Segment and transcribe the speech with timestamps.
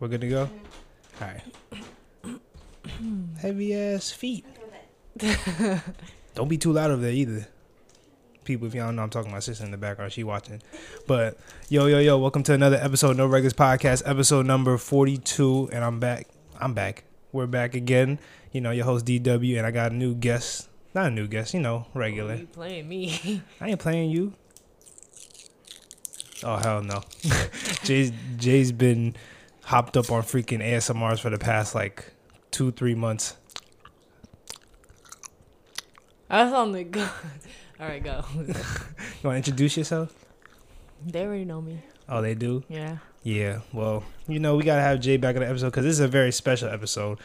[0.00, 0.48] We're good to go.
[1.20, 1.24] Mm-hmm.
[1.24, 1.30] All
[2.30, 2.40] right.
[3.40, 4.44] Heavy ass feet.
[6.34, 7.48] don't be too loud over there either.
[8.44, 10.12] People, if y'all don't know, I'm talking to my sister in the background.
[10.12, 10.62] She watching.
[11.08, 11.36] But
[11.68, 15.70] yo, yo, yo, welcome to another episode, of No Regulars Podcast, episode number 42.
[15.72, 16.28] And I'm back.
[16.60, 17.02] I'm back.
[17.32, 18.20] We're back again.
[18.52, 20.68] You know, your host DW, and I got a new guest.
[20.94, 22.34] Not a new guest, you know, regular.
[22.34, 23.42] Oh, you playing me?
[23.60, 24.32] I ain't playing you.
[26.44, 27.02] Oh hell no.
[27.82, 29.16] Jay's Jay's been
[29.68, 32.12] hopped up on freaking ASMRs for the past like
[32.50, 33.36] two, three months.
[36.30, 37.10] I That sounded good.
[37.80, 38.24] All right, go.
[38.36, 38.54] You
[39.24, 40.14] wanna introduce yourself?
[41.04, 41.82] they already know me.
[42.08, 42.64] Oh, they do?
[42.68, 42.98] Yeah.
[43.22, 43.60] Yeah.
[43.74, 46.08] Well, you know, we gotta have Jay back in the episode because this is a
[46.08, 47.18] very special episode.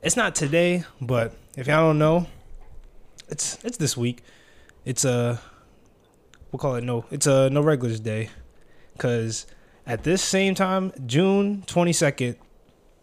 [0.00, 2.26] It's not today, but if y'all don't know,
[3.28, 4.22] it's it's this week.
[4.86, 5.38] It's a
[6.50, 7.04] we'll call it no.
[7.10, 8.30] It's a no regulars day,
[8.94, 9.44] because
[9.86, 12.36] at this same time, June twenty second,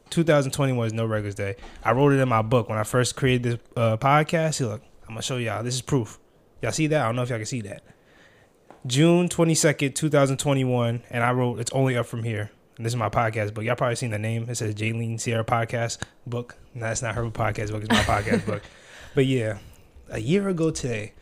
[0.10, 1.56] two thousand twenty one is no regulars day.
[1.84, 4.56] I wrote it in my book when I first created this uh, podcast.
[4.56, 5.64] See, look, I'm gonna show y'all.
[5.64, 6.20] This is proof.
[6.62, 7.02] Y'all see that?
[7.02, 7.84] I don't know if y'all can see that.
[8.86, 12.52] June 22nd, 2021, and I wrote it's only up from here.
[12.78, 13.64] And this is my podcast book.
[13.64, 14.48] Y'all probably seen the name.
[14.50, 16.56] It says Jaylene Sierra Podcast Book.
[16.74, 18.64] No, that's not her podcast book, it's my podcast book.
[19.16, 19.58] But yeah,
[20.10, 21.14] a year ago today,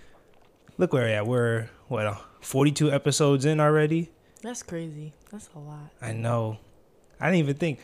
[0.78, 1.28] look where we're at.
[1.28, 4.12] We're what uh, 42 episodes in already.
[4.42, 5.14] That's crazy.
[5.32, 5.92] That's a lot.
[6.02, 6.58] I know.
[7.20, 7.80] I didn't even think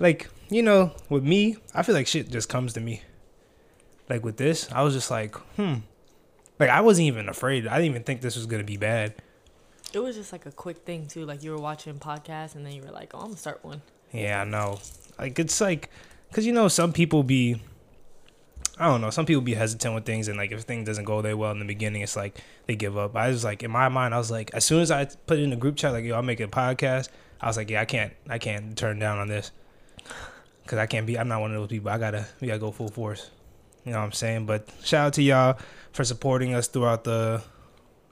[0.00, 3.02] like, you know, with me, I feel like shit just comes to me.
[4.08, 5.76] Like with this, I was just like, hmm.
[6.58, 7.66] Like I wasn't even afraid.
[7.66, 9.14] I didn't even think this was gonna be bad.
[9.92, 11.24] It was just like a quick thing too.
[11.24, 13.82] Like you were watching podcasts and then you were like, "Oh, I'm gonna start one."
[14.12, 14.78] Yeah, I know.
[15.18, 15.90] Like it's like,
[16.32, 17.62] cause you know some people be,
[18.80, 19.10] I don't know.
[19.10, 21.58] Some people be hesitant with things, and like if things doesn't go their well in
[21.58, 23.14] the beginning, it's like they give up.
[23.14, 25.42] I was like in my mind, I was like, as soon as I put it
[25.42, 27.10] in the group chat, like yo, I'll make a podcast.
[27.42, 29.50] I was like, yeah, I can't, I can't turn down on this,
[30.66, 31.18] cause I can't be.
[31.18, 31.90] I'm not one of those people.
[31.90, 33.30] I gotta, we gotta go full force.
[33.84, 34.46] You know what I'm saying?
[34.46, 35.58] But shout out to y'all
[35.92, 37.42] for supporting us throughout the.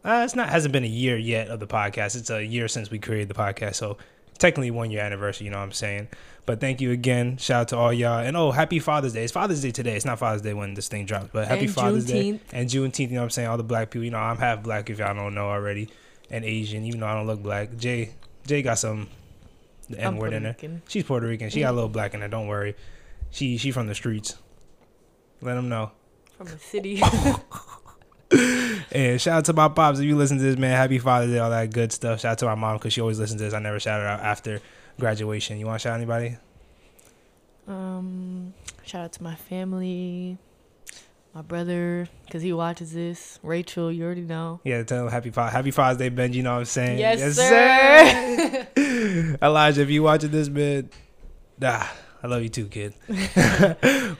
[0.04, 2.14] Uh, it's not hasn't been a year yet of the podcast.
[2.14, 3.96] It's a year since we created the podcast, so
[4.36, 5.46] technically one year anniversary.
[5.46, 6.08] You know what I'm saying?
[6.48, 7.36] But thank you again.
[7.36, 8.20] Shout out to all y'all.
[8.20, 9.22] And oh, happy Father's Day.
[9.22, 9.97] It's Father's Day today.
[9.97, 12.41] It's not Father's Day when this thing drops, but happy And Father's Day Juneteenth.
[12.53, 13.00] and Juneteenth.
[13.10, 13.48] You know what I'm saying?
[13.48, 14.06] All the black people.
[14.06, 15.91] You know, I'm half black if y'all don't know already,
[16.31, 16.87] and Asian.
[16.87, 17.76] Even though I don't look black.
[17.76, 18.14] Jay
[18.47, 19.08] Jay got some
[19.91, 20.56] the N word in her.
[20.88, 21.50] She's Puerto Rican.
[21.50, 22.28] She got a little black in her.
[22.28, 22.76] Don't worry.
[23.31, 24.34] She she from the streets.
[25.42, 25.92] Let them know.
[26.38, 27.03] from the city.
[28.91, 30.75] And shout out to my pops if you listen to this, man.
[30.75, 32.20] Happy Father's Day, all that good stuff.
[32.20, 33.54] Shout out to my mom because she always listens to this.
[33.54, 34.60] I never shout her out after
[34.98, 35.59] graduation.
[35.59, 36.36] You want to shout out anybody?
[37.69, 40.38] um, shout out to my family,
[41.34, 43.38] my brother, cause he watches this.
[43.42, 44.60] Rachel, you already know.
[44.64, 46.34] Yeah, tell them happy happy Father's Day, Benji.
[46.37, 46.98] You know what I'm saying?
[46.98, 48.66] Yes, sir.
[49.42, 50.88] Elijah, if you watching this, man,
[51.62, 52.94] ah, I love you too, kid.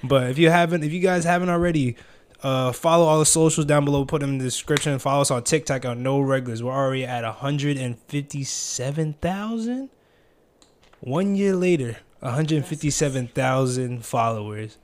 [0.05, 1.97] but if you haven't, if you guys haven't already,
[2.43, 4.05] uh, follow all the socials down below.
[4.05, 4.99] Put them in the description.
[4.99, 6.63] Follow us on TikTok on No Regulars.
[6.63, 9.91] We're already at 157,000.
[11.01, 14.79] One year later, 157,000 followers.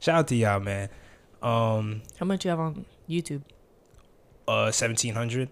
[0.00, 0.88] Shout out to y'all, man.
[1.42, 3.42] Um, How much you have on YouTube?
[4.46, 5.48] uh, 1,700.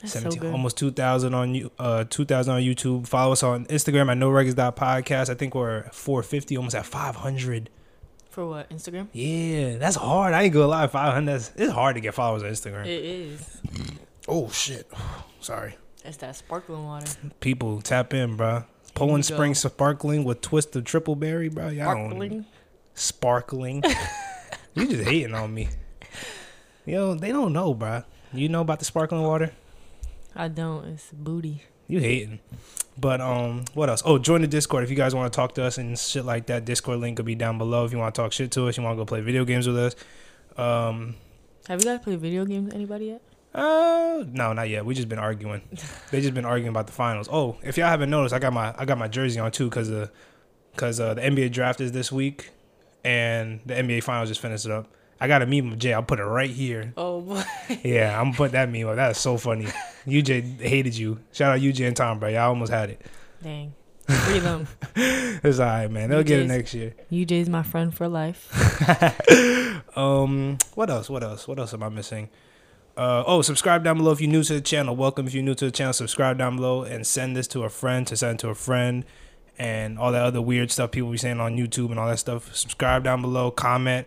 [0.00, 0.52] That's 17, so good.
[0.52, 5.28] almost 2000 on you uh 2000 on youtube follow us on instagram at no podcast
[5.28, 7.68] i think we're 450 almost at 500
[8.30, 8.70] For what?
[8.70, 9.08] Instagram?
[9.12, 12.50] yeah that's hard i ain't gonna lie 500 that's it's hard to get followers on
[12.50, 13.60] instagram It is.
[14.28, 14.88] oh shit
[15.40, 17.10] sorry It's that sparkling water.
[17.40, 18.62] people tap in bro
[18.98, 22.46] poland spring sparkling with twist of triple berry bro y'all Sparkling.
[22.94, 23.82] sparkling
[24.74, 25.68] you just hating on me
[26.84, 29.52] yo they don't know bro you know about the sparkling water
[30.36, 30.84] I don't.
[30.84, 31.62] It's booty.
[31.88, 32.38] You hating.
[32.96, 34.02] But um, what else?
[34.04, 36.46] Oh, join the Discord if you guys want to talk to us and shit like
[36.46, 36.64] that.
[36.64, 38.76] Discord link will be down below if you want to talk shit to us.
[38.76, 39.96] You want to go play video games with us.
[40.56, 41.16] Um,
[41.66, 42.66] Have you guys played video games?
[42.66, 43.22] with Anybody yet?
[43.54, 44.84] Uh, no, not yet.
[44.84, 45.62] We just been arguing.
[46.10, 47.28] they just been arguing about the finals.
[47.30, 49.88] Oh, if y'all haven't noticed, I got my I got my jersey on too because
[49.88, 50.10] the
[50.72, 52.50] because uh, the NBA draft is this week
[53.04, 54.88] and the NBA finals just finished up.
[55.20, 55.92] I got a meme of Jay.
[55.92, 56.92] I'll put it right here.
[56.96, 57.42] Oh boy.
[57.82, 58.96] Yeah, I'm gonna put that meme up.
[58.96, 59.64] That is so funny.
[60.06, 61.18] UJ hated you.
[61.32, 62.28] Shout out UJ and Tom, bro.
[62.28, 63.02] Y'all almost had it.
[63.42, 63.74] Dang.
[64.06, 64.66] Free them.
[64.96, 66.08] It's alright, man.
[66.08, 66.94] They'll get it next year.
[67.12, 68.48] UJ's my friend for life.
[69.96, 71.10] Um, what else?
[71.10, 71.48] What else?
[71.48, 72.28] What else am I missing?
[72.98, 74.96] Uh, oh, subscribe down below if you're new to the channel.
[74.96, 75.92] Welcome if you're new to the channel.
[75.92, 79.04] Subscribe down below and send this to a friend to send to a friend,
[79.56, 82.52] and all that other weird stuff people be saying on YouTube and all that stuff.
[82.56, 83.52] Subscribe down below.
[83.52, 84.04] Comment.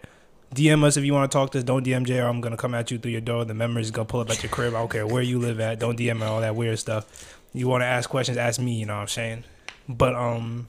[0.53, 1.63] DM us if you want to talk to us.
[1.63, 3.45] Don't DM J or I'm gonna come at you through your door.
[3.45, 4.75] The memories gonna pull up at your crib.
[4.75, 5.79] I don't care where you live at.
[5.79, 7.39] Don't DM me all that weird stuff.
[7.53, 8.37] You want to ask questions?
[8.37, 8.73] Ask me.
[8.73, 9.45] You know what I'm saying?
[9.87, 10.67] But um,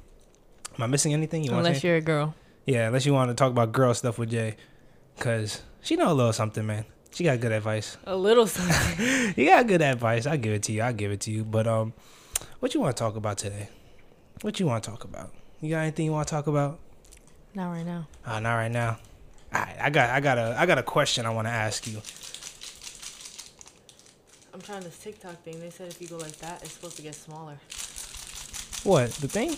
[0.77, 1.45] Am I missing anything?
[1.45, 2.35] You want to Unless you're a girl.
[2.67, 4.57] Yeah, unless you want to talk about girl stuff with Jay,
[5.19, 6.85] cause she know a little something, man.
[7.14, 7.97] She got good advice.
[8.06, 9.35] A little something.
[9.37, 10.26] You got good advice.
[10.26, 10.82] I give it to you.
[10.82, 11.44] I give it to you.
[11.44, 11.93] But um,
[12.61, 13.69] what you want to talk about today?
[14.41, 15.31] What you want to talk about?
[15.61, 16.79] You got anything you want to talk about?
[17.55, 18.09] Not right now.
[18.25, 18.99] Uh, not right now.
[19.55, 21.87] All right, I got I got a I got a question I want to ask
[21.87, 22.00] you.
[24.55, 25.61] I'm trying this TikTok thing.
[25.61, 27.59] They said if you go like that, it's supposed to get smaller.
[28.85, 29.50] What the thing?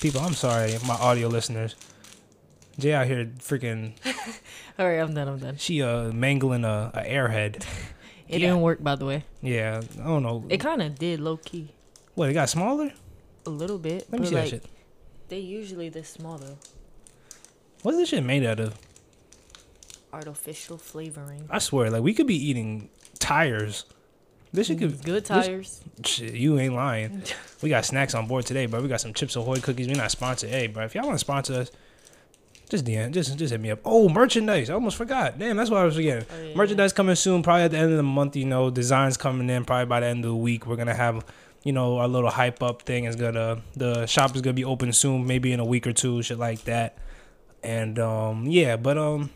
[0.00, 1.74] People, I'm sorry, my audio listeners.
[2.78, 3.92] Jay out here freaking
[4.78, 5.28] All right, I'm done.
[5.28, 5.56] I'm done.
[5.56, 7.64] she uh mangling a, a airhead.
[8.28, 8.48] It Yeah.
[8.48, 9.24] didn't work, by the way.
[9.40, 10.44] Yeah, I don't know.
[10.50, 11.70] It kind of did, low key,
[12.14, 12.92] what it got smaller?
[13.46, 14.06] a little bit.
[14.12, 14.64] Let me see like, that shit.
[15.30, 16.58] They usually this small though.
[17.80, 18.74] What's this shit made out of?
[20.12, 21.46] Artificial flavoring.
[21.50, 23.84] I swear, like we could be eating tires.
[24.52, 25.80] This shit could Good this- tires.
[26.04, 27.22] Shit, you ain't lying.
[27.62, 28.80] We got snacks on board today, bro.
[28.80, 29.88] We got some Chips Ahoy cookies.
[29.88, 30.50] We're not sponsored.
[30.50, 31.70] Hey, bro, if y'all want to sponsor us,
[32.68, 33.80] just DM, just just hit me up.
[33.84, 34.70] Oh, merchandise.
[34.70, 35.38] I almost forgot.
[35.38, 36.26] Damn, that's what I was forgetting.
[36.30, 36.54] Oh, yeah.
[36.54, 38.36] Merchandise coming soon, probably at the end of the month.
[38.36, 40.66] You know, designs coming in probably by the end of the week.
[40.66, 41.24] We're gonna have,
[41.64, 43.62] you know, our little hype up thing is gonna.
[43.74, 46.64] The shop is gonna be open soon, maybe in a week or two, shit like
[46.64, 46.98] that.
[47.62, 49.30] And um, yeah, but um,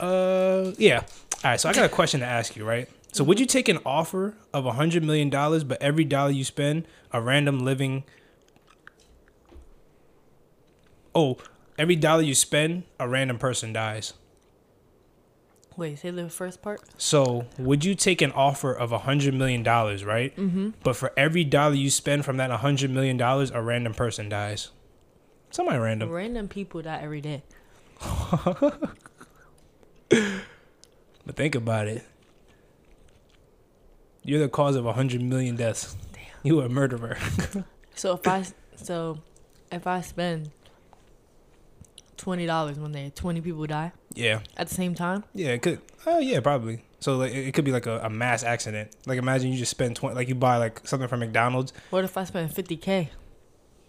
[0.00, 1.02] uh, yeah.
[1.42, 2.88] All right, so I got a question to ask you, right?
[3.12, 6.44] So would you take an offer of a hundred million dollars, but every dollar you
[6.44, 8.04] spend, a random living
[11.14, 11.38] Oh,
[11.78, 14.14] every dollar you spend, a random person dies.
[15.76, 16.80] Wait, say the first part.
[16.98, 20.34] So would you take an offer of a hundred million dollars, right?
[20.36, 20.70] Mm-hmm.
[20.84, 24.28] But for every dollar you spend from that a hundred million dollars, a random person
[24.28, 24.70] dies.
[25.50, 26.10] Somebody random.
[26.10, 27.42] Random people die every day.
[31.26, 32.04] But think about it.
[34.22, 35.96] You're the cause of a hundred million deaths.
[36.12, 36.22] Damn.
[36.42, 37.16] You are a murderer.
[37.96, 38.44] So if I
[38.74, 39.20] so
[39.70, 40.50] if I spend
[42.24, 44.40] twenty dollars one day, twenty people die yeah.
[44.56, 45.24] at the same time.
[45.34, 45.78] Yeah, it could.
[46.06, 46.82] Oh, yeah, probably.
[46.98, 48.96] So like, it it could be like a, a mass accident.
[49.04, 51.74] Like imagine you just spend twenty, like you buy like something from McDonald's.
[51.90, 53.10] What if I spend fifty k?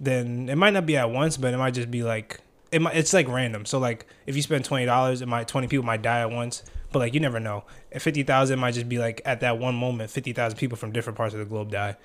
[0.02, 2.42] Then it might not be at once, but it might just be like
[2.74, 2.98] it might.
[2.98, 3.66] It's like random.
[3.66, 6.62] So like if you spend twenty dollars, it might twenty people might die at once.
[6.92, 7.64] But like you never know.
[7.94, 10.92] At fifty thousand, might just be like at that one moment, fifty thousand people from
[10.92, 11.96] different parts of the globe die.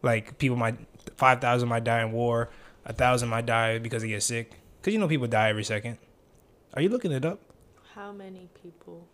[0.00, 0.76] Like people might
[1.16, 2.50] five thousand might die in war,
[2.84, 4.61] a thousand might die because they get sick.
[4.82, 5.98] Cause you know people die every second.
[6.74, 7.38] Are you looking it up?
[7.94, 9.06] How many people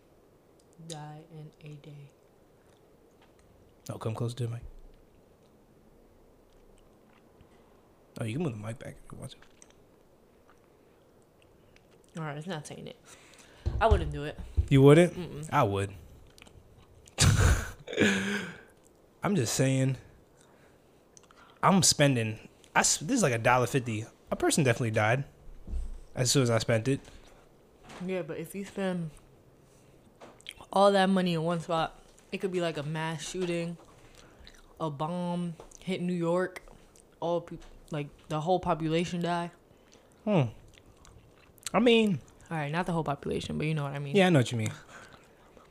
[0.87, 2.09] die in a day?
[3.87, 4.61] No, come close to the mic.
[8.19, 9.37] Oh, you can move the mic back if you want to.
[12.19, 12.95] All right, it's not saying it.
[13.79, 14.39] I wouldn't do it.
[14.69, 15.13] You wouldn't?
[15.13, 15.47] Mm-mm.
[15.51, 15.91] I would.
[19.23, 19.97] I'm just saying.
[21.61, 22.39] I'm spending.
[22.75, 24.05] I this is like a dollar fifty.
[24.31, 25.25] A person definitely died.
[26.15, 26.99] As soon as I spent it.
[28.05, 29.11] Yeah, but if you spend
[30.71, 31.99] all that money in one spot,
[32.31, 33.77] it could be like a mass shooting,
[34.79, 36.61] a bomb hit New York,
[37.19, 39.51] all people like the whole population die.
[40.25, 40.43] Hmm.
[41.73, 42.19] I mean,
[42.51, 44.15] All right, not the whole population, but you know what I mean.
[44.15, 44.71] yeah, I know what you mean.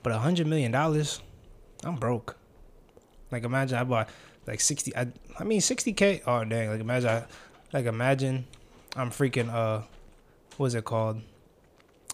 [0.03, 1.21] But a hundred million dollars,
[1.85, 2.37] I'm broke.
[3.31, 4.09] Like imagine I bought
[4.47, 4.95] like sixty.
[4.97, 6.23] I I mean sixty k.
[6.27, 6.71] Oh dang!
[6.71, 7.25] Like imagine, I,
[7.73, 8.47] like imagine,
[8.97, 9.83] I'm freaking uh,
[10.59, 11.23] what's it called?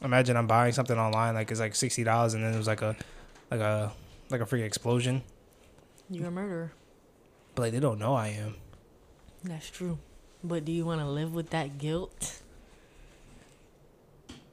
[0.03, 2.83] Imagine I'm buying something online like it's like sixty dollars and then it was like
[2.83, 2.97] a,
[3.51, 3.93] like a,
[4.31, 5.23] like a freaking explosion.
[6.09, 6.73] You're a murderer.
[7.55, 8.55] But like they don't know I am.
[9.43, 9.99] That's true.
[10.43, 12.41] But do you want to live with that guilt?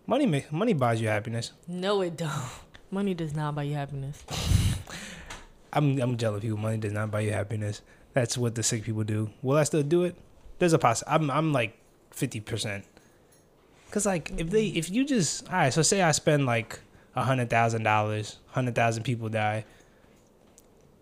[0.07, 1.51] Money ma- money buys you happiness.
[1.67, 2.31] No, it don't.
[2.91, 4.25] Money does not buy you happiness.
[5.73, 6.57] I'm I'm jealous of people.
[6.57, 7.81] Money does not buy you happiness.
[8.13, 9.29] That's what the sick people do.
[9.41, 10.15] Will I still do it?
[10.59, 11.01] There's a poss.
[11.07, 11.77] I'm I'm like
[12.11, 12.83] fifty percent.
[13.91, 16.79] Cause like if they if you just all right, so say I spend like
[17.15, 19.65] a hundred thousand dollars, hundred thousand people die.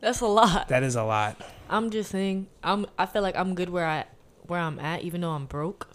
[0.02, 0.70] That's a lot.
[0.70, 1.40] That is a lot.
[1.70, 2.48] I'm just saying.
[2.64, 2.88] I'm.
[2.98, 4.06] I feel like I'm good where I
[4.48, 5.88] where I'm at, even though I'm broke.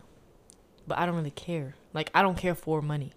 [0.87, 1.75] But I don't really care.
[1.93, 3.13] Like I don't care for money.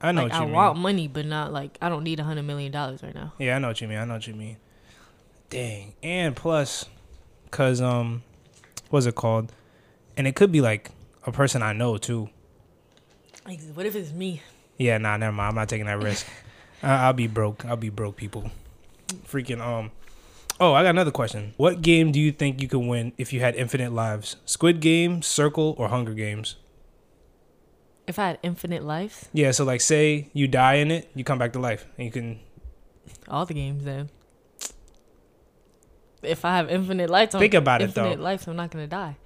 [0.00, 0.54] I know like what you I mean.
[0.54, 3.32] want money, but not like I don't need a hundred million dollars right now.
[3.38, 3.98] Yeah, I know what you mean.
[3.98, 4.58] I know what you mean.
[5.50, 5.94] Dang.
[6.02, 6.84] And plus,
[7.50, 8.22] cause um,
[8.90, 9.52] what's it called?
[10.16, 10.90] And it could be like
[11.26, 12.28] a person I know too.
[13.48, 14.42] Like, what if it's me?
[14.76, 15.48] Yeah, nah, never mind.
[15.48, 16.26] I'm not taking that risk.
[16.82, 17.64] I- I'll be broke.
[17.64, 18.50] I'll be broke, people.
[19.26, 19.90] Freaking um.
[20.60, 21.54] Oh, I got another question.
[21.56, 24.36] What game do you think you could win if you had infinite lives?
[24.44, 26.56] Squid Game, Circle, or Hunger Games?
[28.08, 31.38] If I had infinite lives, Yeah, so like, say you die in it, you come
[31.38, 32.40] back to life, and you can.
[33.28, 34.08] all the games then.
[36.22, 38.22] if I have infinite lives, I'm Think about it, infinite though.
[38.22, 39.16] lives, I'm not gonna die.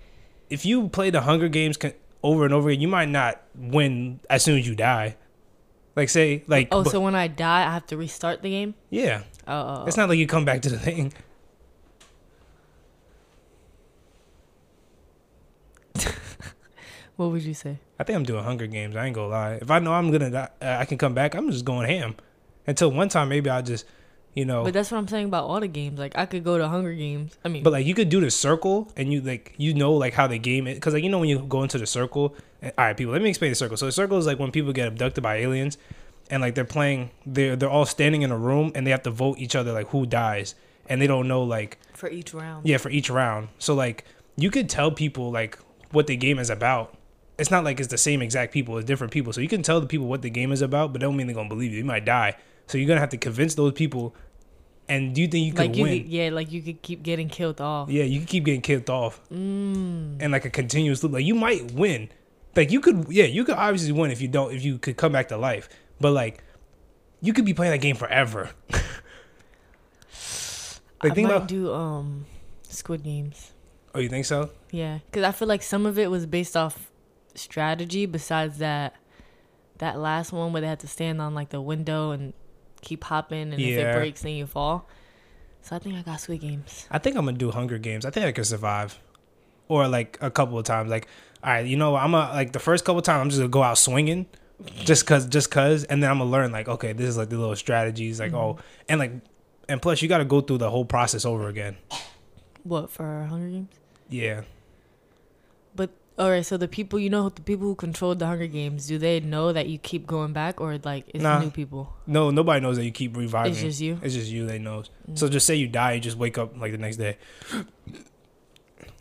[0.51, 4.21] if you play the Hunger Games con- over and over again, you might not win
[4.31, 5.17] as soon as you die.
[5.97, 8.75] Like say like Oh, but- so when I die, I have to restart the game.
[8.91, 9.53] yeah, Oh,
[9.83, 11.13] oh, it's not like you come back to the thing.
[17.17, 17.79] what would you say?
[17.99, 18.97] I think I'm doing Hunger Games.
[18.97, 19.53] I ain't gonna lie.
[19.61, 21.35] If I know I'm gonna die, uh, I can come back.
[21.35, 22.15] I'm just going ham.
[22.67, 23.85] Until one time, maybe I'll just,
[24.35, 24.65] you know.
[24.65, 25.99] But that's what I'm saying about all the games.
[25.99, 27.37] Like I could go to Hunger Games.
[27.45, 30.15] I mean, But like you could do the circle and you like you know like
[30.15, 32.35] how the game is because like you know when you go into the circle.
[32.61, 33.77] and- all right, people, let me explain the circle.
[33.77, 35.79] So the circle is like when people get abducted by aliens,
[36.31, 39.11] and like they're playing, they're they're all standing in a room and they have to
[39.11, 40.55] vote each other like who dies,
[40.89, 42.67] and they don't know like for each round.
[42.67, 43.49] yeah for each round.
[43.59, 44.05] So like
[44.37, 45.59] you could tell people like
[45.91, 46.97] what the game is about.
[47.39, 49.33] It's not like it's the same exact people, it's different people.
[49.33, 51.27] So you can tell the people what the game is about, but that don't mean
[51.27, 51.79] they're gonna believe you.
[51.79, 52.37] You might die.
[52.67, 54.15] So you're gonna have to convince those people.
[54.89, 56.03] And do you think you could like you, win?
[56.03, 57.89] could, yeah, like you could keep getting killed off.
[57.91, 60.17] Yeah, you could keep getting killed off, Mm.
[60.21, 61.13] and like a continuous loop.
[61.13, 62.09] Like you might win,
[62.57, 63.07] like you could.
[63.09, 64.53] Yeah, you could obviously win if you don't.
[64.53, 65.69] If you could come back to life,
[66.01, 66.43] but like
[67.21, 68.51] you could be playing that game forever.
[71.01, 71.49] I think might about.
[71.49, 72.27] do um,
[72.69, 73.53] Squid Games.
[73.95, 74.51] oh, you think so?
[74.71, 76.91] Yeah, because I feel like some of it was based off
[77.35, 78.07] strategy.
[78.07, 78.95] Besides that,
[79.79, 82.33] that last one where they had to stand on like the window and
[82.83, 84.87] keep hopping, and if it breaks, then you fall.
[85.63, 86.87] So I think I got Squid Games.
[86.91, 88.05] I think I'm gonna do Hunger Games.
[88.05, 88.99] I think I could survive,
[89.69, 90.91] or like a couple of times.
[90.91, 91.07] Like,
[91.43, 93.49] all right, you know, I'm a like the first couple of times I'm just gonna
[93.49, 94.27] go out swinging,
[94.85, 97.39] just cause, just cause, and then I'm gonna learn like, okay, this is like the
[97.39, 98.61] little strategies, like oh, mm-hmm.
[98.89, 99.13] and like,
[99.69, 101.77] and plus you got to go through the whole process over again.
[102.65, 103.75] What for Hunger Games?
[104.09, 104.43] Yeah.
[106.23, 108.97] All right, so the people you know, the people who controlled the Hunger Games, do
[108.97, 111.41] they know that you keep going back, or like it's Nah.
[111.41, 111.93] new people?
[112.07, 113.51] No, nobody knows that you keep reviving.
[113.51, 113.99] It's just you.
[114.05, 114.89] It's just you They knows.
[115.11, 115.19] Mm.
[115.19, 117.17] So just say you die, you just wake up like the next day.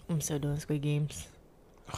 [0.10, 1.28] I'm still doing Squid Games.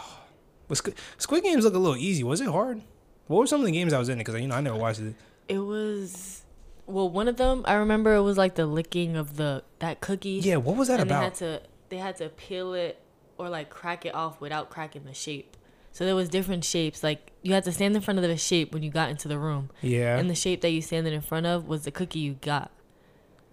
[0.68, 2.24] But Squid, Squid Games look a little easy.
[2.26, 2.82] Was it hard?
[3.28, 4.18] What were some of the games I was in?
[4.18, 5.16] Because you know I never watched it.
[5.48, 6.44] It was
[6.86, 10.42] well, one of them I remember it was like the licking of the that cookie.
[10.44, 11.36] Yeah, what was that and they had about?
[11.36, 13.00] to they had to peel it
[13.38, 15.58] or like crack it off without cracking the shape.
[15.92, 17.04] So there was different shapes.
[17.04, 19.38] Like you had to stand in front of the shape when you got into the
[19.38, 20.18] room, Yeah.
[20.18, 22.72] and the shape that you standing in front of was the cookie you got.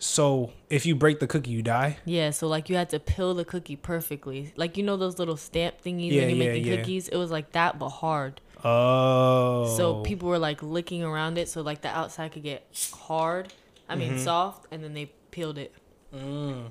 [0.03, 1.99] so if you break the cookie, you die.
[2.07, 4.53] Yeah, so like you had to peel the cookie perfectly.
[4.57, 6.77] Like you know those little stamp thingies Yeah, when you yeah, make the yeah.
[6.77, 7.09] cookies?
[7.09, 8.41] It was like that but hard.
[8.65, 9.75] Oh.
[9.77, 13.53] So people were like licking around it so like the outside could get hard.
[13.91, 14.19] I mean Mhm.
[14.25, 15.75] soft and then they peeled it.
[16.15, 16.71] Mm.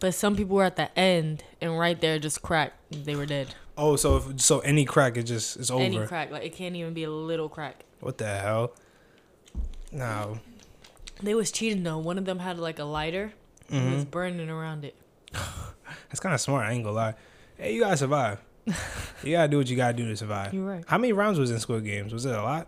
[0.00, 2.74] But some people were at the end and right there just cracked.
[2.90, 3.54] They were dead.
[3.76, 5.82] Oh, so if, so any crack it just it's over.
[5.84, 6.30] Any crack.
[6.30, 7.84] Like it can't even be a little crack.
[8.00, 8.72] what the hell?
[9.92, 10.40] No.
[11.22, 11.98] They was cheating though.
[11.98, 13.32] One of them had like a lighter.
[13.68, 14.10] and it was Mhm.
[14.10, 14.96] burning around it.
[16.08, 16.66] That's kind of smart.
[16.66, 17.14] I ain't gonna lie.
[17.56, 18.40] Hey, you gotta survive.
[19.22, 20.52] you gotta do what you gotta do to survive.
[20.52, 20.84] You're right.
[20.88, 22.12] How many rounds was in Squid Games?
[22.12, 22.66] Was it a lot?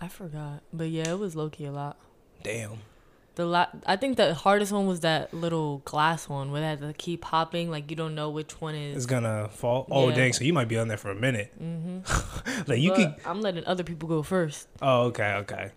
[0.00, 0.62] I forgot.
[0.72, 1.96] But yeah, it was low key a lot.
[2.42, 2.78] Damn.
[3.34, 6.80] The la- I think the hardest one was that little glass one where they had
[6.80, 7.70] to keep hopping.
[7.70, 8.96] Like you don't know which one is.
[8.96, 9.86] It's gonna fall.
[9.90, 10.16] Oh Yeah.
[10.16, 10.32] dang!
[10.34, 11.52] So you might be on there for a minute.
[11.60, 12.00] Mm-hmm.
[12.70, 13.14] Like you could.
[13.24, 14.68] I'm letting other people go first.
[14.82, 15.70] Oh okay, okay.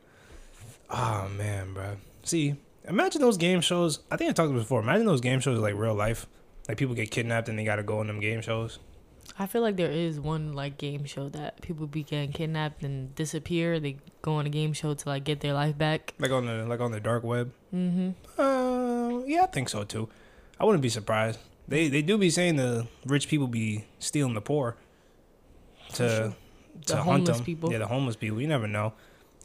[0.89, 1.97] Oh man, bro.
[2.23, 2.55] See,
[2.87, 3.99] imagine those game shows.
[4.11, 4.81] I think I talked about before.
[4.81, 6.27] Imagine those game shows like real life.
[6.67, 8.79] Like people get kidnapped and they gotta go on them game shows.
[9.37, 13.13] I feel like there is one like game show that people be getting kidnapped and
[13.15, 13.79] disappear.
[13.79, 16.13] They go on a game show to like get their life back.
[16.19, 17.51] Like on the like on the dark web.
[17.73, 18.39] Mm-hmm.
[18.39, 20.07] Uh, yeah, I think so too.
[20.59, 21.39] I wouldn't be surprised.
[21.67, 24.77] They they do be saying the rich people be stealing the poor
[25.93, 26.07] to sure.
[26.17, 26.35] to
[26.87, 27.45] The hunt homeless them.
[27.45, 27.71] people.
[27.71, 28.39] Yeah, the homeless people.
[28.39, 28.93] You never know.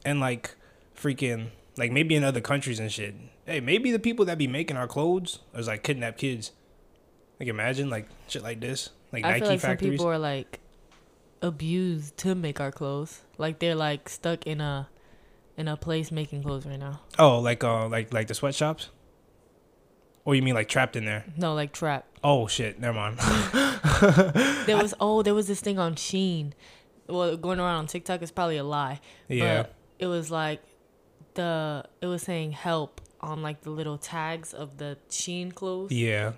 [0.04, 0.54] And like
[0.97, 3.14] freaking like maybe in other countries and shit.
[3.47, 6.52] Hey, maybe the people that be making our clothes is like kidnap kids.
[7.40, 10.60] Like imagine like shit like this, like I Nike feel like some people are like
[11.42, 13.22] abused to make our clothes.
[13.38, 14.88] Like they're like stuck in a
[15.56, 17.00] in a place making clothes right now.
[17.18, 18.90] oh, like uh, like like the sweatshops.
[20.24, 21.24] Or you mean like trapped in there?
[21.36, 22.18] No, like trapped.
[22.22, 23.18] Oh shit, never mind.
[24.66, 26.52] There was oh, there was this thing on Shein.
[27.08, 29.00] Well, going around on TikTok is probably a lie.
[29.28, 29.62] yeah.
[29.62, 30.62] But it was like
[31.34, 35.92] the it was saying help on like the little tags of the Shein clothes.
[35.92, 36.32] Yeah.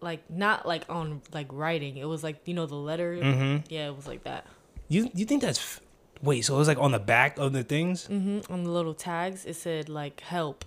[0.00, 1.96] Like not like on like writing.
[1.98, 3.16] It was like you know the letter.
[3.16, 3.64] Mhm.
[3.68, 4.46] Yeah, it was like that.
[4.88, 5.80] You you think that's f-
[6.22, 6.42] wait?
[6.42, 8.06] So it was like on the back of the things?
[8.06, 10.64] hmm On the little tags, it said like help.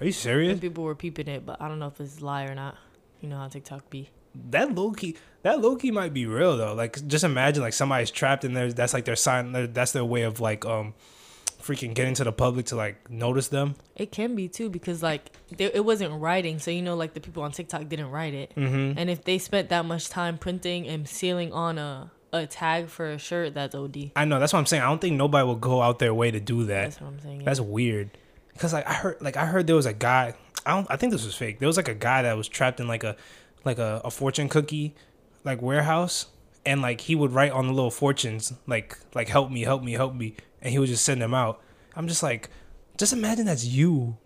[0.00, 0.52] Are you serious?
[0.52, 2.76] And people were peeping it, but I don't know if it's a lie or not.
[3.20, 4.08] You know how TikTok be.
[4.50, 6.72] That low key, that low key might be real though.
[6.72, 8.72] Like just imagine like somebody's trapped in there.
[8.72, 9.52] That's like their sign.
[9.74, 10.94] That's their way of like um,
[11.62, 13.74] freaking getting to the public to like notice them.
[13.96, 17.20] It can be too because like there, it wasn't writing, so you know like the
[17.20, 18.98] people on TikTok didn't write it, Mm-hmm.
[18.98, 23.10] and if they spent that much time printing and sealing on a a tag for
[23.10, 24.12] a shirt, that's OD.
[24.14, 24.82] I know that's what I'm saying.
[24.82, 26.82] I don't think nobody will go out their way to do that.
[26.90, 27.40] That's what I'm saying.
[27.40, 27.44] yeah.
[27.44, 28.10] That's weird.
[28.58, 30.34] Cause like I heard, like I heard there was a guy.
[30.64, 30.86] I don't.
[30.90, 31.58] I think this was fake.
[31.58, 33.16] There was like a guy that was trapped in like a,
[33.64, 34.94] like a, a fortune cookie,
[35.44, 36.26] like warehouse,
[36.66, 39.92] and like he would write on the little fortunes like like help me, help me,
[39.92, 41.60] help me, and he would just send them out.
[41.94, 42.50] I'm just like,
[42.96, 44.16] just imagine that's you.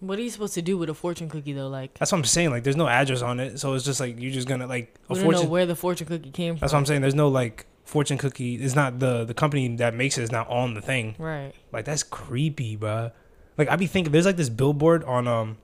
[0.00, 1.68] What are you supposed to do with a fortune cookie though?
[1.68, 2.50] Like, That's what I'm saying.
[2.50, 5.14] Like there's no address on it, so it's just like you're just gonna like a
[5.14, 6.60] we don't know where the fortune cookie came from.
[6.60, 7.02] That's what I'm saying.
[7.02, 8.56] There's no like fortune cookie.
[8.56, 11.14] It's not the the company that makes it is not on the thing.
[11.18, 11.52] Right.
[11.70, 13.12] Like that's creepy, bruh.
[13.56, 15.58] Like I'd be thinking there's like this billboard on um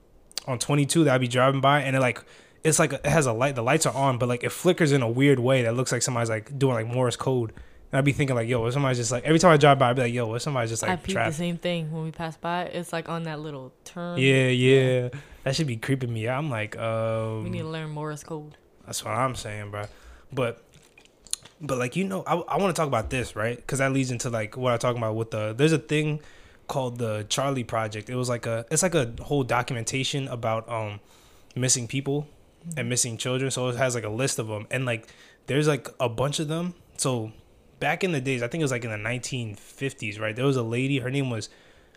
[0.47, 2.23] on 22 that I'd be driving by and it like
[2.63, 5.01] it's like it has a light the lights are on but like it flickers in
[5.01, 7.51] a weird way that looks like somebody's like doing like Morse code.
[7.91, 9.89] And I'd be thinking like, yo, what somebody's just like every time I drive by
[9.89, 10.91] I'd be like, yo, what somebody's just like.
[10.91, 12.63] I peeped the same thing when we pass by.
[12.65, 14.19] It's like on that little turn.
[14.19, 15.09] Yeah, yeah.
[15.43, 16.37] That should be creeping me out.
[16.37, 18.57] I'm like, um We need to learn Morse code.
[18.85, 19.85] That's what I'm saying, bro.
[20.31, 20.63] But,
[21.59, 24.11] but like you know, I, I want to talk about this right because that leads
[24.11, 25.53] into like what I'm talking about with the.
[25.53, 26.19] There's a thing
[26.67, 28.09] called the Charlie Project.
[28.09, 28.65] It was like a.
[28.69, 30.99] It's like a whole documentation about um
[31.55, 32.27] missing people
[32.77, 33.49] and missing children.
[33.49, 35.07] So it has like a list of them, and like
[35.47, 36.75] there's like a bunch of them.
[36.97, 37.31] So
[37.79, 40.35] back in the days, I think it was like in the 1950s, right?
[40.35, 40.99] There was a lady.
[40.99, 41.49] Her name was.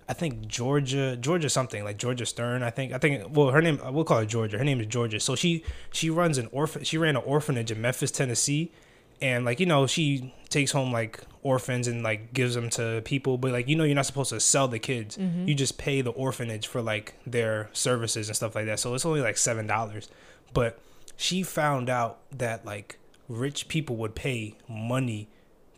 [0.08, 2.62] I think Georgia, Georgia something like Georgia Stern.
[2.62, 3.24] I think, I think.
[3.30, 4.58] Well, her name we'll call her Georgia.
[4.58, 5.20] Her name is Georgia.
[5.20, 6.84] So she she runs an orphan.
[6.84, 8.72] She ran an orphanage in Memphis, Tennessee,
[9.20, 13.38] and like you know she takes home like orphans and like gives them to people.
[13.38, 15.16] But like you know you're not supposed to sell the kids.
[15.16, 15.48] Mm-hmm.
[15.48, 18.80] You just pay the orphanage for like their services and stuff like that.
[18.80, 20.08] So it's only like seven dollars.
[20.52, 20.80] But
[21.16, 22.98] she found out that like
[23.28, 25.28] rich people would pay money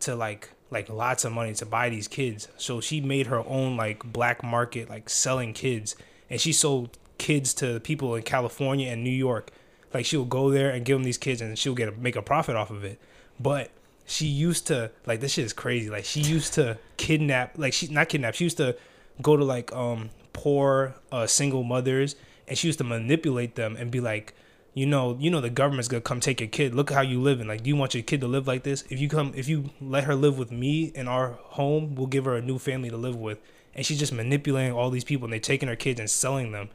[0.04, 2.48] to like like lots of money to buy these kids.
[2.56, 5.94] So she made her own like black market like selling kids
[6.28, 9.50] and she sold kids to people in California and New York.
[9.92, 12.22] Like she'll go there and give them these kids and she'll get a, make a
[12.22, 12.98] profit off of it.
[13.38, 13.70] But
[14.06, 15.90] she used to like this shit is crazy.
[15.90, 18.34] Like she used to kidnap like she not kidnap.
[18.34, 18.76] She used to
[19.22, 22.16] go to like um poor uh single mothers
[22.48, 24.34] and she used to manipulate them and be like
[24.74, 26.74] you know, you know the government's gonna come take your kid.
[26.74, 27.46] Look how you living.
[27.46, 28.82] Like, do you want your kid to live like this?
[28.90, 32.24] If you come, if you let her live with me in our home, we'll give
[32.24, 33.38] her a new family to live with.
[33.76, 36.70] And she's just manipulating all these people, and they're taking her kids and selling them.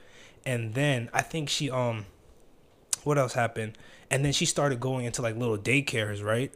[0.46, 2.06] And then I think she um,
[3.04, 3.78] what else happened?
[4.10, 6.54] And then she started going into like little daycares, right?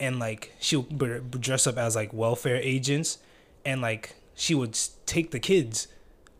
[0.00, 3.18] And like she would dress up as like welfare agents,
[3.66, 5.88] and like she would take the kids,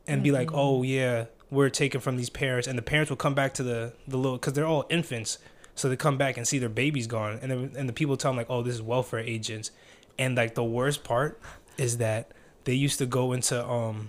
[0.06, 3.34] and be like, oh yeah, we're taken from these parents, and the parents will come
[3.34, 5.38] back to the the little because they're all infants,
[5.74, 8.30] so they come back and see their babies gone, and then, and the people tell
[8.32, 9.70] them like, oh, this is welfare agents,
[10.18, 11.40] and like the worst part
[11.78, 12.32] is that
[12.64, 14.08] they used to go into um,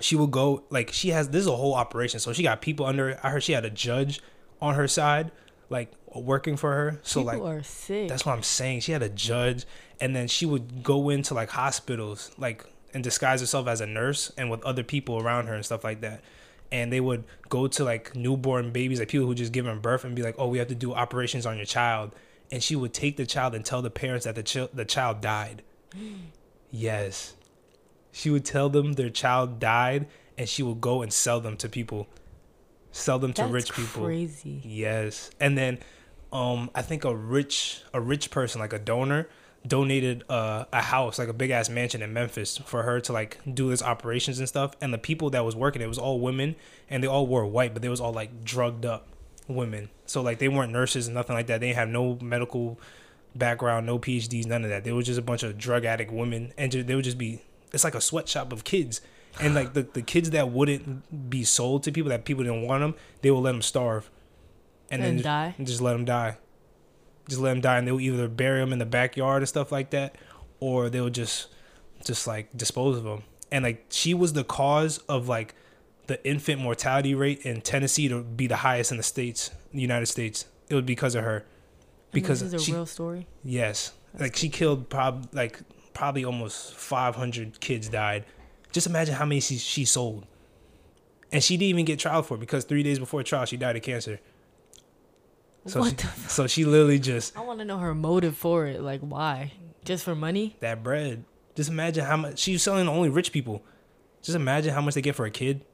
[0.00, 2.86] she will go like she has this is a whole operation, so she got people
[2.86, 3.18] under.
[3.22, 4.20] I heard she had a judge
[4.60, 5.30] on her side,
[5.70, 7.00] like working for her.
[7.02, 8.08] So People like are sick.
[8.08, 8.80] that's what I'm saying.
[8.80, 9.64] She had a judge,
[10.00, 14.32] and then she would go into like hospitals, like and disguise herself as a nurse
[14.36, 16.22] and with other people around her and stuff like that.
[16.70, 20.16] And they would go to like newborn babies, like people who just given birth, and
[20.16, 22.14] be like, "Oh, we have to do operations on your child."
[22.50, 25.20] And she would take the child and tell the parents that the child the child
[25.20, 25.62] died.
[26.70, 27.34] yes,
[28.10, 30.06] she would tell them their child died,
[30.38, 32.08] and she would go and sell them to people,
[32.90, 34.04] sell them to rich people.
[34.04, 34.62] Crazy.
[34.64, 35.78] Yes, and then
[36.32, 39.28] um, I think a rich a rich person like a donor
[39.66, 43.38] donated uh, a house like a big ass mansion in Memphis for her to like
[43.54, 44.72] do this operations and stuff.
[44.80, 46.56] And the people that was working it was all women,
[46.90, 49.06] and they all wore white, but they was all like drugged up
[49.48, 49.88] women.
[50.06, 51.60] So like they weren't nurses and nothing like that.
[51.60, 52.78] They didn't have no medical
[53.34, 54.84] background, no PhDs, none of that.
[54.84, 57.42] They were just a bunch of drug addict women, and they would just be.
[57.72, 59.00] It's like a sweatshop of kids.
[59.40, 62.82] And like the, the kids that wouldn't be sold to people that people didn't want
[62.82, 64.10] them, they would let them starve,
[64.90, 65.54] and, then And just, die?
[65.56, 66.36] and just let them die.
[67.32, 69.88] Just let them die, and they'll either bury them in the backyard and stuff like
[69.90, 70.16] that,
[70.60, 71.48] or they'll just
[72.04, 73.22] just like dispose of them.
[73.50, 75.54] And like she was the cause of like
[76.08, 80.06] the infant mortality rate in Tennessee to be the highest in the states, the United
[80.06, 80.44] States.
[80.68, 81.46] It was because of her.
[82.10, 83.26] Because this is a she, real story.
[83.42, 85.60] Yes, like she killed prob like
[85.94, 88.26] probably almost five hundred kids died.
[88.72, 90.26] Just imagine how many she, she sold,
[91.32, 93.76] and she didn't even get trial for it because three days before trial she died
[93.76, 94.20] of cancer.
[95.66, 96.08] So what she, the?
[96.28, 98.80] so she literally just I want to know her motive for it.
[98.82, 99.52] Like, why?
[99.84, 100.56] Just for money?
[100.60, 101.24] that bread.
[101.54, 103.62] Just imagine how much she's selling to only rich people.
[104.22, 105.64] Just imagine how much they get for a kid.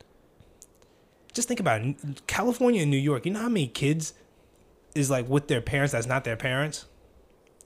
[1.32, 2.26] Just think about it.
[2.26, 3.24] California and New York.
[3.26, 4.14] You know how many kids
[4.94, 6.86] is like with their parents that's not their parents,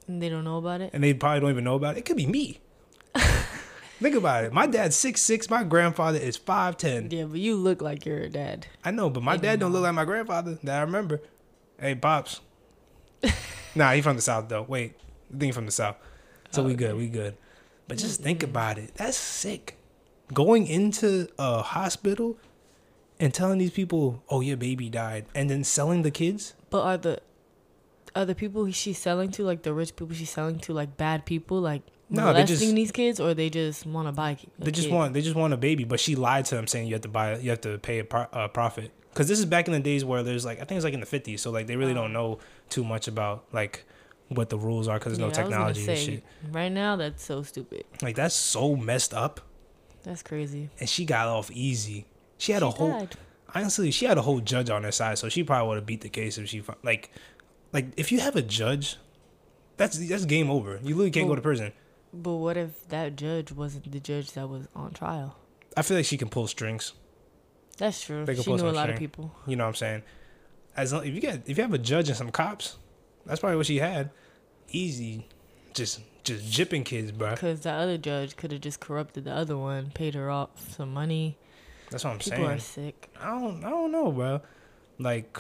[0.09, 0.91] And they don't know about it.
[0.93, 2.01] and they probably don't even know about it.
[2.01, 2.61] It could be me.
[4.01, 4.53] Think about it.
[4.53, 5.49] My dad's six six.
[5.49, 7.09] My grandfather is five ten.
[7.11, 8.67] Yeah, but you look like you're dad.
[8.85, 9.79] I know, but my dad don't know.
[9.79, 11.21] look like my grandfather that I remember.
[11.83, 12.41] Hey, pops.
[13.75, 14.63] nah, he from the south though.
[14.63, 14.95] Wait,
[15.29, 15.97] I think he from the south.
[16.51, 16.91] So we Oh, good.
[16.93, 16.99] okay.
[16.99, 17.37] We good.
[17.89, 18.51] But just think mm-hmm.
[18.51, 18.95] about it.
[18.95, 19.77] That's sick.
[20.33, 22.39] Going into a hospital
[23.19, 26.55] and telling these people, "Oh, your baby died," and then selling the kids.
[26.71, 27.21] But are the
[28.15, 31.27] are the people she's selling to like the rich people she's selling to like bad
[31.27, 34.39] people like No, molesting just- these kids or they just want to buy?
[34.61, 36.87] a They just want they just want a baby, but she lied to them saying
[36.87, 38.93] you have to buy you have to pay a, pro, a profit.
[39.13, 41.01] Because this is back in the days where there's like I think it's like in
[41.01, 41.97] the 50s, so like they really Oh.
[41.97, 42.39] don't know
[42.71, 43.85] too much about like
[44.29, 46.25] what the rules are because there's Yeah, no I was gonna technology and shit.
[46.53, 47.85] Right now, that's so stupid.
[48.01, 49.41] Like that's so messed up.
[50.03, 50.71] That's crazy.
[50.81, 52.07] And she got off easy.
[52.39, 53.15] She had a whole died.
[53.55, 56.01] honestly, she had a whole judge on her side, so she probably would have beat
[56.01, 57.11] the case if she like
[57.73, 58.97] like if you have a judge,
[59.77, 60.77] that's that's game over.
[60.83, 61.73] You literally can't go to prison.
[62.15, 65.37] But what if that judge wasn't the judge that was on trial?
[65.77, 66.93] I feel like she can pull strings.
[67.79, 68.27] That's true.
[68.27, 69.33] She knew a lot of people.
[69.47, 70.03] You know what I'm saying?
[70.77, 72.77] As long, if you get if you have a judge and some cops,
[73.27, 74.11] that's probably what she had.
[74.71, 75.27] Easy,
[75.75, 77.33] just just jipping kids, bro.
[77.33, 80.93] Because the other judge could have just corrupted the other one, paid her off some
[80.93, 81.37] money.
[81.91, 82.51] That's what I'm People saying.
[82.51, 83.11] are sick.
[83.21, 84.41] I don't I don't know, bro.
[84.99, 85.39] Like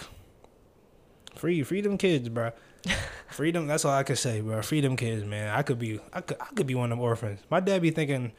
[1.37, 2.53] free freedom kids, bro.
[3.29, 3.67] freedom.
[3.67, 4.61] That's all I could say, bro.
[4.61, 5.55] Freedom kids, man.
[5.55, 7.41] I could be I could I could be one of them orphans.
[7.49, 8.33] My dad be thinking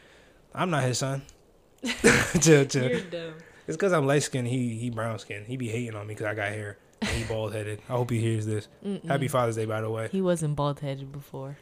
[0.54, 1.24] I'm not his son.
[1.84, 3.34] to, to, You're dumb.
[3.68, 4.48] It's because I'm light skinned.
[4.48, 5.48] He he brown skinned.
[5.48, 6.78] He be hating on me because I got hair.
[7.02, 7.82] And he bald headed.
[7.90, 8.70] I hope he hears this.
[8.86, 9.04] Mm-mm.
[9.06, 10.08] Happy Father's Day, by the way.
[10.12, 11.58] He wasn't bald headed before.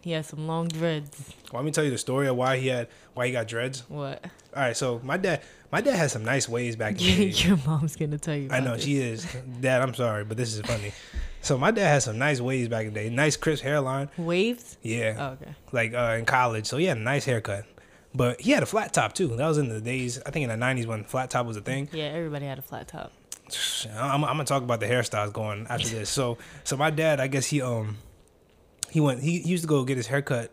[0.00, 1.34] He had some long dreads.
[1.52, 3.82] Well, let me tell you the story of why he had why he got dreads.
[3.88, 4.24] What?
[4.54, 7.48] All right, so my dad my dad had some nice waves back in the day.
[7.48, 8.48] Your mom's gonna tell you.
[8.52, 8.84] I know this.
[8.84, 9.26] she is.
[9.60, 10.92] Dad, I'm sorry, but this is funny.
[11.40, 13.10] So my dad had some nice waves back in the day.
[13.10, 14.08] Nice crisp hairline.
[14.16, 14.76] Waves.
[14.82, 15.16] Yeah.
[15.18, 15.54] Oh, okay.
[15.72, 16.66] Like uh, in college.
[16.66, 17.64] So he had a nice haircut.
[18.14, 19.28] But he had a flat top too.
[19.36, 21.60] That was in the days I think in the nineties when flat top was a
[21.60, 21.88] thing.
[21.92, 23.12] Yeah, everybody had a flat top.
[23.94, 26.10] I'm, I'm gonna talk about the hairstyles going after this.
[26.10, 27.98] So so my dad, I guess he um
[28.90, 30.52] he went he, he used to go get his haircut.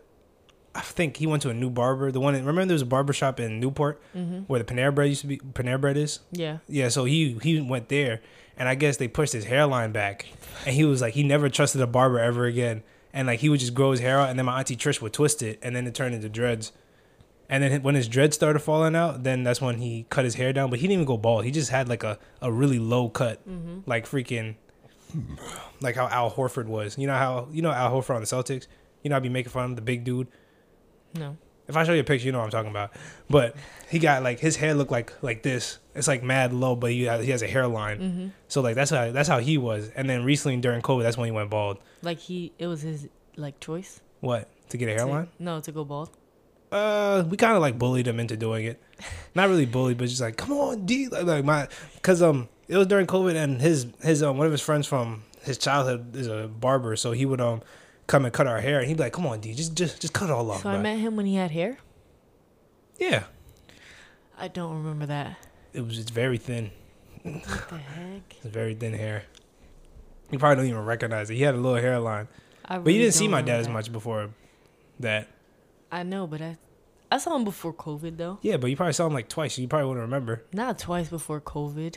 [0.74, 2.12] I think he went to a new barber.
[2.12, 4.40] The one in, remember there was a barber shop in Newport Mm-hmm.
[4.40, 6.20] where the Panera Bread used to be Panera Bread is.
[6.32, 6.58] Yeah.
[6.68, 8.20] Yeah, so he he went there,
[8.58, 10.26] and I guess they pushed his hairline back,
[10.66, 12.82] and he was like he never trusted a barber ever again,
[13.14, 15.14] and like he would just grow his hair out, and then my auntie Trish would
[15.14, 16.72] twist it, and then it turned into dreads,
[17.48, 20.52] and then when his dreads started falling out, then that's when he cut his hair
[20.52, 23.08] down, but he didn't even go bald, he just had like a a really low
[23.08, 23.80] cut, Mm-hmm.
[23.88, 24.56] like freaking,
[25.80, 28.66] like how Al Horford was, you know how you know Al Horford on the Celtics,
[29.02, 30.28] you know I'd be making fun of him, the big dude.
[31.14, 31.36] No.
[31.68, 32.92] If I show you a picture, you know what I'm talking about.
[33.28, 33.56] But
[33.90, 35.78] he got like his hair looked like like this.
[35.96, 37.98] It's like mad low, but he has, he has a hairline.
[37.98, 38.26] Mm-hmm.
[38.46, 39.88] So like that's how that's how he was.
[39.96, 41.78] And then recently during COVID, that's when he went bald.
[42.02, 44.00] Like he, it was his like choice.
[44.20, 45.28] What to get a to- hairline?
[45.40, 46.10] no, to go bald.
[46.72, 48.82] Uh, we kind of like bullied him into doing it.
[49.34, 51.08] Not really bullied, but just like, come on, D.
[51.08, 51.68] Like, like my,
[52.02, 55.22] cause um, it was during COVID, and his his um one of his friends from
[55.42, 57.62] his childhood is a barber, so he would um
[58.08, 60.12] come and cut our hair, and he'd be like, come on, D, just just just
[60.12, 60.62] cut it all off.
[60.62, 61.78] So I met him when he had hair.
[62.98, 63.24] yeah,
[64.38, 65.36] I don't remember that.
[65.72, 66.70] it was just very thin.
[67.22, 68.22] What the heck?
[68.42, 69.24] It's very thin hair.
[70.30, 71.34] You probably don't even recognize it.
[71.36, 72.26] He had a little hairline,
[72.64, 74.30] I but you didn't see my dad as much before
[75.00, 75.28] that.
[75.90, 76.56] I know, but I,
[77.10, 78.38] I saw him before COVID though.
[78.42, 79.58] Yeah, but you probably saw him like twice.
[79.58, 80.44] You probably wouldn't remember.
[80.52, 81.96] Not twice before COVID.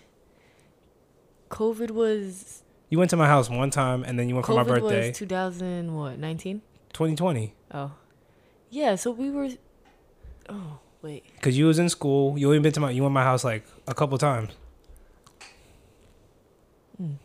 [1.50, 4.64] COVID was You went to my house one time, and then you went for my
[4.64, 6.62] COVID birthday, was 2000 what 19?
[6.94, 7.54] 2020.
[7.74, 7.92] Oh,
[8.70, 8.96] yeah.
[8.96, 9.50] So we were.
[10.48, 11.24] Oh wait.
[11.42, 12.38] Cause you was in school.
[12.38, 12.92] You only been to my.
[12.92, 14.52] You went to my house like a couple times.
[17.02, 17.16] Mm.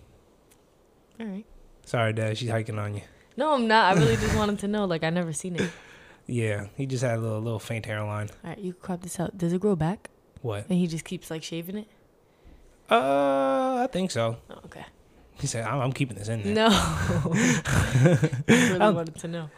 [1.21, 1.45] All right.
[1.85, 2.39] Sorry, Dad.
[2.39, 3.03] She's hiking on you.
[3.37, 3.97] No, I'm not.
[3.97, 4.85] I really just wanted to know.
[4.85, 5.71] Like I never seen it.
[6.27, 8.31] Yeah, he just had a little little faint hairline.
[8.43, 9.37] All right, you crop this out.
[9.37, 10.11] Does it grow back?
[10.43, 10.69] What?
[10.69, 11.89] And he just keeps like shaving it.
[12.91, 14.37] Uh, I think so.
[14.51, 14.85] Oh, okay.
[15.41, 16.69] He said, "I'm, I'm keeping this in there." No.
[16.71, 19.51] I really I'm- wanted to know.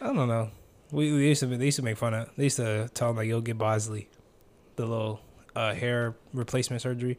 [0.00, 0.50] I don't know.
[0.92, 2.30] We, we used to they used to make fun of.
[2.36, 4.08] They used to tell him like, "You'll get Bosley,
[4.76, 5.20] the little
[5.54, 7.18] uh, hair replacement surgery."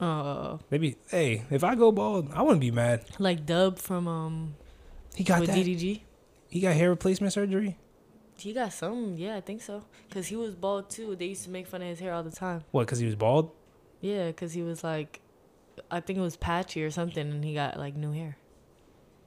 [0.00, 3.04] Uh, Maybe, hey, if I go bald, I wouldn't be mad.
[3.18, 4.54] like Dub from um
[5.16, 5.58] He got with that.
[5.58, 6.00] DDG.
[6.48, 7.76] He got hair replacement surgery.
[8.38, 9.84] He got some, yeah, I think so.
[10.10, 11.16] Cause he was bald too.
[11.16, 12.64] They used to make fun of his hair all the time.
[12.70, 12.86] What?
[12.86, 13.50] Because he was bald.
[14.00, 15.20] Yeah, cause he was like,
[15.90, 18.36] I think it was patchy or something, and he got like new hair.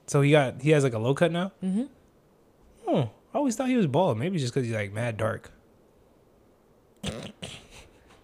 [0.08, 1.52] So he got he has like a low cut now.
[1.64, 1.84] Mm-hmm.
[2.88, 4.18] Oh, I always thought he was bald.
[4.18, 5.52] Maybe just because he's like mad dark.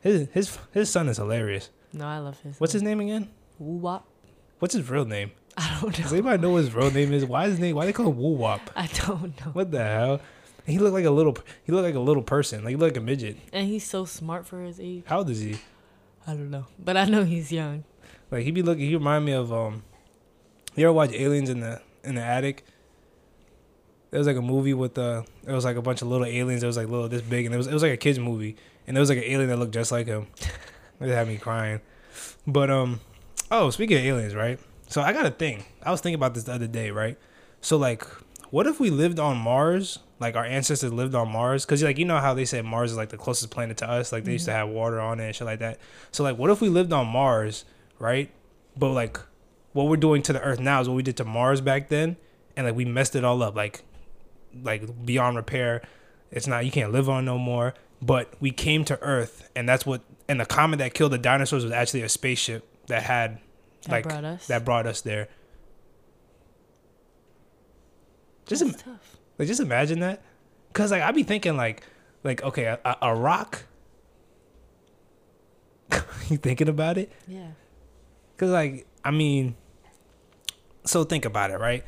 [0.01, 1.69] His his his son is hilarious.
[1.93, 2.59] No, I love his.
[2.59, 3.29] What's his name again?
[3.59, 4.07] Woo wop.
[4.59, 5.31] What's his real name?
[5.57, 6.03] I don't know.
[6.03, 7.25] Does anybody know what his real name is?
[7.25, 7.75] Why is his name?
[7.75, 8.61] Why they call him Woo Wop?
[8.75, 9.51] I don't know.
[9.53, 10.21] What the hell?
[10.67, 11.37] He looked like a little.
[11.63, 12.63] He looked like a little person.
[12.63, 13.37] Like he looked like a midget.
[13.53, 15.03] And he's so smart for his age.
[15.05, 15.57] How old is he?
[16.27, 17.85] I don't know, but I know he's young.
[18.29, 18.85] Like he be looking.
[18.85, 19.83] He remind me of um.
[20.75, 22.65] You ever watch Aliens in the in the attic?
[24.11, 25.23] It was like a movie with uh.
[25.47, 26.63] It was like a bunch of little aliens.
[26.63, 28.57] It was like little this big, and it was it was like a kids movie,
[28.85, 30.27] and there was like an alien that looked just like him.
[30.99, 31.79] it had me crying.
[32.45, 32.99] But um,
[33.49, 34.59] oh, speaking of aliens, right?
[34.89, 35.63] So I got a thing.
[35.81, 37.17] I was thinking about this the other day, right?
[37.61, 38.05] So like,
[38.49, 39.99] what if we lived on Mars?
[40.19, 42.97] Like our ancestors lived on Mars, because like you know how they said Mars is
[42.97, 44.11] like the closest planet to us.
[44.11, 44.59] Like they used to mm-hmm.
[44.59, 45.79] have water on it and shit like that.
[46.11, 47.65] So like, what if we lived on Mars,
[47.99, 48.31] right?
[48.75, 49.19] But like,
[49.73, 52.17] what we're doing to the Earth now is what we did to Mars back then,
[52.55, 53.83] and like we messed it all up, like,
[54.63, 55.83] like beyond repair.
[56.31, 57.75] It's not you can't live on no more.
[58.01, 60.01] But we came to Earth, and that's what.
[60.29, 63.39] And the comet that killed the dinosaurs was actually a spaceship that had
[63.83, 65.29] That like brought that brought us there.
[68.47, 69.17] Just That's im- tough.
[69.37, 70.21] like just imagine that,
[70.73, 71.83] cause like I be thinking like
[72.23, 73.63] like okay a, a, a rock.
[76.29, 77.11] you thinking about it?
[77.27, 77.47] Yeah.
[78.37, 79.55] Cause like I mean,
[80.85, 81.83] so think about it, right?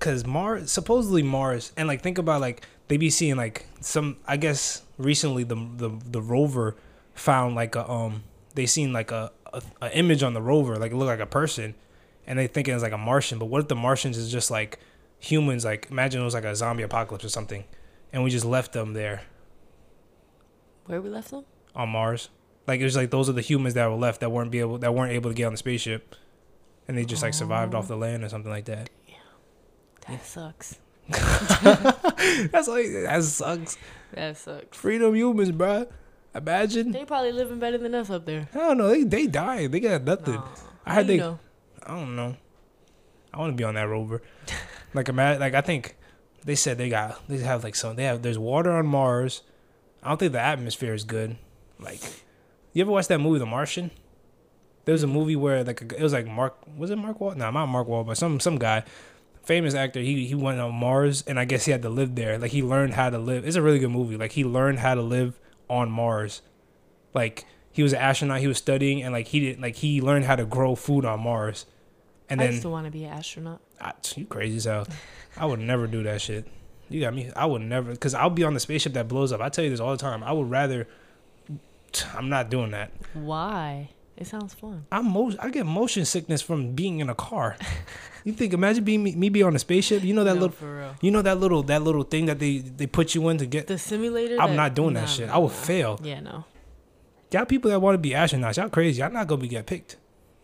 [0.00, 4.36] Cause Mars supposedly Mars and like think about like they be seeing like some I
[4.36, 6.76] guess recently the the the rover
[7.14, 10.92] found like a um they seen like a, a, a image on the rover like
[10.92, 11.74] it looked like a person
[12.26, 14.78] and they thinking it's like a Martian but what if the Martians is just like
[15.22, 17.64] humans like imagine it was like a zombie apocalypse or something
[18.12, 19.22] and we just left them there
[20.86, 21.44] Where we left them?
[21.74, 22.28] on Mars.
[22.66, 24.78] Like it was like those are the humans that were left that weren't be able
[24.78, 26.14] that weren't able to get on the spaceship,
[26.86, 27.88] and they just like survived off oh.
[27.88, 28.90] the land or something like that.
[29.08, 29.14] Yeah.
[30.08, 30.78] That sucks.
[31.08, 33.76] That's like that sucks.
[34.12, 34.76] That sucks.
[34.76, 35.88] Freedom humans, bruh.
[36.34, 36.92] Imagine.
[36.92, 38.48] They probably living better than us up there.
[38.54, 38.88] I don't know.
[38.88, 39.72] They they died.
[39.72, 40.40] They got nothing.
[40.86, 41.16] I heard they.
[41.16, 41.38] know?
[41.84, 42.36] I don't know.
[43.34, 44.22] I want to be on that rover.
[44.94, 45.40] like imagine.
[45.40, 45.96] Like I think
[46.44, 47.96] they said they got they have like some.
[47.96, 49.42] They have there's water on Mars.
[50.02, 51.36] I don't think the atmosphere is good.
[51.78, 52.00] Like,
[52.72, 53.90] you ever watch that movie, The Martian?
[54.84, 57.34] There was a movie where like it was like Mark was it Mark Wall?
[57.34, 58.82] No, not Mark Wall, but some some guy,
[59.44, 60.00] famous actor.
[60.00, 62.36] He he went on Mars and I guess he had to live there.
[62.38, 63.46] Like he learned how to live.
[63.46, 64.16] It's a really good movie.
[64.16, 65.38] Like he learned how to live
[65.70, 66.42] on Mars.
[67.14, 68.40] Like he was an astronaut.
[68.40, 71.20] He was studying and like he didn't like he learned how to grow food on
[71.20, 71.64] Mars.
[72.28, 73.60] And I then used to want to be an astronaut.
[73.82, 74.86] I, you crazy as hell.
[75.36, 76.46] I would never do that shit.
[76.88, 77.30] You got me.
[77.34, 79.40] I would never, because I'll be on the spaceship that blows up.
[79.40, 80.22] I tell you this all the time.
[80.22, 80.86] I would rather.
[82.14, 82.92] I'm not doing that.
[83.14, 83.90] Why?
[84.16, 84.86] It sounds fun.
[84.92, 87.56] I'm mo- I get motion sickness from being in a car.
[88.24, 88.52] you think?
[88.52, 90.04] Imagine being me, me be on a spaceship.
[90.04, 90.94] You know that no, little.
[91.00, 93.66] You know that little that little thing that they they put you in to get.
[93.66, 94.40] The simulator.
[94.40, 95.28] I'm that- not doing nah, that shit.
[95.28, 95.98] nah, I would fail.
[96.02, 96.44] Yeah, no.
[97.32, 99.00] Y'all people that want to be astronauts, y'all crazy.
[99.00, 99.96] Y'all not gonna be get picked.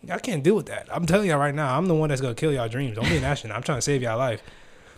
[0.04, 0.88] Y'all can't deal with that.
[0.90, 1.76] I'm telling y'all right now.
[1.76, 2.96] I'm the one that's gonna kill y'all dreams.
[2.96, 3.56] Don't be an astronaut.
[3.56, 4.42] I'm trying to save y'all life.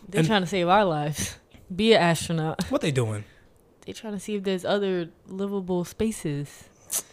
[0.08, 1.36] They're And- trying to save our lives.
[1.74, 2.64] Be an astronaut.
[2.70, 3.24] What they doing?
[3.86, 6.64] They're trying to see if there's other livable spaces.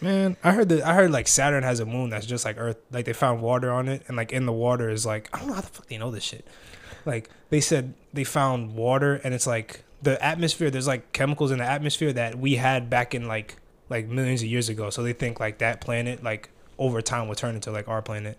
[0.01, 2.77] Man, I heard that I heard like Saturn has a moon that's just like Earth.
[2.91, 5.49] Like they found water on it, and like in the water is like I don't
[5.49, 6.47] know how the fuck they know this shit.
[7.05, 10.71] Like they said they found water, and it's like the atmosphere.
[10.71, 13.57] There's like chemicals in the atmosphere that we had back in like
[13.89, 14.89] like millions of years ago.
[14.89, 18.37] So they think like that planet like over time will turn into like our planet.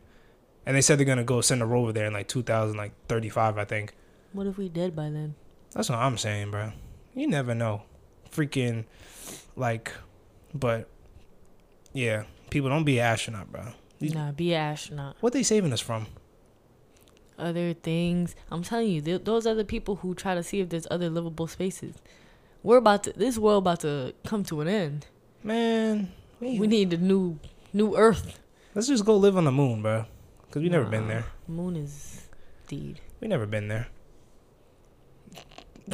[0.67, 3.59] And they said they're gonna go send a rover there in like 2000 like 35,
[3.59, 3.95] I think.
[4.33, 5.35] What if we dead by then?
[5.73, 6.73] That's what I'm saying, bro.
[7.15, 7.83] You never know.
[8.31, 8.85] Freaking,
[9.57, 9.93] like,
[10.55, 10.89] but
[11.93, 13.73] yeah, people don't be an astronaut, bro.
[13.99, 15.17] These- Nah, be an astronaut.
[15.21, 16.07] What they saving us from?
[17.39, 18.35] Other things.
[18.51, 21.09] I'm telling you, th- those are the people who try to see if there's other
[21.09, 21.95] livable spaces.
[22.65, 23.13] We're about to.
[23.13, 25.07] This world about to come to an end.
[25.45, 27.39] Man, we, We need a new,
[27.73, 28.39] new Earth.
[28.75, 30.07] let's just go live on the moon, bro.
[30.51, 31.25] Cause we never been there.
[31.47, 32.27] Moon is
[32.69, 33.01] deed.
[33.21, 33.89] We never been there.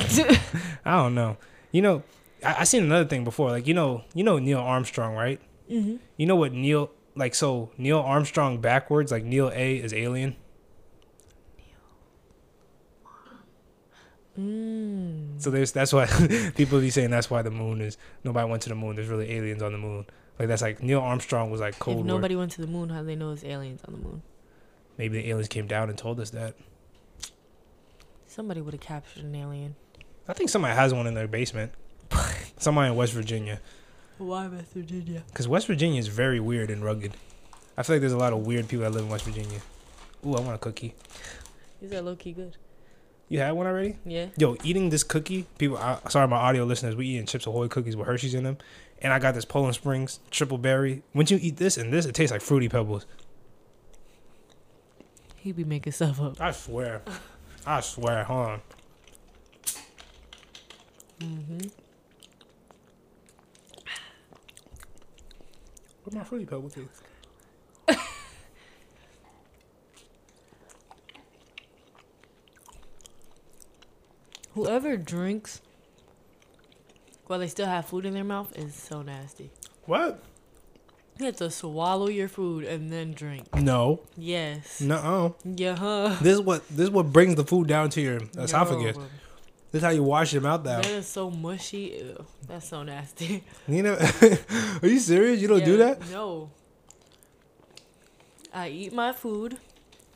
[0.84, 1.36] I don't know.
[1.72, 2.02] You know,
[2.44, 3.50] I, I seen another thing before.
[3.50, 5.40] Like you know, you know Neil Armstrong, right?
[5.70, 5.96] mm-hmm.
[6.16, 7.34] You know what Neil like?
[7.34, 10.36] So Neil Armstrong backwards, like Neil A is alien.
[14.38, 15.40] Mm.
[15.40, 16.06] So there's that's why
[16.56, 18.96] people be saying that's why the moon is nobody went to the moon.
[18.96, 20.06] There's really aliens on the moon.
[20.38, 22.06] Like that's like Neil Armstrong was like Cold if War.
[22.16, 24.22] nobody went to the moon, how do they know there's aliens on the moon?
[24.98, 26.54] Maybe the aliens came down and told us that.
[28.26, 29.76] Somebody would have captured an alien.
[30.28, 31.72] I think somebody has one in their basement.
[32.58, 33.60] somebody in West Virginia,
[34.18, 35.22] Why West Virginia?
[35.28, 37.12] because West Virginia is very weird and rugged.
[37.76, 39.60] I feel like there's a lot of weird people that live in West Virginia.
[40.26, 40.94] Ooh, I want a cookie.
[41.82, 42.56] Is that low key good?
[43.28, 43.96] You had one already?
[44.04, 44.26] Yeah.
[44.36, 45.76] Yo, eating this cookie, people.
[45.78, 46.94] I, sorry, my audio listeners.
[46.94, 48.58] We eating Chips Ahoy cookies with Hershey's in them,
[49.02, 51.02] and I got this Poland Springs triple berry.
[51.14, 53.06] Once you eat this and this, it tastes like fruity pebbles.
[55.36, 56.40] He be making stuff up.
[56.40, 57.02] I swear.
[57.66, 58.24] I swear.
[58.24, 58.60] Hold on.
[61.20, 61.68] Mm-hmm.
[66.04, 66.86] Where's my fruity pebble tea?
[74.52, 75.60] Whoever drinks
[77.26, 79.50] while they still have food in their mouth is so nasty.
[79.86, 80.22] What?
[81.18, 83.54] You have to swallow your food and then drink.
[83.54, 84.00] No.
[84.16, 84.80] Yes.
[84.80, 85.36] No.
[85.44, 85.76] Yeah.
[85.76, 86.16] Huh.
[86.20, 88.96] This is what this is what brings the food down to your esophagus.
[88.96, 89.02] Yo,
[89.70, 90.86] This is how you wash your mouth that out.
[90.90, 91.96] is so mushy.
[92.00, 93.44] Ew, that's so nasty.
[93.68, 93.94] You know?
[94.82, 95.40] Are you serious?
[95.40, 96.00] You don't do that?
[96.10, 96.50] No.
[98.52, 99.56] I eat my food,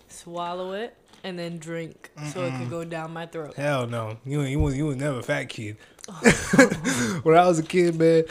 [0.09, 0.95] swallow it,
[1.25, 3.55] and then drink so it can go down my throat.
[3.55, 4.19] Hell no.
[4.25, 5.77] You you was you was never a fat kid.
[7.23, 8.25] when I was a kid, man,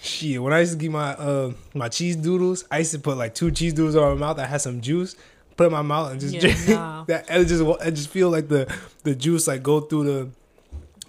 [0.00, 0.42] shit.
[0.42, 3.34] When I used to get my uh my cheese doodles, I used to put like
[3.34, 4.38] two cheese doodles on my mouth.
[4.38, 5.16] I had some juice,
[5.56, 6.68] put it in my mouth, and just Yeah, drink.
[6.68, 7.04] nah.
[7.08, 8.72] that I just I just feel like the
[9.04, 10.30] the juice like go through the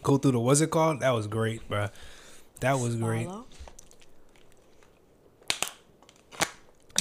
[0.01, 1.01] go through the what's it called?
[1.01, 1.87] That was great, bro.
[2.61, 3.27] That was great.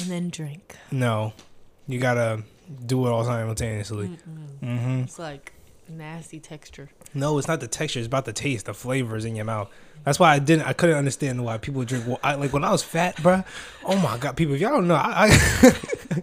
[0.01, 0.77] And then drink.
[0.90, 1.33] No,
[1.87, 2.42] you gotta
[2.87, 4.06] do it all simultaneously.
[4.61, 5.52] hmm It's like
[5.88, 6.90] nasty texture.
[7.14, 7.98] No, it's not the texture.
[8.00, 9.68] It's about the taste, the flavors in your mouth.
[10.04, 10.66] That's why I didn't.
[10.66, 12.06] I couldn't understand why people drink.
[12.06, 13.44] wa- I, like when I was fat, bruh.
[13.85, 14.54] Oh my god, people!
[14.54, 16.22] If y'all don't know, I, I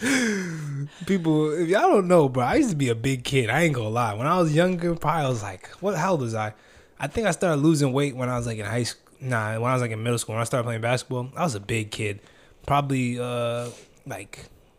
[1.06, 3.50] people, if y'all don't know, bro, I used to be a big kid.
[3.50, 4.14] I ain't gonna lie.
[4.14, 5.96] When I was younger, probably I was like, what?
[5.96, 6.54] How old was I?
[6.98, 9.00] I think I started losing weight when I was like in high school.
[9.20, 10.34] Nah, when I was like in middle school.
[10.34, 12.20] When I started playing basketball, I was a big kid.
[12.66, 13.70] Probably uh
[14.06, 14.38] like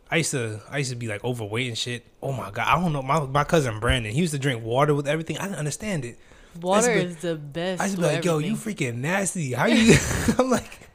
[0.10, 2.06] I used to I used to be like overweight and shit.
[2.22, 3.02] Oh my god, I don't know.
[3.02, 5.38] My my cousin Brandon, he used to drink water with everything.
[5.38, 6.18] I didn't understand it.
[6.62, 7.82] Water be- is the best.
[7.82, 9.54] I used to be like, yo, you freaking nasty.
[9.54, 9.96] How you?
[10.40, 10.90] I'm like,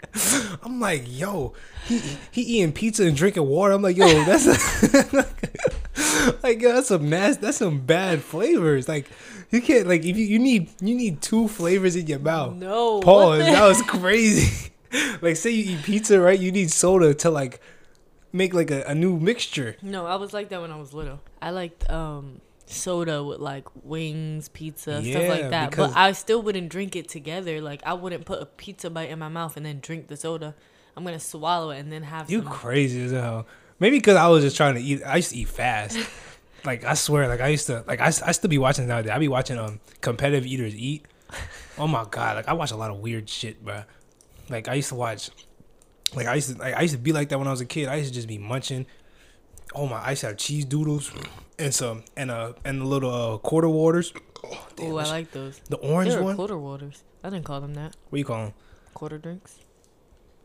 [0.62, 1.54] I'm like, yo,
[1.86, 3.74] he he eating pizza and drinking water.
[3.74, 4.46] I'm like, yo, that's
[6.42, 7.42] like, yo, that's some nasty.
[7.42, 8.88] That's some bad flavors.
[8.88, 9.10] Like,
[9.50, 12.54] you can't like if you you need you need two flavors in your mouth.
[12.54, 13.00] No.
[13.00, 13.40] Pause.
[13.40, 14.70] That was crazy.
[15.20, 16.38] like, say you eat pizza, right?
[16.38, 17.60] You need soda to like
[18.32, 19.76] make like a, a new mixture.
[19.82, 21.20] No, I was like that when I was little.
[21.40, 25.76] I liked um soda with like wings, pizza, stuff like that.
[25.76, 27.60] But I still wouldn't drink it together.
[27.60, 30.54] Like I wouldn't put a pizza bite in my mouth and then drink the soda.
[30.96, 32.50] I'm gonna swallow it and then have You some.
[32.50, 33.46] crazy as hell.
[33.78, 35.02] Maybe because I was just trying to eat.
[35.04, 35.98] I used to eat fast.
[36.64, 39.10] like I swear, like I used to, like I, I still be watching nowadays.
[39.12, 41.06] I be watching um competitive eaters eat.
[41.78, 43.84] Oh my god, like I watch a lot of weird shit, bro.
[44.50, 45.30] Like I used to watch,
[46.14, 47.66] like I used to, like, I used to be like that when I was a
[47.66, 47.88] kid.
[47.88, 48.86] I used to just be munching.
[49.74, 51.12] Oh my, I used to have cheese doodles
[51.58, 54.12] and some and uh and the little uh, quarter waters.
[54.44, 55.58] Oh, damn, Oh, I like those.
[55.68, 56.34] the orange one.
[56.36, 57.04] quarter waters.
[57.22, 57.94] I didn't call them that.
[58.08, 58.54] what you call them?
[58.94, 59.58] Quarter drinks.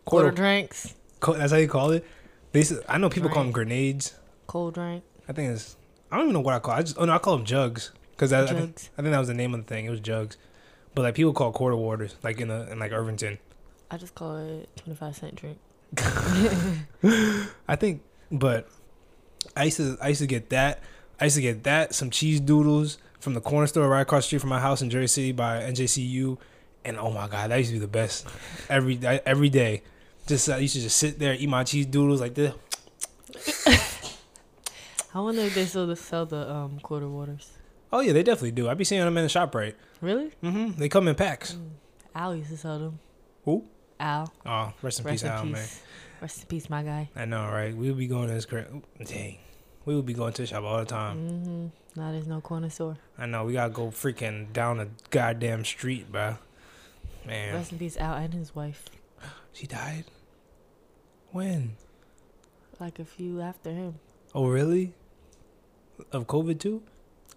[0.05, 0.35] Quarter, Quarter.
[0.35, 0.93] drinks.
[1.21, 2.05] Co- that's how you call it.
[2.51, 4.13] They used to- I know people call them grenades.
[4.47, 5.03] Cold drink.
[5.27, 5.77] I think it's.
[6.11, 6.75] I don't even know what I call.
[6.75, 6.77] It.
[6.77, 6.97] I just.
[6.99, 9.33] Oh no, I call them jugs because I, I, think, I think that was the
[9.33, 9.85] name of the thing.
[9.85, 10.37] It was jugs,
[10.93, 13.39] but like people call quarter waters like in the in like Irvington.
[13.91, 15.57] I just call it twenty five cent drink.
[17.67, 18.67] I think, but
[19.55, 20.81] I used to I used to get that.
[21.19, 24.27] I used to get that some cheese doodles from the corner store right across the
[24.27, 26.37] street from my house in Jersey City by NJCU,
[26.83, 28.27] and oh my god, that used to be the best
[28.69, 29.83] every every day.
[30.27, 32.53] Just I used to just sit there eat my cheese doodles like this.
[35.13, 37.51] I wonder if they still sell the um quarter waters.
[37.93, 38.67] Oh yeah, they definitely do.
[38.67, 39.75] I be seeing them in the shop right.
[40.01, 40.31] Really?
[40.43, 40.79] Mm-hmm.
[40.79, 41.55] They come in packs.
[42.13, 42.99] Al used to sell them.
[43.45, 43.63] Who?
[43.99, 44.31] Al.
[44.45, 45.53] Oh, rest in Rest peace, in Al, peace.
[45.53, 45.67] man.
[46.21, 47.09] Rest in peace, my guy.
[47.15, 47.75] I know, right?
[47.75, 48.67] We would be going to this crap.
[49.05, 49.37] Dang,
[49.85, 51.17] we would be going to the shop all the time.
[51.17, 51.99] Mm-hmm.
[51.99, 52.97] Now there's no corner store.
[53.17, 56.37] I know we gotta go freaking down the goddamn street, bro.
[57.25, 58.85] Man, Rest in peace, Al and his wife.
[59.53, 60.03] she died.
[61.31, 61.75] When?
[62.79, 63.95] Like a few after him.
[64.33, 64.93] Oh, really?
[66.11, 66.83] Of COVID too?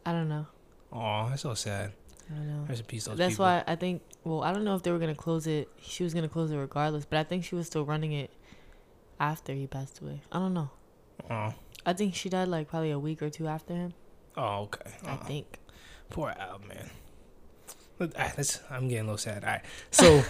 [0.04, 0.46] I don't know.
[0.92, 1.92] Oh, that's so sad.
[2.30, 2.66] I don't know.
[2.68, 3.44] Rest in peace, That's people.
[3.46, 4.02] why I think.
[4.24, 5.68] Well, I don't know if they were gonna close it.
[5.80, 8.30] She was gonna close it regardless, but I think she was still running it
[9.20, 10.20] after he passed away.
[10.30, 10.70] I don't know.
[11.30, 11.54] Oh,
[11.86, 13.94] I think she died like probably a week or two after him.
[14.36, 14.90] oh, okay.
[15.06, 15.58] I Oh, think.
[16.10, 16.90] Poor Al, man.
[17.98, 19.42] That's, I'm getting a little sad.
[19.44, 19.62] All right.
[19.90, 20.22] So,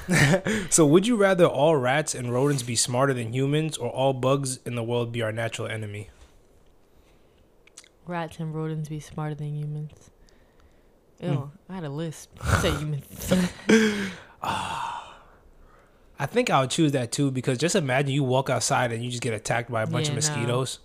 [0.70, 4.58] so would you rather all rats and rodents be smarter than humans, or all bugs
[4.64, 6.08] in the world be our natural enemy?
[8.06, 10.10] Rats and rodents be smarter than humans.
[11.20, 11.72] Ew, Hmm.
[11.72, 12.30] I had a lisp.
[12.40, 13.32] I said humans.
[16.20, 19.10] I think I would choose that too because just imagine you walk outside and you
[19.10, 20.16] just get attacked by a bunch Yeah, of no.
[20.16, 20.78] mosquitoes.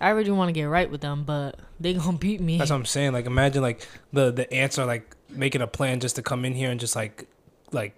[0.00, 2.58] I really want to get right with them, but they gonna beat me.
[2.58, 3.12] That's what I'm saying.
[3.12, 6.54] Like imagine like the the ants are like making a plan just to come in
[6.54, 7.26] here and just like
[7.72, 7.94] like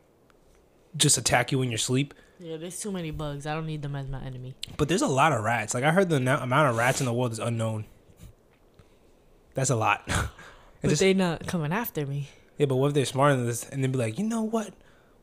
[0.97, 2.15] just attack you in your sleep.
[2.39, 3.47] yeah, there's too many bugs.
[3.47, 4.55] I don't need them as my enemy.
[4.79, 5.75] But there's a lot of rats.
[5.75, 7.85] Like I heard the amount of rats in the world is unknown.
[9.55, 10.09] That's a lot.
[10.83, 12.29] But just- they not coming after me.
[12.59, 14.75] Yeah, but what if they're smarter than this and then be like, you know what?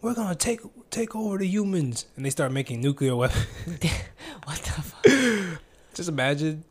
[0.01, 3.45] We're gonna take take over the humans, and they start making nuclear weapons.
[4.45, 5.60] What the fuck?
[5.93, 6.64] Just imagine,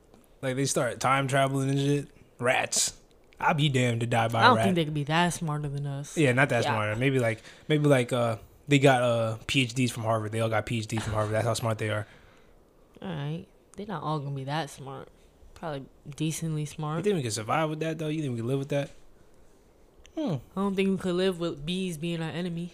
[0.42, 2.08] like they start time traveling and shit.
[2.38, 2.94] Rats.
[3.40, 5.86] I'd be damned to die by I don't think they could be that smarter than
[5.86, 6.16] us.
[6.16, 6.70] yeah, not that Yeah.
[6.72, 6.96] smarter.
[6.96, 8.36] Maybe like maybe like uh
[8.66, 10.32] they got uh PhDs from Harvard.
[10.32, 11.34] They all got PhDs from Harvard.
[11.34, 12.06] That's how smart they are.
[13.02, 13.44] All right,
[13.76, 15.08] they're not all gonna be that smart.
[15.58, 15.84] Probably
[16.16, 16.98] decently smart.
[16.98, 18.08] You think we can survive with that though?
[18.08, 18.90] You think we can live with that?
[20.16, 20.34] Hmm.
[20.56, 22.72] I don't think we could live with bees being our enemy.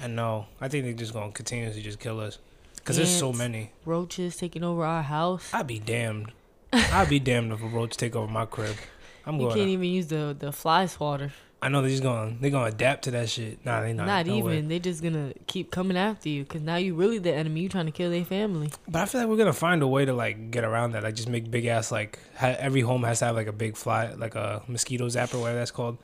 [0.00, 0.46] I know.
[0.60, 2.38] I think they're just gonna continuously just kill us.
[2.84, 3.72] Cause there's so many.
[3.84, 5.52] Roaches taking over our house.
[5.52, 6.30] I'd be damned.
[6.72, 8.76] I'd be damned if a roach take over my crib.
[9.24, 9.56] I'm You going.
[9.56, 11.32] can't even use the the fly swatter.
[11.62, 13.64] I know they're just gonna They're gonna adapt to that shit.
[13.64, 14.06] Nah, they not.
[14.06, 14.54] Not, no way.
[14.58, 14.68] even.
[14.68, 17.62] They're just gonna keep coming after you because now you really the enemy.
[17.62, 18.70] You trying to kill their family.
[18.86, 21.02] But I feel like we're gonna find a way to like get around that.
[21.02, 23.76] Like just make big ass like ha- every home has to have like a big
[23.76, 25.96] fly, like a mosquito zapper, whatever that's called.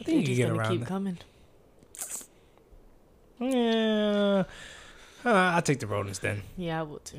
[0.00, 0.88] I They're think you just can get gonna around keep that.
[0.88, 1.18] coming.
[3.38, 4.44] Yeah.
[5.24, 6.42] Uh, I'll take the rodents then.
[6.56, 7.18] Yeah, I will too.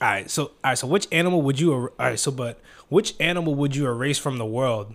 [0.00, 1.72] All right, so all right, so which animal would you?
[1.72, 4.94] er- All right, so but which animal would you erase from the world,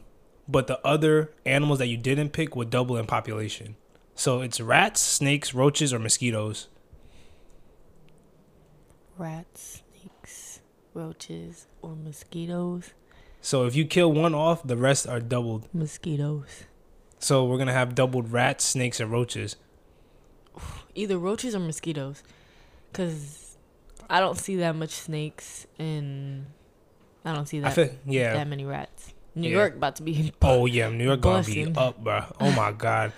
[0.50, 3.76] but the other animals that you didn't pick would double in population?
[4.16, 6.68] So it's rats, snakes, roaches, or mosquitoes.
[9.18, 10.60] Rats, snakes,
[10.94, 12.94] roaches, or mosquitoes.
[13.42, 15.70] So if you kill one off, the rest are doubled.
[15.74, 16.64] Mosquitoes.
[17.20, 19.56] So we're gonna have doubled rats, snakes, and roaches.
[20.96, 22.24] Either roaches or mosquitoes,
[22.92, 23.58] because
[24.10, 26.48] I don't see that much snakes and
[27.24, 28.34] I don't see that feel yeah.
[28.34, 29.14] that many rats.
[29.42, 29.58] New Yeah.
[29.58, 30.34] York about to be.
[30.42, 32.24] Oh yeah, New York gonna be up, bro.
[32.40, 33.12] Oh my god,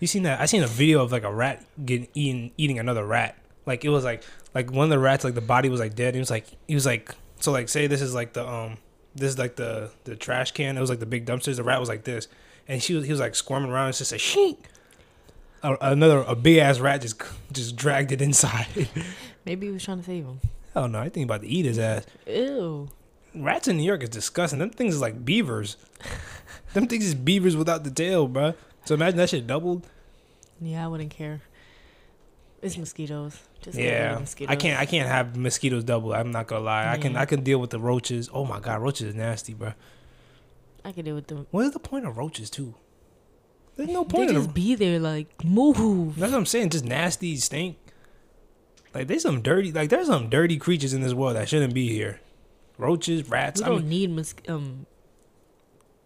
[0.00, 0.40] you seen that?
[0.40, 3.36] I seen a video of like a rat getting eating eating another rat.
[3.66, 4.22] Like it was like
[4.54, 6.14] like one of the rats like the body was like dead.
[6.14, 8.78] He was like he was like so like say this is like the um
[9.14, 10.76] this is like the the trash can.
[10.76, 11.56] It was like the big dumpsters.
[11.56, 12.28] The rat was like this,
[12.68, 13.90] and she was he was like squirming around.
[13.90, 14.58] It's just a sheet.
[15.62, 18.66] Another a big ass rat just just dragged it inside.
[19.46, 20.40] Maybe he was trying to save him.
[20.74, 22.04] Hell no, I think about to eat his ass.
[22.26, 22.88] Ew.
[23.34, 24.58] Rats in New York is disgusting.
[24.58, 25.76] Them things is like beavers.
[26.72, 28.54] Them things is beavers without the tail, bruh.
[28.84, 29.86] So imagine that shit doubled.
[30.60, 31.40] Yeah, I wouldn't care.
[32.62, 33.38] It's mosquitoes.
[33.60, 34.52] Just get rid of Yeah, mosquitoes.
[34.52, 34.80] I can't.
[34.80, 36.14] I can't have mosquitoes double.
[36.14, 36.90] I'm not gonna lie.
[36.90, 37.16] I can.
[37.16, 38.30] I can deal with the roaches.
[38.32, 39.72] Oh my god, roaches is nasty, bro.
[40.84, 41.46] I can deal with them.
[41.50, 42.74] What is the point of roaches too?
[43.76, 44.30] There's no point.
[44.30, 44.54] in just them.
[44.54, 46.16] be there, like move.
[46.16, 46.70] That's what I'm saying.
[46.70, 47.76] Just nasty, stink.
[48.94, 49.72] Like there's some dirty.
[49.72, 52.20] Like there's some dirty creatures in this world that shouldn't be here.
[52.78, 53.60] Roaches, rats.
[53.60, 54.86] We I don't mean, need mos- um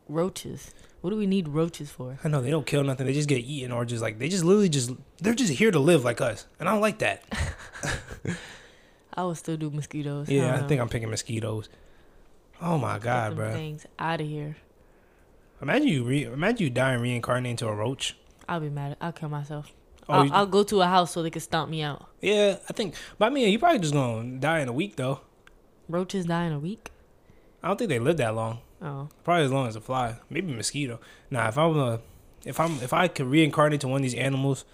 [0.09, 0.73] roaches.
[1.01, 2.19] What do we need roaches for?
[2.25, 3.07] I know they don't kill nothing.
[3.07, 5.79] They just get eaten or just like they just literally just they're just here to
[5.79, 7.23] live like us, and I don't like that.
[9.15, 10.29] I would still do mosquitoes.
[10.29, 11.69] Yeah, don't I think I'm picking mosquitoes.
[12.61, 13.53] Oh my god, bro!
[13.53, 14.57] Things out of here.
[15.63, 18.17] Imagine you re- imagine you die and reincarnate into a roach.
[18.49, 18.97] I'll be mad.
[19.01, 19.73] I'll kill myself.
[20.09, 22.09] Oh, I'll, you- I'll go to a house so they can stomp me out.
[22.21, 22.95] yeah, I think.
[23.19, 25.21] But I mean, you probably just gonna die in a week though.
[25.89, 26.91] Roaches die in a week.
[27.63, 28.59] I don't think they live that long.
[28.81, 31.01] Oh, Probably as long as a fly, maybe mosquito.
[31.31, 32.01] Nah, if I'm a,
[32.45, 34.65] if I'm if I could reincarnate to one of these animals,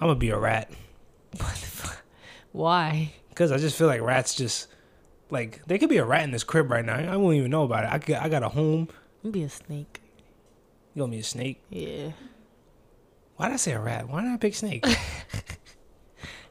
[0.00, 0.70] I'm gonna be a rat.
[1.32, 2.02] What the fuck?
[2.52, 3.12] why?
[3.34, 4.68] Cause I just feel like rats just
[5.28, 6.94] like there could be a rat in this crib right now.
[6.96, 7.92] I won't even know about it.
[7.92, 8.88] I could, I got a home.
[9.22, 10.00] I'm be a snake.
[10.94, 11.60] You gonna be a snake?
[11.68, 12.12] Yeah,
[13.36, 14.08] Why did I say a rat?
[14.08, 14.86] Why did I pick snake?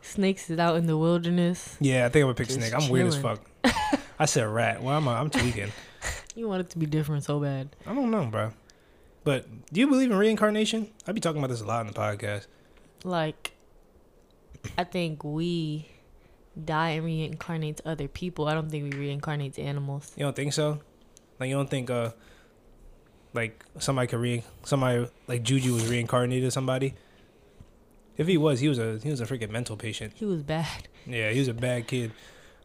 [0.06, 1.78] snakes is out in the wilderness.
[1.80, 2.74] yeah, I think I'm gonna pick Just snake.
[2.74, 3.40] I'm weird as chilling.
[3.64, 4.02] fuck.
[4.20, 4.82] I said rat.
[4.82, 5.20] Why am I?
[5.20, 5.72] I'm tweaking.
[6.36, 7.70] You want it to be different so bad.
[7.88, 8.52] I don't know, bro.
[9.24, 10.92] But do you believe in reincarnation?
[11.08, 12.48] I be talking about this a lot in the podcast.
[13.06, 13.54] Like,
[14.78, 15.88] I think we
[16.62, 18.50] die and reincarnate to other people.
[18.50, 20.12] I don't think we reincarnate to animals.
[20.18, 20.82] You don't think so?
[21.40, 22.12] Like you don't think uh
[23.34, 26.96] like somebody could re somebody like Juju was reincarnated as somebody?
[28.18, 30.14] If he was, he was a he was a freaking mental patient.
[30.16, 30.88] He was bad.
[31.06, 32.12] Yeah, he was a bad kid.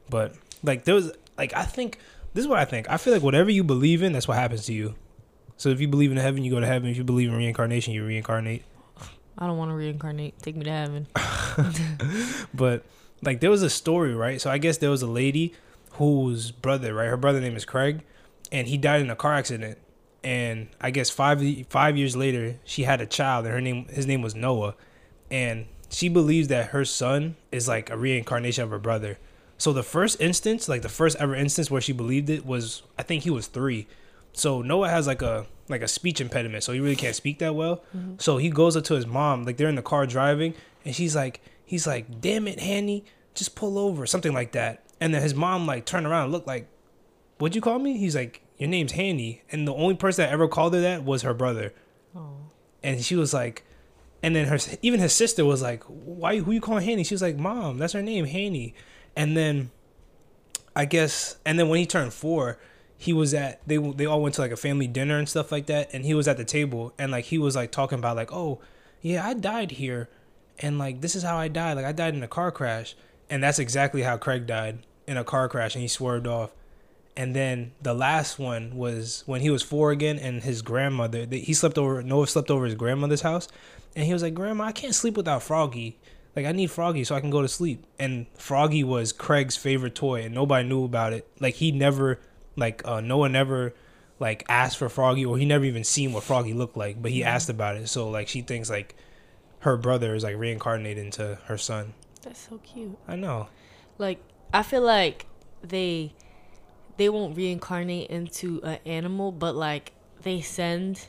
[0.09, 1.99] But like there was like I think
[2.35, 2.89] this is what I think.
[2.89, 4.95] I feel like whatever you believe in, that's what happens to you.
[5.57, 6.89] So if you believe in heaven, you go to heaven.
[6.89, 8.65] If you believe in reincarnation, you reincarnate.
[9.37, 10.39] I don't want to reincarnate.
[10.41, 11.07] Take me to heaven.
[12.55, 12.85] But
[13.23, 14.41] like there was a story, right?
[14.41, 15.55] So I guess there was a lady
[15.93, 17.09] whose brother, right?
[17.09, 18.03] Her brother name is Craig,
[18.51, 19.79] and he died in a car accident.
[20.23, 24.07] And I guess five five years later, she had a child, and her name his
[24.07, 24.75] name was Noah,
[25.31, 29.19] and she believes that her son is like a reincarnation of her brother.
[29.59, 33.03] So the first instance, like the first ever instance where she believed it was, I
[33.03, 33.87] think he was three.
[34.33, 37.55] So Noah has like a like a speech impediment, so he really can't speak that
[37.55, 37.85] well.
[37.97, 38.15] Mm-hmm.
[38.19, 40.55] So he goes up to his mom, like they're in the car driving,
[40.85, 43.05] and she's like, he's like, "Damn it, Hanny,
[43.35, 44.85] just pull over," something like that.
[45.01, 46.69] And then his mom like turned around and looked like,
[47.39, 50.49] "What'd you call me?" He's like, "Your name's Hanny," and the only person that ever
[50.49, 51.73] called her that was her brother.
[52.17, 52.37] Oh.
[52.83, 53.65] and she was like,
[54.23, 56.39] and then her even his sister was like, "Why?
[56.39, 58.75] Who you calling Hanny?" She was like, "Mom, that's her name, Hanny."
[59.17, 59.71] And then,
[60.77, 62.59] I guess, and then when he turned four,
[62.97, 65.67] he was at they they all went to like a family dinner and stuff like
[65.67, 68.33] that, and he was at the table and like he was like talking about like,
[68.33, 68.61] "Oh,
[69.01, 70.11] yeah, I died here,
[70.59, 71.75] and like this is how I died.
[71.75, 72.95] Like I died in a car crash,
[73.31, 76.51] and that's exactly how Craig died in a car crash, and he swerved off."
[77.17, 81.27] And then the last one was when he was four again, and his grandmother.
[81.31, 82.03] He slept over.
[82.03, 83.49] Noah slept over his grandmother's house,
[83.95, 85.99] and he was like, "Grandma, I can't sleep without Froggy.
[86.37, 89.95] Like I need Froggy so I can go to sleep." And Froggy was Craig's favorite
[89.95, 91.29] toy, and nobody knew about it.
[91.41, 92.21] Like he never,
[92.57, 93.75] like uh, one ever,
[94.19, 97.01] like asked for Froggy, or he never even seen what Froggy looked like.
[97.01, 98.95] But he asked about it, so like she thinks like
[99.61, 101.95] her brother is like reincarnated into her son.
[102.23, 102.99] That's so cute.
[103.09, 103.49] I know.
[103.99, 104.21] Like
[104.53, 105.27] I feel like
[105.63, 106.13] they
[106.97, 111.07] they won't reincarnate into an animal, but like they send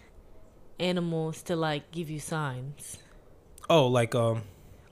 [0.82, 2.98] animals to like give you signs.
[3.70, 4.42] Oh, like um,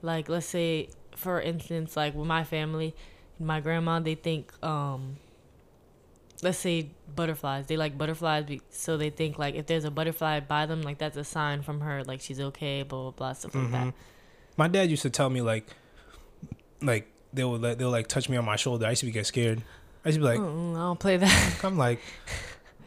[0.01, 2.95] Like let's say for instance, like with my family,
[3.39, 5.17] my grandma, they think um
[6.41, 7.67] let's say butterflies.
[7.67, 10.97] They like butterflies be- so they think like if there's a butterfly by them, like
[10.97, 13.87] that's a sign from her, like she's okay, blah blah blah, stuff like that.
[13.87, 13.93] Mhm.
[14.55, 15.67] my dad used to tell me like,
[16.81, 18.85] like they would let they'll like touch me on my shoulder.
[18.85, 19.61] I used to be get scared.
[20.05, 20.39] I used to be like.
[20.39, 21.59] Mm-mm, I don't play that.
[21.63, 21.99] I'm like,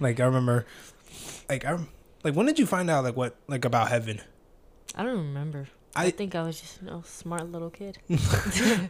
[0.00, 0.64] like I remember,
[1.48, 1.78] like I,
[2.24, 4.20] like when did you find out like what like about heaven?
[4.94, 5.68] I don't remember.
[5.94, 7.98] I, I- think I was just you know smart little kid.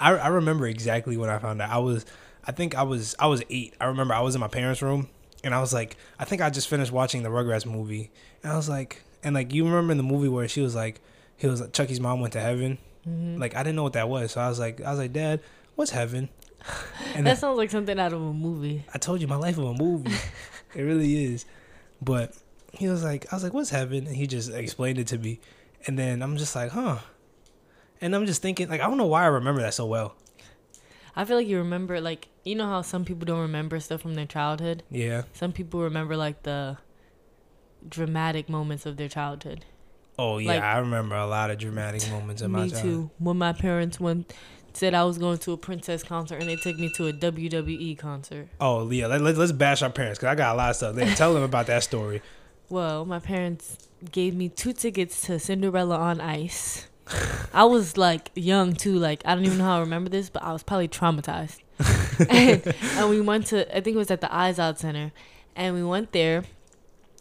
[0.00, 1.70] I I remember exactly when I found out.
[1.70, 2.04] I was,
[2.44, 3.74] I think I was I was eight.
[3.80, 5.08] I remember I was in my parents' room
[5.44, 8.10] and I was like, I think I just finished watching the Rugrats movie
[8.42, 11.00] and I was like, and like you remember in the movie where she was like,
[11.36, 12.78] he was like Chucky's mom went to heaven.
[13.08, 13.38] Mhm.
[13.40, 15.40] Like I didn't know what that was, so I was like, I was like, Dad,
[15.74, 16.28] what's heaven?
[17.16, 18.84] And that then, sounds like something out of a movie.
[18.94, 20.14] I told you my life of a movie.
[20.74, 21.44] it really is.
[22.00, 22.32] But
[22.72, 24.06] he was like, I was like, what's heaven?
[24.06, 25.40] And he just explained it to me.
[25.86, 26.98] And then I'm just like, huh.
[28.00, 30.16] And I'm just thinking, like, I don't know why I remember that so well.
[31.14, 34.14] I feel like you remember like you know how some people don't remember stuff from
[34.14, 34.82] their childhood.
[34.90, 35.22] Yeah.
[35.34, 36.78] Some people remember like the
[37.86, 39.64] dramatic moments of their childhood.
[40.18, 40.52] Oh, yeah.
[40.54, 42.84] Like- I remember a lot of dramatic moments in my childhood.
[42.84, 43.10] me too.
[43.18, 44.32] When my parents went
[44.74, 47.98] said I was going to a princess concert and they took me to a WWE
[47.98, 48.48] concert.
[48.58, 49.06] Oh, yeah.
[49.06, 50.96] Let, let, let's bash our parents because I got a lot of stuff.
[50.96, 52.22] Let- Tell them about that story.
[52.72, 53.76] Well, my parents
[54.12, 56.88] gave me two tickets to Cinderella on Ice.
[57.52, 60.42] I was like young too, like I don't even know how I remember this, but
[60.42, 61.58] I was probably traumatized.
[62.30, 65.12] and, and we went to I think it was at the Izod Center.
[65.54, 66.44] And we went there.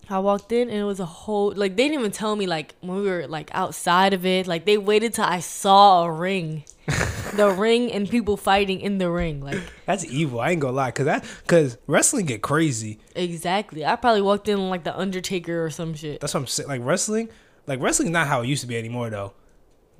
[0.10, 2.76] I walked in and it was a whole like they didn't even tell me like
[2.80, 4.47] when we were like outside of it.
[4.47, 6.64] Like they waited till I saw a ring.
[7.36, 9.42] The ring and people fighting in the ring.
[9.42, 10.40] Like That's evil.
[10.40, 10.90] I ain't gonna lie.
[10.90, 13.00] Because that, cause wrestling get crazy.
[13.16, 13.86] exactly.
[13.86, 16.22] I probably walked in like the Undertaker or some shit.
[16.22, 16.70] That's what I'm saying.
[16.70, 17.30] Like wrestling,
[17.68, 19.34] like wrestling's not how it used to be anymore though.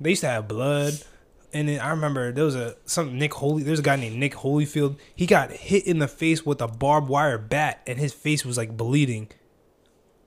[0.00, 0.94] They used to have blood,
[1.52, 3.62] and then I remember there was a some Nick Holy.
[3.62, 4.98] There's a guy named Nick Holyfield.
[5.14, 8.56] He got hit in the face with a barbed wire bat, and his face was
[8.56, 9.28] like bleeding.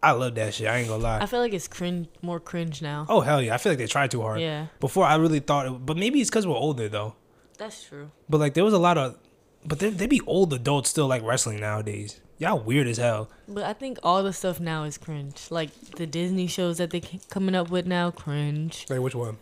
[0.05, 0.67] I love that shit.
[0.67, 1.19] I ain't gonna lie.
[1.19, 3.05] I feel like it's cringe more cringe now.
[3.09, 3.53] oh hell yeah!
[3.55, 4.39] I feel like they tried too hard.
[4.39, 4.67] Yeah.
[4.79, 7.15] Before I really thought, it, but maybe it's because we're older though.
[7.57, 8.11] That's true.
[8.29, 9.17] But like there was a lot of,
[9.65, 12.19] but they they be old adults still like wrestling nowadays.
[12.37, 13.29] Y'all weird as hell.
[13.47, 15.47] But I think all the stuff now is cringe.
[15.49, 18.85] Like the Disney shows that they c- coming up with now, cringe.
[18.89, 19.37] Like which one?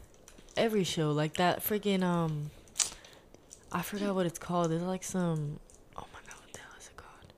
[0.56, 2.52] Every show, like that freaking um,
[3.72, 4.70] I forgot what it's called.
[4.72, 5.60] There's like some.
[5.98, 7.34] Oh my god, what the hell is it called?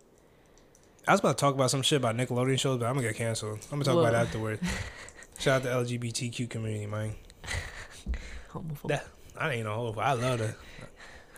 [1.08, 3.16] I was about to talk about some shit about Nickelodeon shows, but I'm gonna get
[3.16, 3.60] canceled.
[3.72, 4.24] I'm gonna talk about it Whoa.
[4.24, 4.62] afterwards.
[5.40, 7.16] Shout out to the LGBTQ community, man.
[8.52, 8.88] Homophobe.
[8.88, 9.06] That
[9.38, 9.98] I ain't no hope.
[9.98, 10.56] I love the,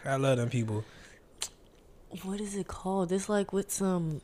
[0.05, 0.85] I love them people.
[2.23, 3.11] What is it called?
[3.11, 4.21] It's like with some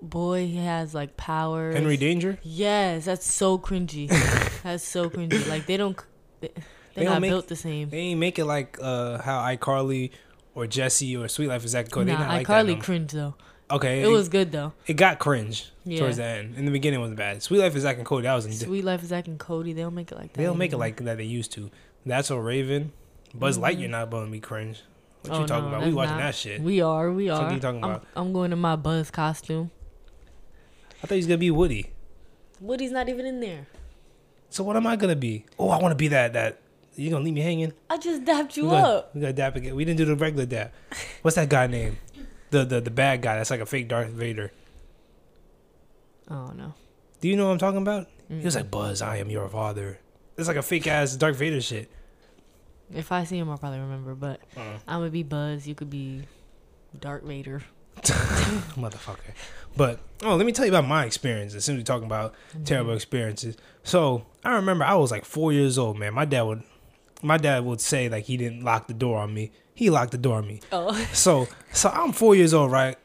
[0.00, 0.46] boy.
[0.46, 1.72] He has like power.
[1.72, 2.38] Henry Danger.
[2.42, 4.08] Yes, that's so cringy.
[4.62, 5.46] that's so cringy.
[5.48, 5.98] Like they don't.
[6.40, 6.50] They,
[6.94, 7.88] They not make- built the same.
[7.90, 10.10] They ain't make it like uh how iCarly
[10.54, 12.06] or Jesse or Suite Life is that good.
[12.06, 13.34] nah, like iCarly no- cringe though.
[13.70, 14.72] Okay, It was good though.
[14.86, 16.00] It got cringe Yeah.
[16.00, 16.56] towards the end.
[16.56, 17.42] In the beginning, it was bad.
[17.42, 18.24] Suite Life is Zack and Cody.
[18.24, 18.58] That was.
[18.58, 19.72] Suite Life is Zack and Cody.
[19.72, 20.38] They don't make it like that.
[20.38, 21.70] They don't make it like that they used to.
[22.04, 22.92] That's a Raven.
[23.32, 23.62] Buzz Mhm.
[23.62, 24.82] Lightyear not gonna be cringe.
[25.22, 25.86] What Oh, you talking no, about?
[25.86, 26.22] We watching not.
[26.22, 26.60] that shit.
[26.60, 27.10] We are.
[27.10, 27.52] We Fuck are.
[27.54, 28.06] you talking I'm, about?
[28.14, 29.70] I'm going in my Buzz costume.
[31.02, 31.90] I thought he's gonna be Woody.
[32.60, 33.66] Woody's not even in there.
[34.50, 35.46] So what am I gonna be?
[35.58, 36.34] Oh, I want to be that.
[36.34, 36.60] That
[36.96, 37.72] you gonna leave me hanging?
[37.90, 39.14] I just dapped you we gotta, up.
[39.14, 39.74] We got dap again.
[39.74, 40.72] We didn't do the regular dap.
[41.22, 41.96] What's that guy name?
[42.54, 43.34] The the the bad guy.
[43.34, 44.52] That's like a fake Darth Vader.
[46.30, 46.74] Oh no.
[47.20, 48.06] Do you know what I'm talking about?
[48.28, 48.58] He was Mm.
[48.58, 49.02] like Buzz.
[49.02, 49.98] I am your father.
[50.38, 51.90] It's like a fake ass Darth Vader shit.
[52.94, 54.14] If I see him, I'll probably remember.
[54.14, 55.66] But Uh, I'm gonna be Buzz.
[55.66, 56.22] You could be
[56.98, 57.62] Darth Vader.
[58.04, 59.34] motherfucker.
[59.76, 61.54] But oh, let me tell you about my experience.
[61.54, 62.34] As soon as we're talking about
[62.64, 65.98] terrible experiences, so I remember I was like four years old.
[65.98, 66.62] Man, my dad would,
[67.22, 69.50] my dad would say like he didn't lock the door on me.
[69.74, 70.60] He locked the door on me.
[70.72, 72.96] Oh, So so I'm four years old, right?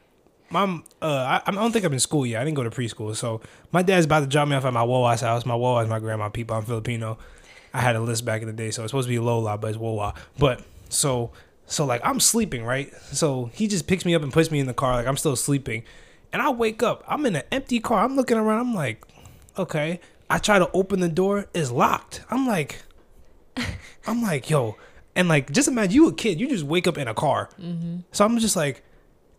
[0.50, 0.64] My
[1.00, 2.40] uh, I, I don't think I'm in school yet.
[2.40, 3.14] I didn't go to preschool.
[3.14, 3.40] So
[3.72, 5.46] my dad's about to drop me off at my Wawa's house.
[5.46, 6.56] My Wawa's my grandma people.
[6.56, 7.18] I'm Filipino.
[7.72, 9.68] I had a list back in the day, so it's supposed to be Lola, but
[9.68, 10.14] it's Wawa.
[10.38, 11.30] But so
[11.66, 12.92] so like I'm sleeping, right?
[13.12, 15.36] So he just picks me up and puts me in the car, like I'm still
[15.36, 15.84] sleeping,
[16.32, 17.04] and I wake up.
[17.06, 18.04] I'm in an empty car.
[18.04, 18.60] I'm looking around.
[18.60, 19.04] I'm like,
[19.56, 20.00] okay.
[20.28, 21.46] I try to open the door.
[21.54, 22.22] It's locked.
[22.30, 22.82] I'm like,
[24.06, 24.76] I'm like, yo,
[25.16, 26.40] and like just imagine you a kid.
[26.40, 27.50] You just wake up in a car.
[27.60, 27.98] Mm-hmm.
[28.12, 28.82] So I'm just like,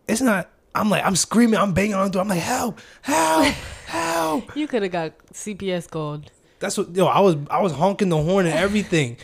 [0.08, 0.50] it's not.
[0.74, 1.58] I'm like, I'm screaming.
[1.58, 2.22] I'm banging on the door.
[2.22, 3.46] I'm like, help, help,
[3.86, 4.56] help.
[4.56, 6.30] you could have got CPS called.
[6.60, 7.06] That's what yo.
[7.06, 9.16] I was I was honking the horn and everything.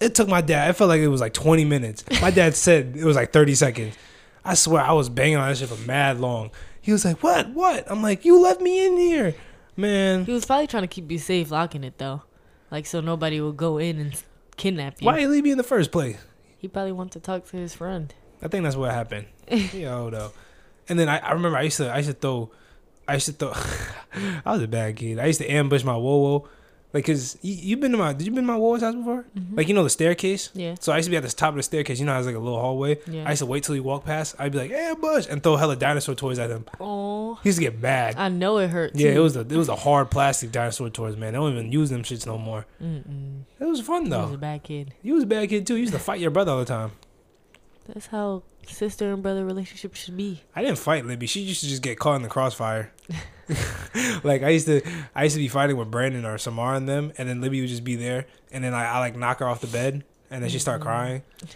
[0.00, 0.70] It took my dad.
[0.70, 2.04] It felt like it was like 20 minutes.
[2.22, 3.96] My dad said it was like 30 seconds.
[4.44, 6.52] I swear I was banging on that shit for mad long.
[6.80, 7.50] He was like, "What?
[7.50, 9.34] What?" I'm like, "You left me in here,
[9.76, 10.24] man.
[10.24, 12.22] He was probably trying to keep you safe, locking it though,
[12.70, 14.22] like so nobody would go in and
[14.58, 15.06] kidnap you.
[15.06, 16.18] Why did he leave me in the first place?"
[16.58, 18.12] He probably wanted to talk to his friend.
[18.42, 19.26] I think that's what happened.
[19.72, 20.32] Yo, though.
[20.88, 22.50] And then I, I remember I used to I used to throw
[23.06, 23.52] I used to throw
[24.44, 25.18] I was a bad kid.
[25.18, 26.46] I used to ambush my Wowo.
[26.94, 29.26] Like, cause you, you been to my did you been to my Wowo's house before?
[29.36, 29.56] Mm-hmm.
[29.56, 30.48] Like you know the staircase?
[30.54, 30.74] Yeah.
[30.80, 32.00] So I used to be at the top of the staircase.
[32.00, 32.98] You know, how was like a little hallway.
[33.06, 33.24] Yeah.
[33.26, 34.36] I used to wait till he walked past.
[34.38, 36.64] I'd be like, ambush, and throw hella dinosaur toys at him.
[36.80, 38.14] Oh, He used to get mad.
[38.16, 38.92] I know it hurt.
[38.94, 41.34] yeah, it was a it was a hard plastic dinosaur toys, man.
[41.34, 42.64] They don't even use them shits no more.
[42.82, 43.42] Mm-mm.
[43.60, 44.20] It was fun though.
[44.20, 44.94] He was a bad kid.
[45.02, 45.74] You was a bad kid too.
[45.74, 46.92] You used to fight your brother all the time.
[47.86, 50.42] That's how sister and brother relationship should be.
[50.56, 51.26] I didn't fight Libby.
[51.26, 52.92] She used to just get caught in the crossfire.
[54.24, 54.82] like I used to,
[55.14, 57.70] I used to be fighting with Brandon or Samar and them, and then Libby would
[57.70, 60.50] just be there, and then I, I like knock her off the bed, and then
[60.50, 60.88] she start mm-hmm.
[60.88, 61.22] crying.
[61.40, 61.50] And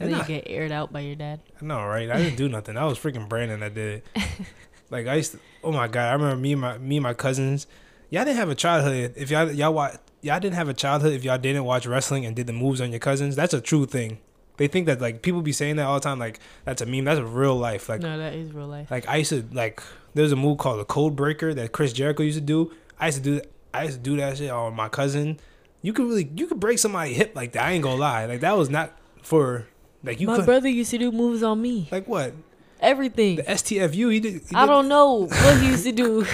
[0.00, 1.40] And then I, you get aired out by your dad.
[1.60, 2.10] Know, right?
[2.10, 2.74] I didn't do nothing.
[2.74, 4.22] That was freaking Brandon that did it.
[4.90, 5.38] like I used to.
[5.62, 6.08] Oh my god!
[6.08, 7.66] I remember me and my me and my cousins.
[8.08, 9.12] Y'all didn't have a childhood.
[9.16, 12.34] If y'all y'all watch, y'all didn't have a childhood if y'all didn't watch wrestling and
[12.34, 13.36] did the moves on your cousins.
[13.36, 14.18] That's a true thing.
[14.56, 16.18] They think that like people be saying that all the time.
[16.18, 17.04] Like that's a meme.
[17.04, 17.88] That's a real life.
[17.88, 18.90] Like no, that is real life.
[18.90, 19.82] Like I used to like
[20.14, 22.72] there's a move called the Code Breaker that Chris Jericho used to do.
[22.98, 23.40] I used to do
[23.72, 25.38] I used to do that shit on my cousin.
[25.82, 27.64] You could really you could break somebody's hip like that.
[27.64, 28.26] I ain't gonna lie.
[28.26, 28.92] Like that was not
[29.22, 29.66] for
[30.04, 31.88] like you My brother used to do moves on me.
[31.92, 32.34] like what
[32.80, 33.36] Everything.
[33.36, 34.12] the STFU.
[34.12, 34.32] He did.
[34.48, 36.26] He I did- don't know what he used to do.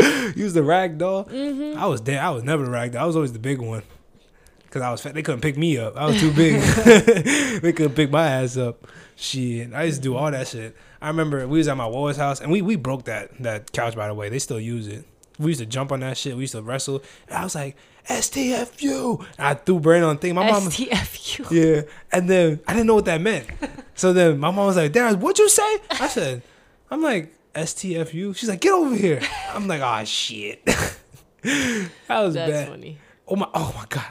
[0.36, 1.24] use the rag doll.
[1.24, 2.18] hmm I was dead.
[2.18, 3.02] I was never the rag doll.
[3.02, 3.82] I was always the big one.
[4.74, 5.14] Cause I was fat.
[5.14, 5.96] They couldn't pick me up.
[5.96, 6.60] I was too big.
[7.62, 8.84] they couldn't pick my ass up.
[9.14, 9.72] Shit.
[9.72, 10.76] I used to do all that shit.
[11.00, 13.94] I remember we was at my Wallace house and we we broke that that couch
[13.94, 14.30] by the way.
[14.30, 15.04] They still use it.
[15.38, 16.34] We used to jump on that shit.
[16.34, 17.04] We used to wrestle.
[17.28, 17.76] And I was like,
[18.08, 19.20] STFU.
[19.38, 20.34] And I threw brain on thing.
[20.34, 21.50] My mom STFU.
[21.52, 21.82] Yeah.
[22.10, 23.46] And then I didn't know what that meant.
[23.94, 25.78] So then my mom was like, Dad, what'd you say?
[25.90, 26.42] I said,
[26.90, 28.34] I'm like, STFU.
[28.34, 29.22] She's like, get over here.
[29.52, 30.64] I'm like, oh shit.
[30.66, 32.68] that was That's bad.
[32.70, 32.98] funny.
[33.28, 34.10] Oh my oh my god.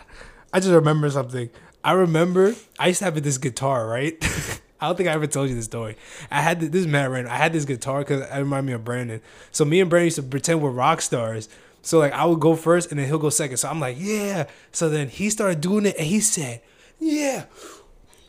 [0.53, 1.49] I just remember something.
[1.83, 4.15] I remember I used to have this guitar, right?
[4.79, 5.95] I don't think I ever told you this story.
[6.29, 7.31] I had this, this is mad random.
[7.31, 9.21] I had this guitar because it reminded me of Brandon.
[9.51, 11.49] So me and Brandon used to pretend we're rock stars.
[11.81, 13.57] So like I would go first and then he'll go second.
[13.57, 14.47] So I'm like, yeah.
[14.71, 16.61] So then he started doing it and he said,
[16.99, 17.45] yeah,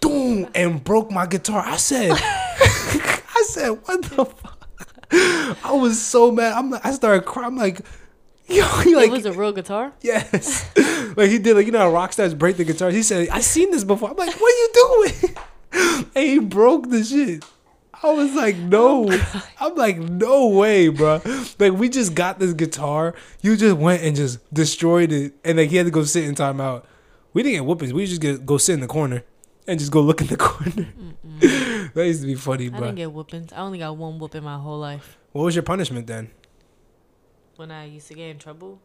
[0.01, 1.63] boom, and broke my guitar.
[1.65, 4.69] I said, I said, what the fuck?
[5.11, 6.55] I was so mad.
[6.55, 7.49] I'm like, I started crying.
[7.49, 7.81] I'm like,
[8.49, 9.93] yo, he like it was a real guitar.
[10.03, 10.71] Yes.
[11.17, 12.95] like he did like you know how rock stars break the guitars.
[12.95, 14.11] He said, I seen this before.
[14.11, 15.37] I'm like, what are you doing?
[16.15, 17.45] and he broke the shit.
[18.03, 19.07] I was like, no.
[19.11, 21.23] Oh I'm like, no way, bro.
[21.59, 23.15] Like we just got this guitar.
[23.41, 25.35] You just went and just destroyed it.
[25.43, 26.85] And like he had to go sit in timeout.
[27.33, 27.95] We didn't get whoopings.
[27.95, 29.25] We just get go sit in the corner
[29.67, 30.87] and just go look in the corner.
[31.95, 33.55] that used to be funny, I didn't get whoopings.
[33.55, 35.17] I only got one whooping my whole life.
[35.33, 36.31] What was your punishment then?
[37.57, 38.81] When I used to get in trouble,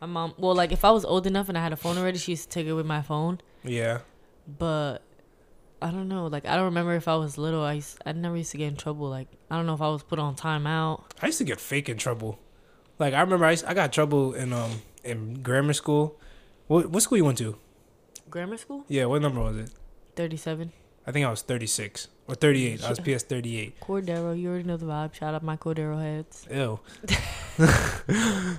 [0.00, 0.34] my mom.
[0.38, 2.44] Well, like if I was old enough and I had a phone already, she used
[2.44, 3.40] to take it with my phone.
[3.64, 4.00] Yeah.
[4.46, 4.98] But
[5.80, 6.26] I don't know.
[6.26, 7.62] Like I don't remember if I was little.
[7.62, 9.08] I used, I never used to get in trouble.
[9.08, 11.04] Like I don't know if I was put on timeout.
[11.22, 12.38] I used to get fake in trouble.
[12.98, 16.16] Like I remember I, used, I got trouble in um in grammar school.
[16.66, 17.56] What what school you went to?
[18.28, 19.70] Grammar school, Yeah, what number was it?
[20.14, 20.70] thirty-seven.
[21.06, 22.84] I think I was 36 or 38.
[22.84, 23.80] I was PS 38.
[23.80, 25.14] Cordero, you already know the vibe.
[25.14, 26.46] Shout out my Cordero heads.
[26.50, 26.80] Ew.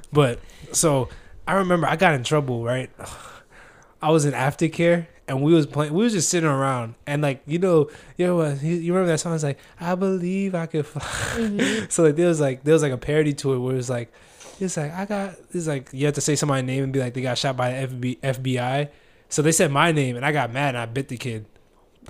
[0.12, 0.40] but
[0.72, 1.10] so
[1.48, 2.90] I remember I got in trouble, right?
[4.02, 7.42] I was in aftercare and we was playing we was just sitting around and like
[7.46, 10.86] you know you know what you remember that song it's like I believe I could
[10.86, 11.02] fly.
[11.02, 11.86] Mm-hmm.
[11.90, 13.90] so like there was like there was like a parody to it where it was
[13.90, 14.12] like
[14.60, 17.14] it's like I got it's like you have to say somebody's name and be like
[17.14, 18.90] they got shot by the FB, FBI.
[19.30, 21.46] So they said my name and I got mad and I bit the kid.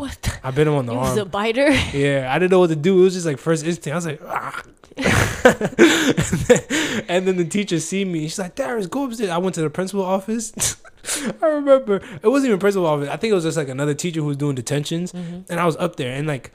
[0.02, 0.18] What?
[0.22, 0.32] The?
[0.44, 1.10] I bit him on the He arm.
[1.10, 1.70] was a biter.
[1.94, 3.00] Yeah, I didn't know what to do.
[3.00, 3.94] It was just like first instinct.
[3.94, 4.64] I was like, ah.
[4.98, 5.06] and,
[6.48, 8.24] then, and then the teacher see me.
[8.24, 9.30] She's like, Darius, go upstairs.
[9.30, 10.78] I went to the principal office.
[11.42, 13.10] I remember it wasn't even principal office.
[13.10, 15.46] I think it was just like another teacher who was doing detentions, Mhm.
[15.50, 16.52] and I was up there and like.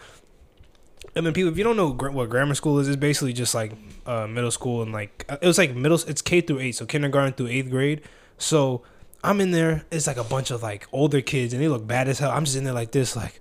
[1.14, 3.72] And then people, if you don't know what grammar school is, it's basically just like
[4.04, 5.98] uh, middle school and like uh, it was like middle.
[6.06, 8.02] It's K through eight, so kindergarten through eighth grade.
[8.38, 8.82] So
[9.26, 9.84] I'm in there.
[9.90, 12.30] It's like a bunch of like older kids, and they look bad as hell.
[12.30, 13.40] I'm just in there like this, like,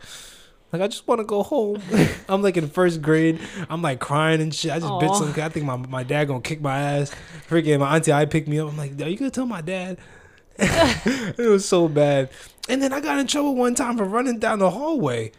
[0.73, 1.81] like I just want to go home.
[2.29, 3.39] I'm like in first grade.
[3.69, 4.71] I'm like crying and shit.
[4.71, 5.29] I just bit some.
[5.29, 7.13] I think my my dad gonna kick my ass.
[7.47, 8.69] Freaking my auntie I picked me up.
[8.69, 9.97] I'm like, are you gonna tell my dad?
[10.57, 12.29] it was so bad.
[12.67, 15.31] And then I got in trouble one time for running down the hallway.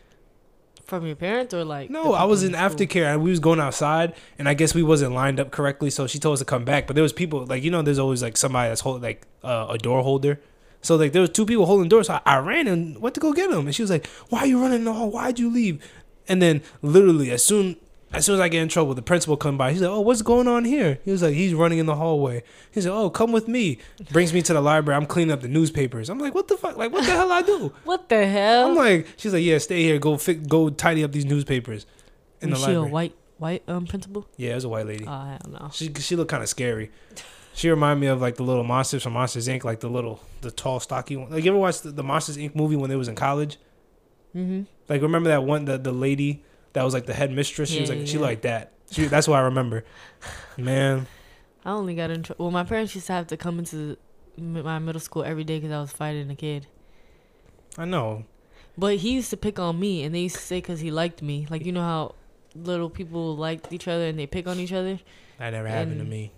[0.86, 1.90] From your parents or like?
[1.90, 2.68] No, I was in school?
[2.68, 6.06] aftercare and we was going outside and I guess we wasn't lined up correctly, so
[6.06, 6.86] she told us to come back.
[6.86, 9.66] But there was people like you know, there's always like somebody that's hold like uh,
[9.70, 10.40] a door holder.
[10.82, 12.06] So like there was two people holding doors.
[12.06, 14.40] So I, I ran and went to go get them, and she was like, "Why
[14.40, 15.10] are you running in the hall?
[15.10, 15.84] Why'd you leave?"
[16.28, 17.76] And then literally as soon
[18.12, 19.72] as soon as I get in trouble, the principal come by.
[19.72, 22.42] He's like, "Oh, what's going on here?" He was like, "He's running in the hallway."
[22.70, 23.78] He's like, "Oh, come with me."
[24.12, 24.96] Brings me to the library.
[24.96, 26.08] I'm cleaning up the newspapers.
[26.08, 26.76] I'm like, "What the fuck?
[26.76, 28.68] Like, what the hell I do?" What the hell?
[28.68, 29.98] I'm like, she's like, "Yeah, stay here.
[29.98, 31.84] Go fi- go tidy up these newspapers."
[32.40, 32.88] In the was she library.
[32.88, 34.26] a white white um principal?
[34.36, 35.04] Yeah, it was a white lady.
[35.06, 35.70] Oh hell no.
[35.72, 36.90] She she looked kind of scary.
[37.54, 39.64] She reminded me of like the little monsters from Monsters Inc.
[39.64, 41.30] Like the little the tall stocky one.
[41.30, 42.54] Like you ever watched the, the Monsters Inc.
[42.54, 43.58] movie when they was in college?
[44.34, 44.62] Mm-hmm.
[44.88, 46.44] Like remember that one the the lady
[46.76, 47.70] that was like the head mistress.
[47.70, 48.72] She was like yeah, she liked that.
[48.90, 49.84] She that's what I remember.
[50.58, 51.06] Man,
[51.64, 52.44] I only got in trouble.
[52.44, 53.96] Well, my parents used to have to come into
[54.36, 56.66] my middle school every day because I was fighting a kid.
[57.78, 58.24] I know.
[58.76, 61.22] But he used to pick on me, and they used to say because he liked
[61.22, 61.46] me.
[61.48, 62.14] Like you know how
[62.54, 64.98] little people liked each other and they pick on each other.
[65.38, 66.32] That never happened to me.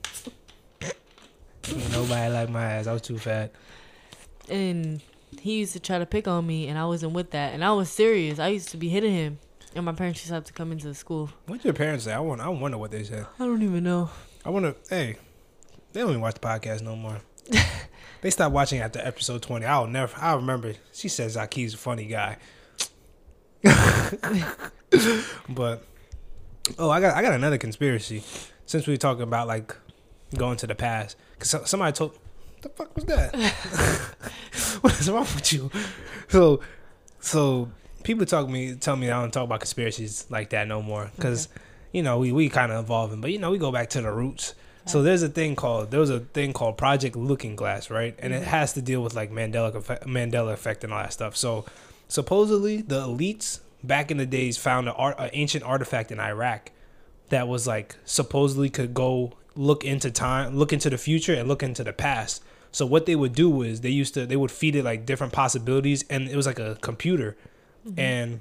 [1.93, 2.87] Nobody liked my ass.
[2.87, 3.53] I was too fat.
[4.49, 5.03] And
[5.41, 7.55] he used to try to pick on me, and I wasn't with that.
[7.55, 8.39] And I was serious.
[8.39, 9.39] I used to be hitting him,
[9.79, 11.31] and my parents to have to come into the school.
[11.47, 12.13] What did your parents say?
[12.13, 12.41] I want.
[12.41, 13.27] I wonder what they said.
[13.39, 14.11] I don't even know.
[14.45, 14.75] I want to.
[14.95, 15.17] Hey,
[15.93, 17.21] they don't even watch the podcast no more.
[18.21, 19.67] they stopped watching after episode twenty.
[19.67, 20.13] I'll never.
[20.21, 20.75] I remember.
[20.93, 22.37] She says Zaki's a funny guy.
[25.49, 25.85] but
[26.79, 28.23] oh, I got I got another conspiracy.
[28.67, 29.75] Since we were talking about like
[30.37, 32.19] going to the past, because somebody told.
[32.61, 33.37] The fuck was that?
[34.81, 35.71] what is wrong with you?
[36.27, 36.59] So,
[37.21, 37.71] so
[38.09, 41.47] people talk me tell me I don't talk about conspiracies like that no more because
[41.93, 44.11] you know we we kind of evolving, but you know we go back to the
[44.11, 44.55] roots.
[44.87, 48.19] So there's a thing called there was a thing called Project Looking Glass, right?
[48.19, 48.51] And it mm-hmm.
[48.51, 51.37] has to deal with like Mandela effect, Mandela effect and all that stuff.
[51.37, 51.67] So
[52.09, 56.71] supposedly the elites back in the days found an art, an ancient artifact in Iraq
[57.29, 61.63] that was like supposedly could go look into time, look into the future, and look
[61.63, 62.43] into the past.
[62.73, 65.35] So what they would do is they used to they would feed it like different
[65.35, 67.37] possibilities, and it was like a computer,
[67.97, 68.41] and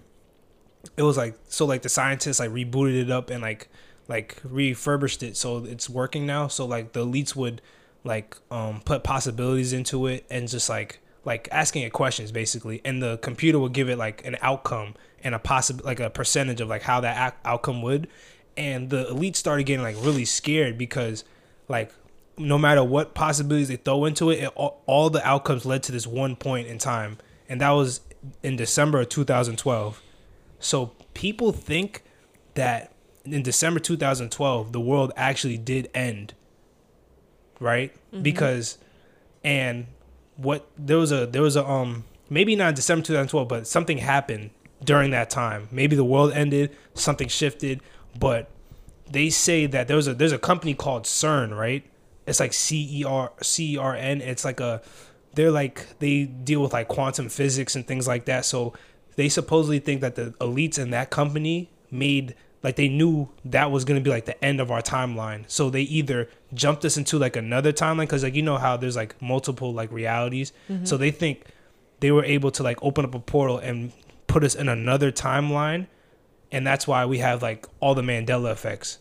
[0.95, 3.69] it was like so like the scientists like rebooted it up and like
[4.07, 6.47] like refurbished it so it's working now.
[6.47, 7.61] So like the elites would
[8.03, 13.03] like um put possibilities into it and just like like asking it questions basically, and
[13.03, 16.69] the computer would give it like an outcome and a possible like a percentage of
[16.69, 18.07] like how that ac- outcome would,
[18.55, 21.25] and the elites started getting like really scared because
[21.67, 21.91] like
[22.37, 25.91] no matter what possibilities they throw into it, it all, all the outcomes led to
[25.91, 27.17] this one point in time,
[27.49, 27.99] and that was
[28.43, 30.01] in December of 2012.
[30.59, 32.03] So people think
[32.55, 32.91] that
[33.25, 36.33] in December 2012 the world actually did end.
[37.59, 37.93] Right?
[38.21, 38.77] Because
[39.43, 39.87] and
[40.35, 44.51] what there was a there was a um maybe not December 2012 but something happened
[44.83, 45.67] during that time.
[45.71, 47.81] Maybe the world ended, something shifted,
[48.17, 48.49] but
[49.09, 51.83] they say that there's a there's a company called CERN, right?
[52.25, 54.21] It's like C E R C E R N.
[54.21, 54.81] It's like a
[55.37, 58.43] they're like they deal with like quantum physics and things like that.
[58.43, 58.73] So
[59.15, 63.85] they supposedly think that the elites in that company made like they knew that was
[63.85, 65.45] going to be like the end of our timeline.
[65.47, 68.95] So they either jumped us into like another timeline cuz like you know how there's
[68.95, 70.51] like multiple like realities.
[70.69, 70.85] Mm-hmm.
[70.85, 71.45] So they think
[71.99, 73.93] they were able to like open up a portal and
[74.25, 75.85] put us in another timeline
[76.51, 78.97] and that's why we have like all the Mandela effects.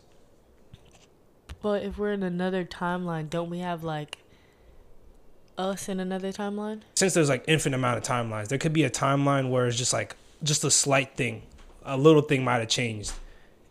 [1.63, 4.19] But if we're in another timeline, don't we have like
[5.59, 6.83] us in another timeline?
[6.95, 9.93] since there's like infinite amount of timelines, there could be a timeline where it's just
[9.93, 11.43] like just a slight thing,
[11.85, 13.13] a little thing might have changed,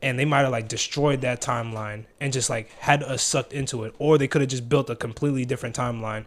[0.02, 3.84] and they might have like destroyed that timeline and just like had us sucked into
[3.84, 6.26] it, or they could have just built a completely different timeline,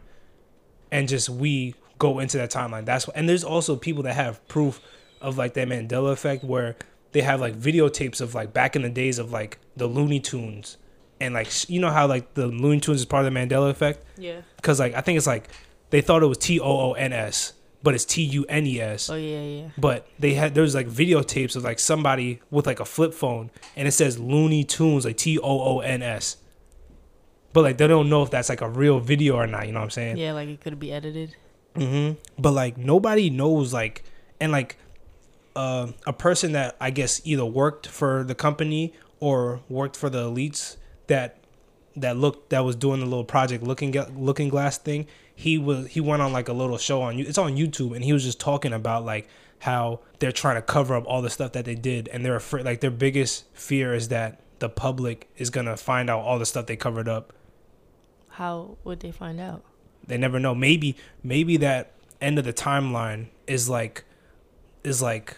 [0.90, 2.84] and just we go into that timeline.
[2.84, 4.80] That's what, and there's also people that have proof
[5.20, 6.76] of like that Mandela effect where
[7.12, 10.76] they have like videotapes of like back in the days of like the Looney Tunes.
[11.20, 14.04] And like you know how like the Looney Tunes is part of the Mandela effect,
[14.16, 14.42] Yeah.
[14.56, 15.48] because like I think it's like
[15.90, 18.80] they thought it was T O O N S, but it's T U N E
[18.80, 19.10] S.
[19.10, 19.68] Oh yeah, yeah.
[19.76, 23.88] But they had there's like videotapes of like somebody with like a flip phone and
[23.88, 26.36] it says Looney Tunes like T O O N S.
[27.52, 29.66] But like they don't know if that's like a real video or not.
[29.66, 30.16] You know what I'm saying?
[30.18, 31.34] Yeah, like it could be edited.
[31.74, 34.04] hmm But like nobody knows like
[34.40, 34.76] and like
[35.56, 40.24] uh, a person that I guess either worked for the company or worked for the
[40.30, 40.76] elites
[41.08, 41.36] that
[41.96, 45.06] that looked that was doing the little project looking looking glass thing.
[45.34, 47.24] He was he went on like a little show on you.
[47.26, 49.28] It's on YouTube and he was just talking about like
[49.60, 52.64] how they're trying to cover up all the stuff that they did and they're afraid
[52.64, 56.66] like their biggest fear is that the public is gonna find out all the stuff
[56.66, 57.32] they covered up
[58.28, 59.64] How would they find out?
[60.06, 64.04] they never know maybe maybe that end of the timeline is like
[64.84, 65.36] is like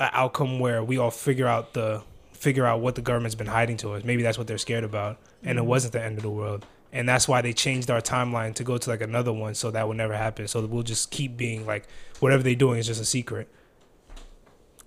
[0.00, 2.02] an outcome where we all figure out the
[2.40, 5.18] figure out what the government's been hiding to us maybe that's what they're scared about
[5.44, 5.66] and it Mhm.
[5.66, 8.76] wasn't the end of the world and that's why they changed our timeline to go
[8.78, 11.86] to like another one so that would never happen so we'll just keep being like
[12.18, 13.46] whatever they're doing is just a secret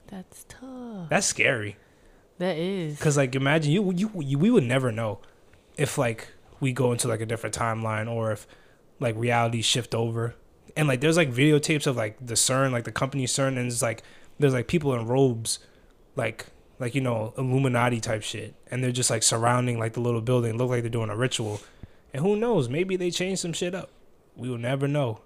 [0.07, 1.09] That's tough.
[1.09, 1.77] that's scary
[2.39, 2.99] That is.
[2.99, 5.19] Cause like imagine you, you you we would never know
[5.77, 6.29] if like
[6.59, 8.47] we go into like a different timeline or if
[8.99, 10.35] like reality shift over.
[10.75, 13.81] And like there's like videotapes of like the CERN, like the company CERN, and it's
[13.81, 14.01] like
[14.39, 15.59] there's like people in robes,
[16.15, 16.47] like
[16.83, 20.57] like you know Illuminati type shit, and they're just like surrounding like the little building,
[20.57, 21.61] look like they're doing a ritual.
[22.13, 22.67] And who knows?
[22.67, 23.89] Maybe they changed some shit up.
[24.35, 25.21] We will never know.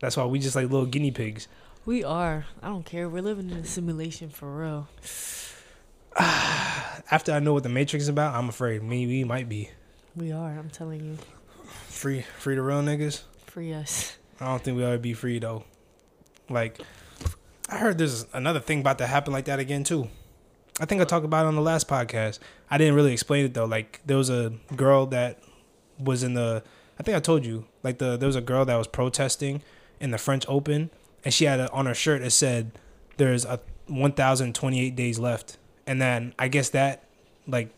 [0.00, 1.46] That's why we just like little guinea pigs.
[1.84, 2.46] We are.
[2.60, 3.08] I don't care.
[3.08, 4.88] We're living in a simulation for real.
[6.18, 9.70] After I know what the Matrix is about, I'm afraid me we might be
[10.16, 10.50] We are.
[10.50, 11.18] I'm telling you.
[11.86, 13.22] free free to real niggas.
[13.46, 14.16] Free us.
[14.40, 15.62] I don't think we ought to be free though.
[16.50, 16.80] Like,
[17.68, 20.08] I heard there's another thing about to happen like that again too.
[20.78, 22.38] I think I talked about it on the last podcast.
[22.70, 23.64] I didn't really explain it though.
[23.64, 25.38] Like, there was a girl that
[25.98, 26.62] was in the.
[26.98, 27.66] I think I told you.
[27.82, 29.62] Like the there was a girl that was protesting
[30.00, 30.90] in the French Open,
[31.24, 32.72] and she had a, on her shirt it said,
[33.16, 35.56] "There's a 1,028 days left,"
[35.86, 37.04] and then I guess that,
[37.46, 37.70] like,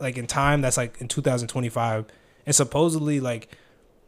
[0.00, 2.06] like in time that's like in 2025,
[2.46, 3.48] and supposedly like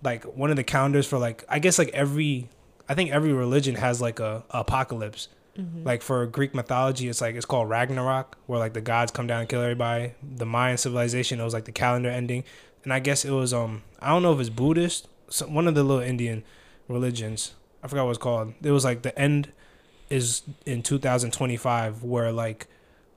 [0.03, 2.49] like one of the calendars for like I guess like every
[2.89, 5.29] I think every religion has like a, a apocalypse.
[5.57, 5.85] Mm-hmm.
[5.85, 9.41] Like for Greek mythology, it's like it's called Ragnarok, where like the gods come down
[9.41, 10.13] and kill everybody.
[10.23, 12.45] The Mayan civilization, it was like the calendar ending,
[12.85, 15.75] and I guess it was um I don't know if it's Buddhist, some, one of
[15.75, 16.45] the little Indian
[16.89, 17.55] religions.
[17.83, 18.55] I forgot what it's called.
[18.63, 19.53] It was like the end
[20.11, 22.67] is in 2025, where like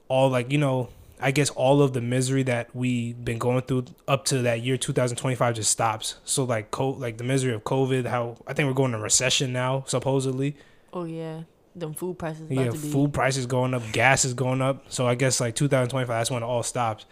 [0.08, 3.86] all like you know I guess all of the misery that we've been going through
[4.08, 6.16] up to that year 2025 just stops.
[6.24, 9.52] So like co- like the misery of COVID, how I think we're going to recession
[9.52, 10.56] now supposedly.
[10.94, 11.42] Oh yeah.
[11.80, 12.92] Them food prices about Yeah, to be.
[12.92, 14.86] food prices going up, gas is going up.
[14.92, 17.06] So I guess like 2025, that's when it all stops.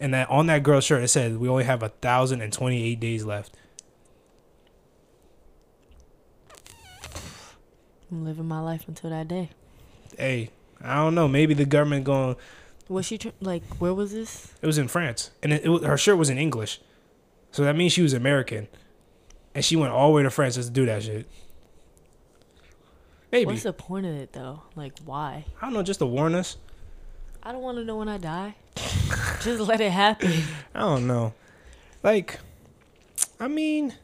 [0.00, 2.82] And that on that girl's shirt, it said we only have a thousand and twenty
[2.84, 3.56] eight days left.
[8.10, 9.50] I'm living my life until that day.
[10.16, 10.50] Hey,
[10.82, 11.28] I don't know.
[11.28, 12.36] Maybe the government going.
[12.88, 13.62] Was she tr- like?
[13.78, 14.54] Where was this?
[14.62, 16.80] It was in France, and it, it was, her shirt was in English,
[17.50, 18.66] so that means she was American,
[19.54, 21.28] and she went all the way to France just to do that shit.
[23.30, 24.62] Maybe What's the point of it though?
[24.74, 25.44] Like, why?
[25.60, 26.56] I don't know, just to warn us.
[27.42, 28.54] I don't want to know when I die.
[29.40, 30.32] Just let it happen.
[30.74, 31.32] I don't know.
[32.02, 32.40] Like,
[33.40, 33.94] I mean,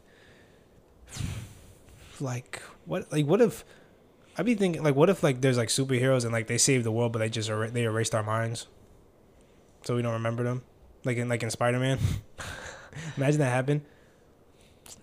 [2.20, 3.10] like what?
[3.12, 3.64] Like what if?
[4.36, 6.92] I'd be thinking like, what if like there's like superheroes and like they saved the
[6.92, 8.66] world, but they just er- they erased our minds,
[9.82, 10.62] so we don't remember them,
[11.04, 11.98] like in like in Spider Man.
[13.16, 13.82] Imagine that happened.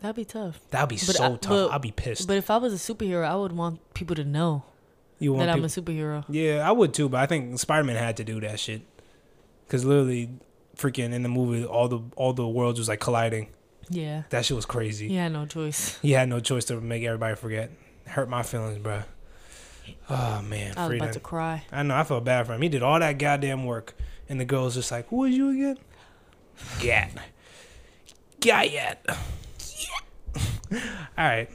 [0.01, 0.59] That'd be tough.
[0.71, 1.39] That'd be But so I- tough.
[1.49, 2.27] but- I'd be pissed.
[2.27, 4.63] But if I was a superhero, I would want people to know
[5.19, 6.25] you that I'm a superhero.
[6.29, 8.81] Yeah, I would too, but I think Spider Man had to do that shit,
[9.67, 10.29] because literally,
[10.75, 13.47] freaking in the movie, all the all the worlds was like colliding.
[13.89, 14.23] Yeah.
[14.29, 15.09] That shit was crazy.
[15.09, 15.99] He had no choice.
[16.01, 17.69] He had no choice to make everybody forget.
[18.07, 19.03] Hurt my feelings, bro.
[20.09, 21.03] Oh man, I was freedom.
[21.05, 21.63] about to cry.
[21.71, 21.95] I know.
[21.95, 22.61] I felt bad for him.
[22.61, 23.95] He did all that goddamn work,
[24.29, 25.77] and the girl was just like, "Who is you again?"
[26.79, 27.11] Gat.
[28.39, 29.05] Gat.
[30.71, 30.77] All
[31.17, 31.49] right.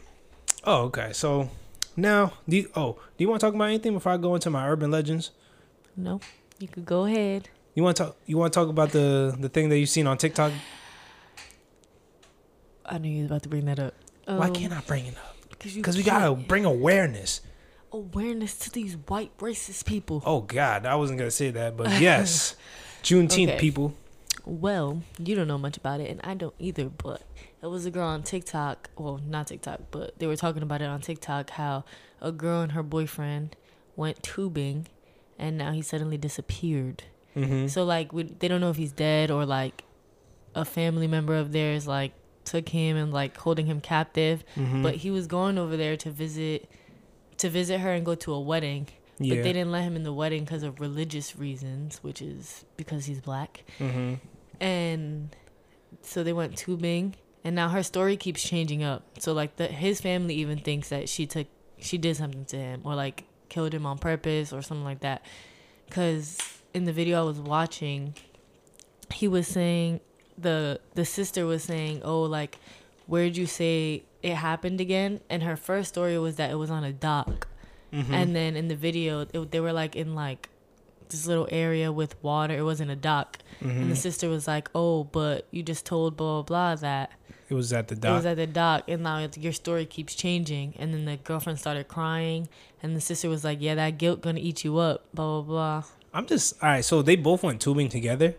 [0.64, 1.12] Oh, okay.
[1.12, 1.49] So
[1.97, 4.51] now, do you, oh, do you want to talk about anything before I go into
[4.51, 5.31] my urban legends?
[5.97, 6.21] No,
[6.59, 7.49] you could go ahead.
[7.75, 8.17] You want to talk?
[8.27, 10.53] You want to talk about the the thing that you've seen on TikTok?
[12.85, 13.95] I knew you was about to bring that up.
[14.27, 15.37] Why um, can't I bring it up?
[15.51, 17.41] Because Because we gotta bring awareness.
[17.93, 20.23] awareness to these white racist people.
[20.27, 22.57] Oh God, I wasn't gonna say that, but yes,
[23.03, 23.59] Juneteenth Okay.
[23.59, 23.95] people.
[24.45, 26.89] Well, you don't know much about it, and I don't either.
[26.89, 27.23] But
[27.62, 28.90] it was a girl on TikTok.
[28.96, 31.50] Well, not TikTok, but they were talking about it on TikTok.
[31.50, 31.84] How
[32.20, 33.57] a girl and her boyfriend
[33.96, 34.86] went tubing,
[35.38, 37.04] and now he suddenly disappeared.
[37.34, 37.66] Mm-hmm.
[37.68, 39.84] So like, we, they don't know if he's dead or like
[40.54, 42.12] a family member of theirs like
[42.44, 44.42] took him and like holding him captive.
[44.54, 44.82] Mhm.
[44.82, 46.70] But he was going over there to visit,
[47.38, 48.88] to visit her and go to a wedding.
[49.18, 49.34] yeah.
[49.34, 53.04] But they didn't let him in the wedding because of religious reasons, which is because
[53.07, 53.64] he's black.
[53.78, 54.14] hmm
[54.61, 55.34] And
[56.02, 57.16] so they went tubing,
[57.47, 59.05] and now her story keeps changing up.
[59.20, 61.47] So like the his family even thinks that she took
[61.78, 65.24] she did something to him or like killed him on purpose or something like that.
[65.88, 66.38] Cuz
[66.74, 68.14] in the video I was watching,
[69.14, 70.01] he was saying
[70.36, 72.59] the the sister was saying, "Oh, like
[73.07, 76.82] where'd you say it happened again?" And her first story was that it was on
[76.82, 77.47] a dock.
[77.92, 80.49] hmm And then in the video, it, they were like in like
[81.11, 82.57] this little area with water.
[82.57, 83.38] It wasn't a dock.
[83.61, 87.11] And hmm the sister was like, "Oh, but you just told blah blah blah that
[87.48, 88.11] it was at the dock.
[88.11, 91.16] it was at the dock, and now it's, your story keeps changing." And then the
[91.16, 92.48] girlfriend started crying,
[92.82, 95.84] and the sister was like, "Yeah, that guilt gonna eat you up." Blah blah blah.
[96.12, 96.84] I'm just all right.
[96.84, 98.34] So they both went tubing together.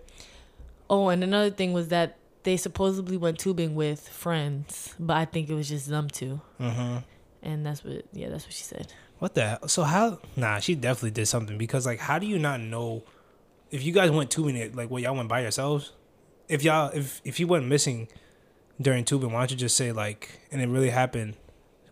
[0.90, 5.50] Oh, and another thing was that they supposedly went tubing with friends, but I think
[5.50, 6.98] it was just them two, hmm
[7.44, 8.94] and that's what yeah, that's what she said.
[9.20, 9.68] What the hell?
[9.68, 10.20] So how?
[10.36, 13.04] Nah, she definitely did something because like, how do you not know
[13.72, 14.76] if you guys went tubing it?
[14.76, 15.92] Like, what y'all went by yourselves?
[16.48, 18.08] If y'all, if if you went missing
[18.80, 21.36] during tubing, why don't you just say like, and it really happened?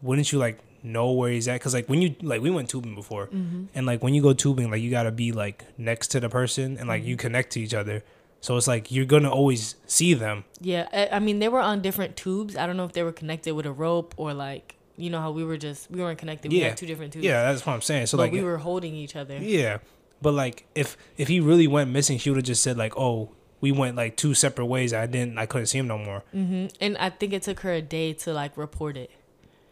[0.01, 1.55] Wouldn't you like know where he's at?
[1.59, 3.65] Because like when you like we went tubing before, Mm-hmm.
[3.73, 6.77] and like when you go tubing, like you gotta be like next to the person
[6.77, 8.03] and like you connect to each other.
[8.41, 10.43] So it's like you're gonna always see them.
[10.61, 12.55] Yeah, I, I mean they were on different tubes.
[12.55, 15.31] I don't know if they were connected with a rope or like you know how
[15.31, 16.51] we were just we weren't connected.
[16.51, 16.69] We Yeah.
[16.69, 17.25] had two different tubes.
[17.25, 18.07] Yeah, that's what I'm saying.
[18.07, 19.37] So but like, we were holding each other.
[19.37, 19.77] yeah,
[20.21, 23.29] but like if if he really went missing, she would have just said like, oh,
[23.61, 24.93] we went like two separate ways.
[24.93, 26.23] I didn't, I couldn't see him no more.
[26.31, 29.11] hmm And I think it took her a day to like report it.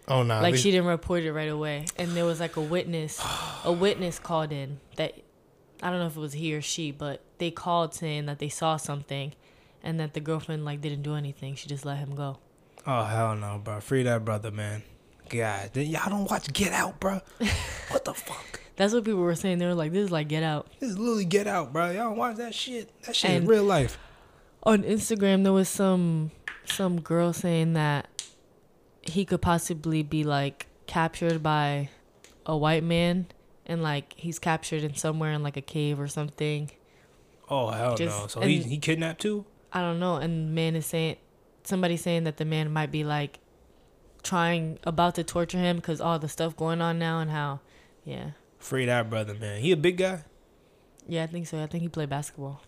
[0.08, 1.86] Oh no, like she didn't report it right away.
[1.98, 3.22] And there was like a witness,
[3.64, 5.14] a witness called in that
[5.82, 8.50] I don't know if it was he or she, but they called saying that they
[8.50, 9.34] saw something,
[9.84, 11.56] and that the girlfriend like didn't do anything.
[11.56, 12.38] She just let him go.
[12.88, 13.80] Oh hell no, bro!
[13.80, 14.84] Free that brother, man.
[15.30, 17.22] God, then y'all don't watch Get Out, bro.
[17.90, 18.60] what the fuck?
[18.76, 19.60] That's what people were saying.
[19.60, 21.88] They were like, "This is like Get Out." This is literally Get Out, bro.
[21.92, 22.90] Y'all don't watch that shit.
[23.04, 23.98] That shit And- is real life.
[24.64, 26.32] on Instagram there was some
[26.66, 28.08] some girl saying that
[29.04, 31.90] he could possibly be like captured by
[32.46, 33.28] a white man
[33.66, 36.72] and like he's captured in somewhere in like a cave or something.
[37.50, 38.28] Oh hell Just- no!
[38.28, 39.46] So he he kidnapped too?
[39.72, 40.16] I don't know.
[40.18, 41.18] And man is saying
[41.64, 43.40] somebody saying that the man might be like
[44.24, 47.60] trying about to torture him because all the stuff going on now and how
[48.06, 49.60] yeah Free that brother, man.
[49.60, 50.24] He a big guy.
[51.06, 51.62] yeah I think so.
[51.62, 52.62] I think he played basketball.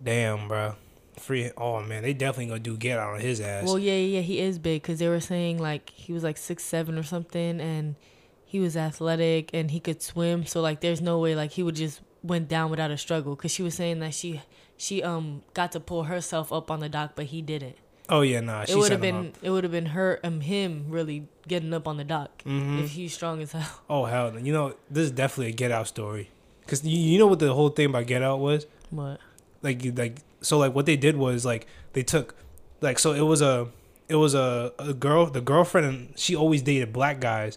[0.00, 0.76] Damn, bro.
[1.18, 1.50] Free.
[1.56, 3.64] Oh man, they definitely gonna do Get Out on his ass.
[3.64, 6.62] Well, yeah, yeah, he is big because they were saying like he was like six
[6.62, 7.96] seven or something, and
[8.44, 10.46] he was athletic and he could swim.
[10.46, 13.34] So like, there's no way like he would just went down without a struggle.
[13.34, 14.40] Because she was saying that she
[14.76, 17.76] she um got to pull herself up on the dock, but he didn't.
[18.08, 18.64] Oh yeah, nah.
[18.64, 21.86] She it would have been it would have been her um him really getting up
[21.88, 22.84] on the dock Mhm.
[22.84, 23.80] if he's strong as hell.
[23.88, 24.38] Oh hell, no.
[24.38, 26.30] you know this is definitely a Get Out story.
[26.66, 28.66] Cause you, you know what the whole thing about Get Out was?
[28.90, 29.20] But
[29.62, 32.34] Like like so like what they did was like they took
[32.80, 33.68] like so it was a
[34.08, 37.56] it was a, a girl the girlfriend and she always dated black guys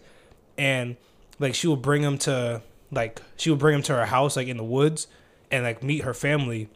[0.56, 0.96] and
[1.38, 4.48] like she would bring him to like she would bring him to her house like
[4.48, 5.06] in the woods
[5.50, 6.68] and like meet her family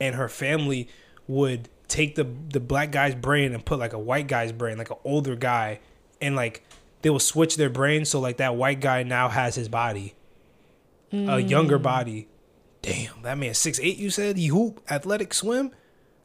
[0.00, 0.88] and her family
[1.26, 4.90] would take the the black guy's brain and put like a white guy's brain like
[4.90, 5.80] an older guy
[6.20, 6.62] and like
[7.02, 10.14] they will switch their brains so like that white guy now has his body
[11.10, 11.48] a mm.
[11.48, 12.28] younger body
[12.82, 15.70] damn that man six eight you said he hoop athletic swim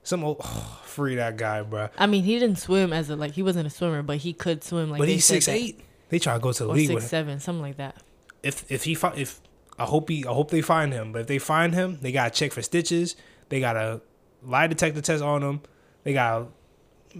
[0.03, 3.31] some old oh, free that guy bro I mean, he didn't swim as a like
[3.31, 4.99] he wasn't a swimmer, but he could swim like.
[4.99, 7.03] but he's six that- eight they try to go to the or league six with
[7.05, 7.09] him.
[7.09, 7.95] seven, something like that.
[8.43, 9.41] if if he if
[9.79, 11.11] I hope he I hope they find him.
[11.11, 13.15] But if they find him, they gotta check for stitches.
[13.49, 14.01] They gotta
[14.45, 15.61] lie detector test on him.
[16.03, 16.47] They gotta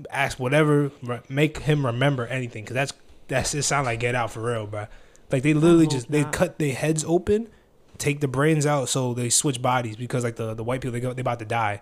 [0.10, 0.92] ask whatever
[1.30, 2.94] make him remember anything because that's
[3.28, 3.64] that's it.
[3.64, 4.88] Sound like Get Out for real, bro.
[5.32, 7.50] Like they literally just they cut their heads open,
[7.98, 11.00] take the brains out, so they switch bodies because like the the white people they
[11.00, 11.82] go they about to die.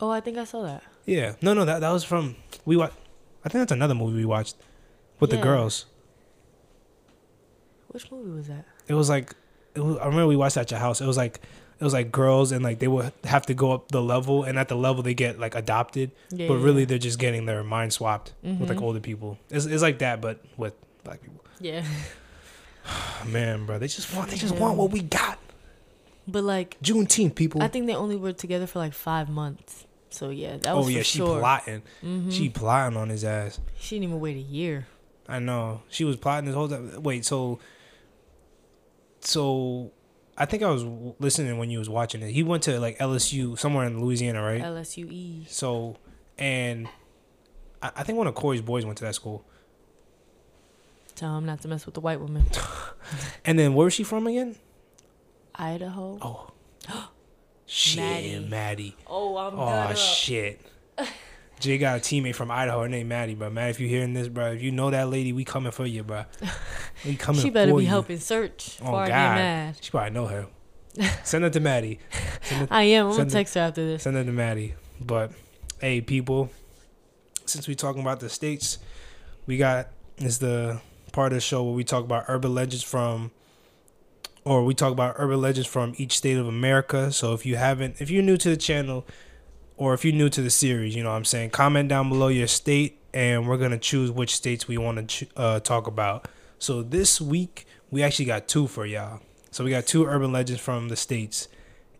[0.00, 0.82] Oh, I think I saw that.
[1.06, 2.96] Yeah, no, no, that that was from we watched.
[3.44, 4.56] I think that's another movie we watched
[5.18, 5.86] with the girls.
[7.88, 8.66] Which movie was that?
[8.86, 9.34] it was like
[9.74, 11.00] it was, I remember we watched at your house.
[11.00, 11.40] It was like
[11.80, 14.58] it was like girls and like they would have to go up the level and
[14.58, 16.86] at the level they get like adopted, Yeah, but really yeah.
[16.88, 18.82] they're just getting their mind swapped with like Mhm.
[18.82, 19.38] older people.
[19.48, 20.74] It's it's like that but with
[21.04, 21.42] black people.
[21.60, 21.84] Yeah,
[23.26, 24.60] Man, bro, they just want they just Yeah.
[24.60, 25.38] want what we got.
[26.28, 27.62] but like Juneteenth people.
[27.62, 29.86] I think they only were together for like five months.
[30.10, 31.38] So yeah, that was oh yeah, she sure.
[31.38, 31.82] plotting.
[32.04, 32.30] Mhm.
[32.32, 33.58] She plotting on his ass.
[33.78, 34.86] She didn't even wait a year.
[35.28, 35.82] I know.
[35.88, 37.02] She was plotting this whole time.
[37.02, 37.58] Wait, so
[39.20, 39.92] so
[40.40, 40.84] I think I was
[41.18, 42.30] listening when you was watching it.
[42.30, 44.62] He went to like LSU somewhere in Louisiana, right?
[44.62, 45.46] LSUE.
[45.46, 45.98] So,
[46.38, 46.88] and
[47.82, 49.44] I, I think one of Corey's boys went to that school.
[51.14, 52.46] Tell him not to mess with the white woman.
[53.44, 54.56] And then where was she from again?
[55.54, 56.18] Idaho.
[56.22, 56.50] Oh,
[57.66, 58.46] shit, Maddie.
[58.48, 58.96] Maddie.
[59.06, 60.60] Oh, I'm Oh shit.
[61.60, 62.82] Jay got a teammate from Idaho.
[62.82, 63.50] Her name Maddie, bro.
[63.50, 66.02] Maddie, if you're hearing this, bro, if you know that lady, we coming for you,
[66.02, 66.24] bro.
[67.18, 67.40] Coming.
[67.40, 67.88] She better be you.
[67.88, 69.76] helping search Oh God, mad.
[69.80, 70.46] she probably know her.
[71.24, 71.98] Send her to Maddie.
[72.42, 73.06] Her, I am.
[73.08, 74.02] I'm gonna text her after this.
[74.02, 74.74] send her to Maddie.
[75.00, 75.32] But
[75.80, 76.50] hey, people,
[77.46, 78.78] since we talking about the states,
[79.46, 79.88] we got
[80.18, 80.80] is the
[81.12, 83.30] part of the show where we talk about urban legends from
[84.44, 87.10] or we talk about urban legends from each state of America.
[87.12, 89.06] So if you haven't if you're new to the channel
[89.76, 92.28] or if you're new to the series, you know what I'm saying, comment down below
[92.28, 95.86] your state and we're going to choose which states we want to ch- uh, talk
[95.86, 96.28] about.
[96.60, 99.20] So this week we actually got two for y'all.
[99.50, 101.48] So we got two urban legends from the states.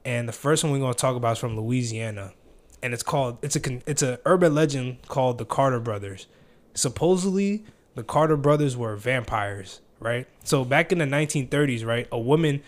[0.05, 2.35] And the first one we're going to talk about is from Louisiana.
[2.83, 6.27] And it's called it's a it's a urban legend called the Carter brothers.
[6.75, 10.27] Supposedly the Carter brothers were vampires, right?
[10.45, 12.63] So back in the 1930s, right, a woman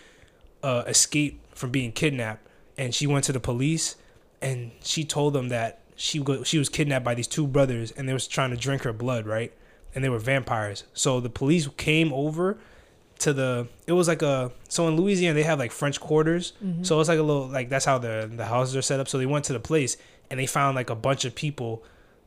[0.63, 3.95] uh, escaped from being kidnapped, and she went to the police,
[4.41, 8.13] and she told them that she she was kidnapped by these two brothers, and they
[8.13, 9.53] was trying to drink her blood, right?
[9.95, 10.83] And they were vampires.
[10.93, 12.57] So the police came over
[13.19, 13.67] to the.
[13.87, 14.51] It was like a.
[14.69, 16.53] So in Louisiana, they have like French quarters.
[16.63, 16.83] Mm-hmm.
[16.83, 19.07] So it's like a little like that's how the the houses are set up.
[19.07, 19.97] So they went to the place
[20.29, 21.83] and they found like a bunch of people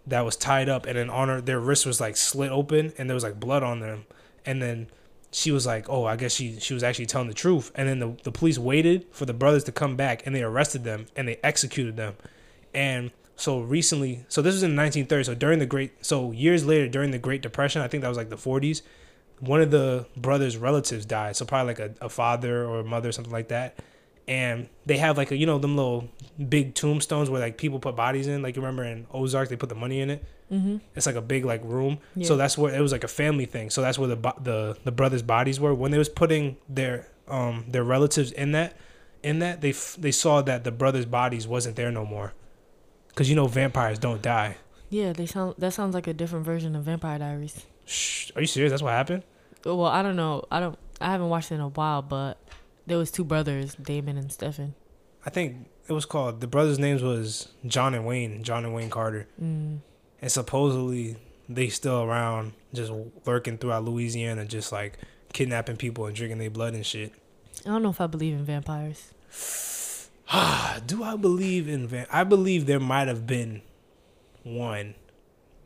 [0.07, 3.11] that was tied up, and then on her their wrist was like slit open, and
[3.11, 4.07] there was like blood on them,
[4.45, 4.89] and then
[5.33, 7.99] she was like, "Oh, I guess she she was actually telling the truth." And then
[7.99, 11.27] the the police waited for the brothers to come back, and they arrested them and
[11.29, 12.15] they executed them.
[12.73, 15.27] And so recently, so this was in the 1930s.
[15.27, 18.17] So during the Great, so years later during the Great Depression, I think that was
[18.17, 18.83] like the 40s.
[19.41, 23.11] One of the brothers' relatives died, so probably like a, a father or a mother,
[23.11, 23.79] or something like that.
[24.27, 26.09] And they have like a you know them little
[26.49, 28.41] big tombstones where like people put bodies in.
[28.43, 30.25] Like you remember in Ozark, they put the money in it.
[30.51, 30.79] Mm-hmm.
[30.95, 31.99] It's like a big like room.
[32.15, 32.27] Yeah.
[32.27, 33.69] So that's where it was like a family thing.
[33.69, 37.67] So that's where the the the brothers' bodies were when they was putting their um
[37.69, 38.77] their relatives in that
[39.23, 42.33] in that they f- they saw that the brothers' bodies wasn't there no more.
[43.17, 44.57] Cuz you know vampires don't die.
[44.89, 45.57] Yeah, they sound.
[45.59, 47.67] That sounds like a different version of Vampire Diaries.
[47.85, 48.71] Shh, are you serious?
[48.71, 49.25] That's what happened?
[49.65, 50.45] Well, I don't know.
[50.51, 50.79] I don't.
[51.01, 52.39] I haven't watched it in a while, but
[52.87, 54.75] there was two brothers, Damon and Stefan.
[55.25, 58.91] I think it was called the brothers' names was John and Wayne, John and Wayne
[58.91, 59.27] Carter.
[59.43, 59.81] Mm.
[60.23, 61.17] And supposedly
[61.49, 62.93] they still around just
[63.25, 64.99] lurking throughout Louisiana just like
[65.33, 67.13] kidnapping people and drinking their blood and shit.
[67.65, 69.13] I don't know if I believe in vampires.
[70.87, 72.07] Do I believe in van?
[72.11, 73.63] I believe there might have been
[74.43, 74.95] one,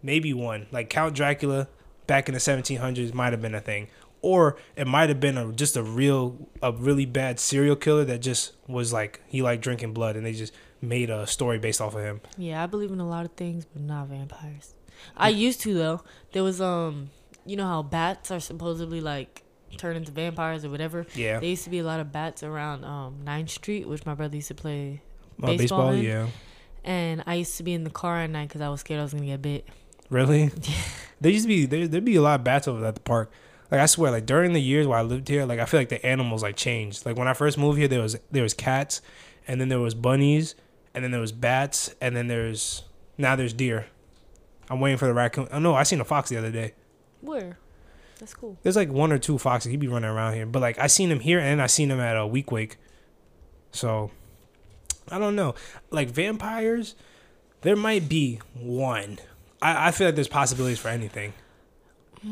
[0.03, 0.67] maybe one.
[0.71, 1.69] Like Count Dracula
[2.07, 3.89] back in the 1700s might have been a thing,
[4.23, 8.21] or it might have been a just a real, a really bad serial killer that
[8.21, 10.53] just was like he liked drinking blood, and they just
[10.83, 12.21] made a story based off of him.
[12.37, 14.75] Yeah, I believe in a lot of things, but not vampires.
[15.17, 16.03] I used to though.
[16.33, 17.11] There was um,
[17.47, 19.43] you know how bats are supposedly like
[19.77, 21.07] turn into vampires or whatever.
[21.15, 24.15] Yeah, There used to be a lot of bats around um 9th Street, which my
[24.15, 25.03] brother used to play.
[25.43, 25.91] Uh, baseball baseball.
[25.93, 26.03] in?
[26.05, 26.27] Yeah,
[26.85, 29.05] And I used to be in the car at night because I was scared I
[29.05, 29.67] was gonna get bit.
[30.11, 30.51] really.
[30.63, 30.75] Yeah.
[31.21, 31.87] there used to be there.
[31.89, 33.31] There'd be a lot of bats over at the park.
[33.71, 35.89] Like I swear, like during the years while I lived here, like I feel like
[35.91, 37.07] the animals like changed.
[37.07, 39.01] Like when I first moved here, there was there was cats,
[39.47, 40.57] and then there was bunnies,
[40.93, 42.83] and then there was bats, and then there's
[43.17, 43.87] now there's deer.
[44.69, 45.47] I'm waiting for the raccoon.
[45.53, 46.75] Oh no, I seen a fox the other day.
[47.21, 47.59] Where?
[48.21, 48.57] That's cool.
[48.63, 49.71] There's like one or two foxes.
[49.71, 51.99] He'd be running around here, but like I seen him here, and I seen him
[52.01, 52.77] at a week wake.
[53.73, 54.11] So
[55.11, 55.55] I don't know.
[55.91, 56.95] Like vampires,
[57.63, 59.19] there might be one.
[59.63, 61.33] I, I feel like there's possibilities for anything.
[62.23, 62.29] I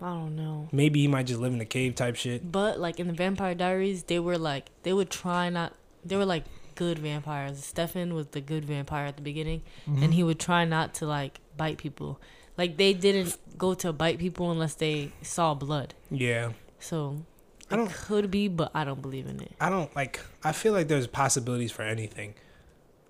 [0.00, 0.68] don't know.
[0.72, 2.50] Maybe he might just live in a cave type shit.
[2.50, 5.72] But like in the Vampire Diaries, they were like they would try not.
[6.04, 6.44] They were like
[6.74, 7.64] good vampires.
[7.64, 10.02] Stefan was the good vampire at the beginning, Mm-hmm.
[10.02, 12.20] and he would try not to like bite people.
[12.58, 15.94] Like they didn't go to bite people unless they saw blood.
[16.10, 16.52] Yeah.
[16.80, 17.22] So
[17.70, 19.52] I it don't- could be, but I don't believe in it.
[19.60, 20.20] I don't like.
[20.44, 22.34] I feel like there's possibilities for anything.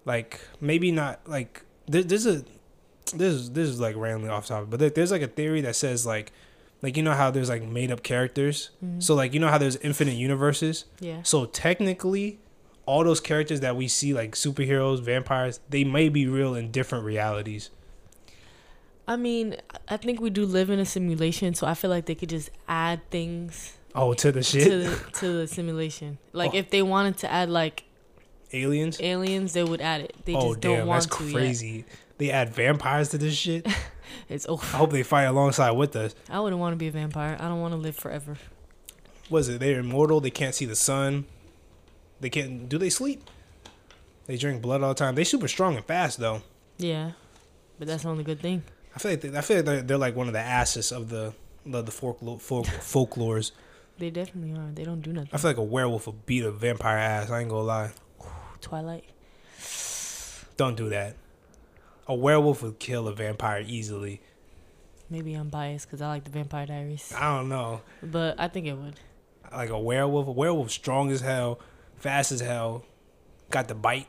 [0.05, 2.45] Like maybe not like there, there's a
[3.15, 6.07] this this is like randomly off topic, but there, there's like a theory that says
[6.07, 6.33] like
[6.83, 8.71] like you know how there's like made up characters.
[8.85, 9.03] Mhm.
[9.03, 10.85] So like you know how there's infinite universes.
[11.01, 11.23] Yeah.
[11.25, 12.39] So technically,
[12.87, 17.05] all those characters that we see like superheroes, vampires, they may be real in different
[17.05, 17.71] realities.
[19.09, 19.57] I mean,
[19.89, 22.51] I think we do live in a simulation, so I feel like they could just
[22.69, 26.19] add things Oh, to the shit, to the, to the simulation.
[26.33, 26.59] Like Oh.
[26.59, 27.85] if they wanted to add like
[28.53, 29.01] aliens.
[29.01, 30.15] aliens, they would add it.
[30.27, 31.33] They oh just don't want that's to yet.
[31.35, 31.85] crazy.
[32.19, 33.67] They add vampires to this shit.
[34.31, 34.65] It's over.
[34.75, 36.15] I hope they fight alongside with us.
[36.31, 37.37] I wouldn't want to be a vampire.
[37.39, 38.37] I don't want to live forever.
[39.29, 39.61] was it?
[39.61, 40.21] They're immortal.
[40.21, 41.27] They can't see the sun.
[42.21, 42.69] They can't.
[42.71, 43.23] Do they sleep?
[44.27, 45.15] They drink blood all the time.
[45.15, 46.41] They super strong and fast though.
[46.79, 47.13] Yeah,
[47.79, 48.63] but that's the only good thing.
[48.99, 51.09] I feel like they, I feel like they're, they're like one of the asses of
[51.09, 51.33] the
[51.65, 53.53] the, the folklore, folk, folklores.
[53.97, 54.73] They definitely are.
[54.73, 55.31] They don't do nothing.
[55.33, 57.31] I feel like a werewolf would beat a vampire ass.
[57.31, 57.93] I ain't gonna lie.
[58.61, 59.05] Twilight.
[60.57, 61.15] Don't do that.
[62.09, 64.21] A werewolf would kill a vampire easily.
[65.09, 67.83] Maybe I'm biased because I like the Vampire Diaries, I don't know.
[68.03, 68.99] but I think it would.
[69.53, 70.27] Like a werewolf.
[70.27, 71.61] A werewolf strong as hell,
[71.99, 72.85] fast as hell,
[73.49, 74.09] got the bite,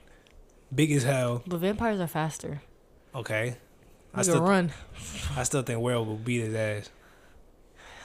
[0.73, 1.43] big as hell.
[1.45, 2.63] But vampires are faster.
[3.13, 3.57] Okay.
[4.13, 4.71] I still run.
[5.35, 6.89] I still think werewolf will beat his ass.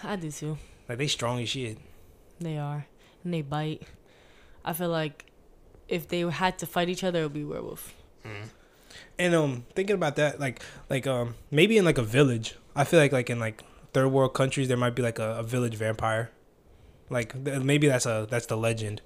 [0.03, 0.59] I do too.
[0.89, 1.79] Like they strong as shit.
[2.41, 2.87] They are,
[3.23, 3.83] and they bite.
[4.65, 5.27] I feel like
[5.89, 7.95] if they had to fight each other, it would be werewolf.
[9.19, 12.57] And um, thinking about that, like like um, maybe in like a village.
[12.77, 13.63] I feel like like in like
[13.93, 16.31] third world countries, there might be like a, a village vampire.
[17.11, 19.03] Like th- maybe that's a that's the legend.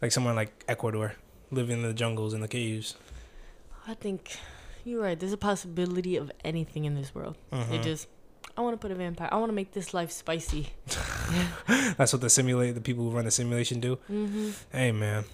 [0.00, 1.14] Like somewhere like Ecuador,
[1.50, 2.96] living in the jungles in the caves.
[3.86, 4.36] I think
[4.84, 5.18] you're right.
[5.18, 7.36] There's a possibility of anything in this world.
[7.52, 7.72] Mhm.
[7.72, 8.08] It just,
[8.56, 9.28] I want to put a vampire.
[9.32, 10.68] I want to make this life spicy.
[11.96, 13.96] That's what the simulate the people who run the simulation do.
[14.10, 14.50] Mm-hmm.
[14.70, 15.24] Hey man,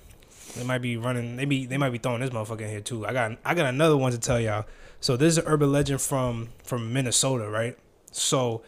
[0.57, 1.37] they might be running.
[1.37, 3.07] They be they might be throwing this motherfucker in here too.
[3.07, 4.67] I got I got another one to tell y'all.
[5.01, 7.77] So this is an urban legend from from Minnesota, right?
[8.11, 8.63] So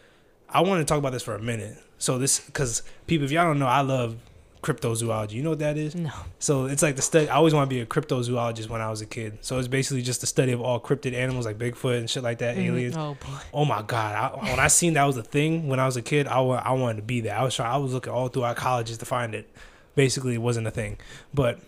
[0.48, 1.78] I want to talk about this for a minute.
[1.98, 4.16] So this because people, if y'all don't know, I love
[4.62, 5.32] cryptozoology.
[5.32, 5.95] You know what that is?
[5.95, 6.11] No.
[6.39, 7.28] So it's like the study.
[7.28, 9.39] I always want to be a cryptozoologist when I was a kid.
[9.41, 12.39] So it's basically just the study of all cryptid animals like Bigfoot and shit like
[12.39, 12.66] that, Mhm.
[12.66, 12.97] aliens.
[12.97, 13.39] Oh boy.
[13.55, 14.15] Oh my god!
[14.15, 16.62] I, when I seen that was a thing when I was a kid, I, wa-
[16.65, 17.37] I wanted to be there.
[17.37, 17.73] I was trying.
[17.73, 19.49] I was looking all through our colleges to find it.
[19.97, 20.99] Basically, it wasn't a thing.
[21.35, 21.59] But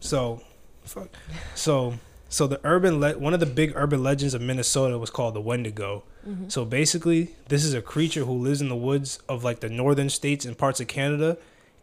[0.00, 0.40] so,
[0.84, 1.08] fuck.
[1.54, 1.94] So
[2.28, 5.40] so the urban le- one of the big urban legends of Minnesota was called the
[5.40, 6.04] Wendigo.
[6.26, 6.48] Mm-hmm.
[6.48, 10.08] So basically, this is a creature who lives in the woods of like the northern
[10.10, 11.38] states and parts of Canada,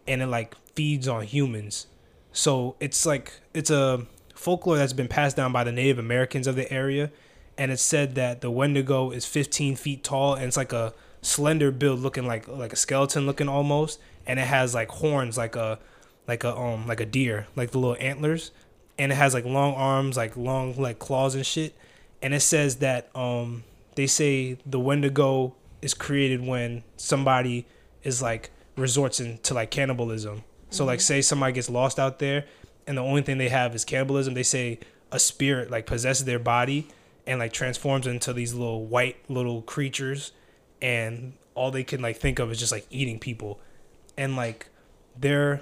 [0.07, 1.88] and it like feeds on humans.
[2.31, 4.05] So it's like it's a
[4.35, 7.11] folklore that's been passed down by the Native Americans of the area,
[7.57, 11.71] and it's said that the Wendigo is 15 feet tall and it's like a slender
[11.71, 15.79] build, looking like like a skeleton looking almost, and it has like horns like a
[16.27, 18.51] like a um like a deer, like the little antlers,
[18.97, 21.75] and it has like long arms, like long like claws and shit,
[22.21, 23.63] and it says that um
[23.95, 27.65] they say the Wendigo is created when somebody
[28.03, 30.43] is like resorts into like cannibalism.
[30.69, 31.03] So like mm-hmm.
[31.03, 32.45] say somebody gets lost out there
[32.85, 34.79] and the only thing they have is cannibalism, they say
[35.11, 36.87] a spirit like possesses their body
[37.25, 40.31] and like transforms into these little white little creatures
[40.81, 43.59] and all they can like think of is just like eating people.
[44.17, 44.67] And like
[45.17, 45.61] they're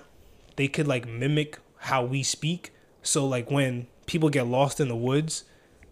[0.55, 2.73] they could like mimic how we speak.
[3.01, 5.43] So like when people get lost in the woods,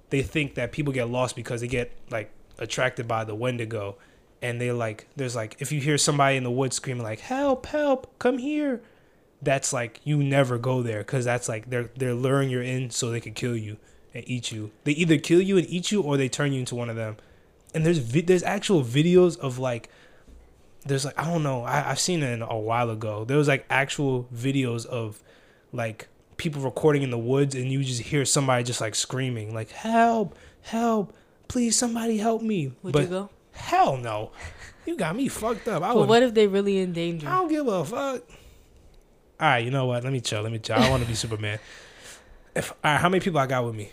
[0.09, 3.97] they think that people get lost because they get like attracted by the Wendigo,
[4.43, 7.65] and they like there's like if you hear somebody in the woods screaming like help
[7.65, 8.81] help come here,
[9.41, 13.09] that's like you never go there because that's like they're they're luring you in so
[13.09, 13.77] they could kill you
[14.13, 14.69] and eat you.
[14.83, 17.17] They either kill you and eat you or they turn you into one of them.
[17.73, 19.89] And there's vi- there's actual videos of like
[20.85, 23.23] there's like I don't know I I've seen it a while ago.
[23.23, 25.23] There was like actual videos of
[25.71, 29.69] like people recording in the woods and you just hear somebody just like screaming like
[29.69, 31.15] help help
[31.47, 33.29] please somebody help me Would but you go?
[33.53, 34.31] Hell no.
[34.85, 35.81] You got me fucked up.
[35.81, 37.27] I But would what if they really in danger?
[37.27, 38.21] i don't give a fuck.
[39.39, 40.03] All right you know what?
[40.03, 40.41] Let me chill.
[40.41, 40.75] Let me chill.
[40.75, 41.59] I want to be superman.
[42.55, 43.89] If all right how many people i got with me?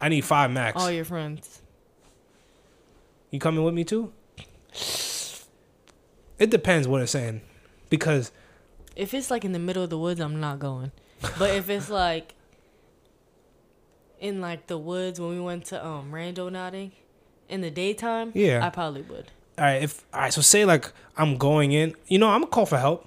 [0.00, 0.80] I need five max.
[0.80, 1.60] All your friends.
[3.30, 4.12] you coming with me too?
[6.38, 7.42] It depends what it's saying.
[7.90, 8.30] Because
[8.96, 10.92] If it's like in the middle of the woods, I'm not going.
[11.38, 12.34] But if it's like
[14.18, 16.92] in like the woods when we went to um rando nodding
[17.50, 18.64] in the daytime, Yeah.
[18.66, 19.30] I probably would.
[19.58, 22.50] all right if all right so say like i'm going in you know i'm gonna
[22.50, 23.06] call for help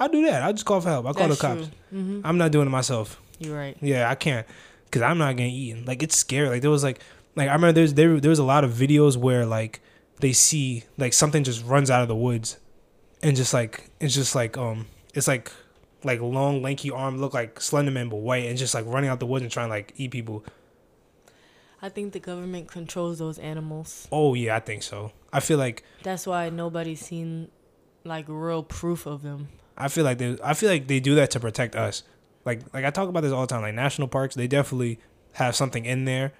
[0.00, 2.50] i'll do that i'll just call for help i'll call the cops hmm i'm not
[2.52, 3.76] doing it myself You're right.
[3.82, 4.46] Yeah, I can't
[4.86, 5.84] because I'm not getting eaten.
[5.84, 6.48] Like it's scary.
[6.48, 7.00] Like there was like
[7.34, 9.80] like I remember there's there there was a lot of videos where like
[10.20, 12.58] they see like something just runs out of the woods,
[13.22, 15.50] and just like it's just like um it's like
[16.04, 19.26] like long lanky arm look like Slenderman but white and just like running out the
[19.26, 20.44] woods and trying to like eat people.
[21.84, 24.08] I think the government controls those animals.
[24.10, 25.12] Oh yeah, I think so.
[25.34, 27.48] I feel like That's why nobody's seen
[28.04, 29.48] like real proof of them.
[29.76, 32.02] I feel like they I feel like they do that to protect us.
[32.46, 33.60] Like like I talk about this all the time.
[33.60, 34.98] Like national parks, they definitely
[35.34, 36.32] have something in there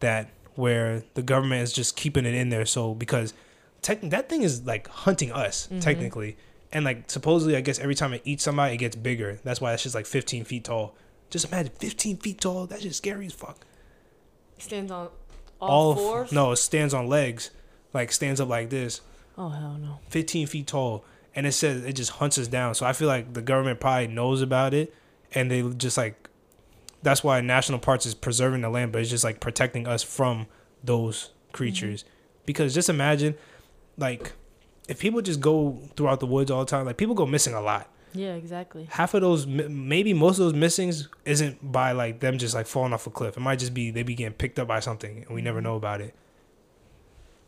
[0.00, 2.66] that where the government is just keeping it in there.
[2.66, 3.32] So because
[3.80, 5.80] tech, that thing is like hunting us Mhm.
[5.80, 6.36] technically,
[6.72, 9.38] and like supposedly I guess every time it eats somebody, it gets bigger.
[9.44, 10.94] That's why it's just like 15 feet tall.
[11.30, 12.66] Just imagine 15 feet tall.
[12.66, 13.64] That's just scary as fuck.
[14.60, 15.08] Stands on
[15.60, 16.32] all, of- fours.
[16.32, 17.50] no, it stands on legs,
[17.92, 19.00] like stands up like this.
[19.36, 20.00] Oh hell no.
[20.10, 21.04] 15 feet tall
[21.34, 24.08] and it says it just hunts us down so i feel like the government probably
[24.08, 24.92] knows about it
[25.32, 26.28] and they just like
[27.02, 30.46] that's why national parks is preserving the land but it's just like protecting us from
[30.82, 32.02] those creatures.
[32.02, 32.12] Mm-hmm.
[32.46, 33.36] Because just imagine,
[33.96, 34.32] like,
[34.88, 37.60] if people just go throughout the woods all the time, like people go missing a
[37.60, 37.88] lot.
[38.12, 38.88] Yeah, exactly.
[38.90, 42.92] Half of those, maybe most of those missings, isn't by like them just like falling
[42.92, 43.36] off a cliff.
[43.36, 45.76] It might just be they be getting picked up by something and we never know
[45.76, 46.14] about it.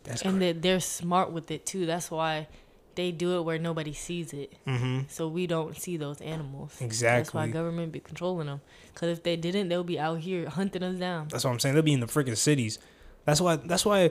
[0.05, 1.87] That's and they, they're smart with it too.
[1.87, 2.49] That's why
[2.95, 5.01] they do it where nobody sees it, mm-hmm.
[5.09, 6.77] so we don't see those animals.
[6.81, 7.21] Exactly.
[7.21, 8.61] That's why government be controlling them.
[8.95, 11.29] Cause if they didn't, they'll be out here hunting us down.
[11.29, 11.75] That's what I'm saying.
[11.75, 12.79] They'll be in the freaking cities.
[13.25, 13.57] That's why.
[13.57, 14.11] That's why,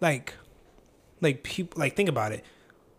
[0.00, 0.34] like,
[1.20, 2.44] like people like think about it.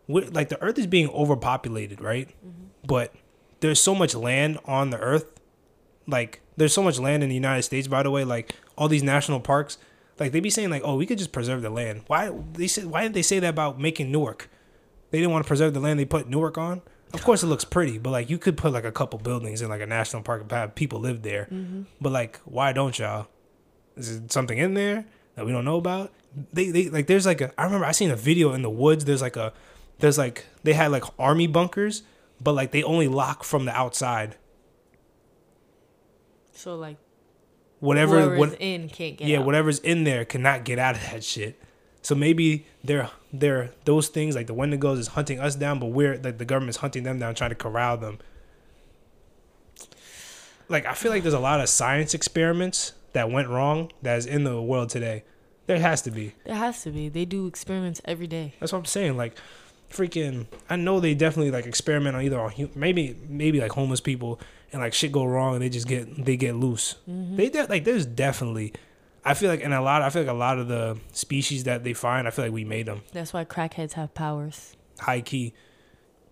[0.07, 2.29] we like the Earth is being overpopulated, right?
[2.85, 3.13] But
[3.59, 5.39] there's so much land on the Earth.
[6.07, 7.87] Like there's so much land in the United States.
[7.87, 9.77] By the way, like all these national parks,
[10.19, 12.03] like they be saying like, oh, we could just preserve the land.
[12.07, 14.49] Why they said why didn't they say that about making Newark?
[15.11, 16.81] They didn't want to preserve the land they put Newark on.
[17.13, 19.69] Of course, it looks pretty, but like you could put like a couple buildings in
[19.69, 21.47] like a national park and have people live there.
[21.51, 21.83] Mm-hmm.
[21.99, 23.27] But like, why don't y'all?
[23.97, 25.05] Is it something in there
[25.35, 26.13] that we don't know about?
[26.53, 29.03] They they like there's like a I remember I seen a video in the woods.
[29.03, 29.51] There's like a
[29.99, 32.03] there's like they had like army bunkers,
[32.41, 34.35] but like they only lock from the outside.
[36.53, 36.97] So like
[37.79, 39.45] Whatever what in can't get yeah out.
[39.45, 41.59] whatever's in there cannot get out of that shit.
[42.03, 46.17] So maybe they're they're those things like the Wendigos is hunting us down, but we're
[46.19, 48.19] like the government's hunting them down, trying to corral them.
[50.69, 54.25] Like I feel like there's a lot of science experiments that went wrong that is
[54.25, 55.23] in the world today.
[55.67, 56.33] There has to be.
[56.45, 57.09] There has to be.
[57.09, 58.53] They do experiments every day.
[58.59, 59.15] That's what I'm saying.
[59.17, 59.35] Like,
[59.91, 64.39] freaking, I know they definitely like experiment on either on maybe maybe like homeless people
[64.71, 66.95] and like shit go wrong and they just get they get loose.
[67.09, 67.35] Mm-hmm.
[67.35, 68.73] They de- like there's definitely.
[69.23, 70.01] I feel like in a lot.
[70.01, 72.65] I feel like a lot of the species that they find, I feel like we
[72.65, 74.75] made them That's why crackheads have powers.
[74.99, 75.53] high key.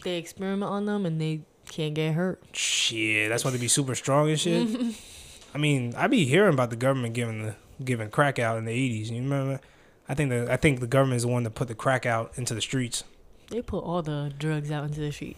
[0.03, 2.41] They experiment on them and they can't get hurt.
[2.53, 4.67] Shit, that's why they be super strong and shit.
[5.53, 8.71] I mean, I be hearing about the government giving the giving crack out in the
[8.71, 9.09] '80s.
[9.11, 9.59] You remember?
[10.07, 12.31] I think the I think the government is the one that put the crack out
[12.35, 13.03] into the streets.
[13.49, 15.37] They put all the drugs out into the street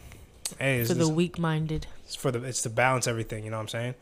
[0.59, 1.87] Hey, it's, for the weak minded.
[2.05, 3.45] it's for the it's to balance everything.
[3.45, 3.95] You know what I'm saying?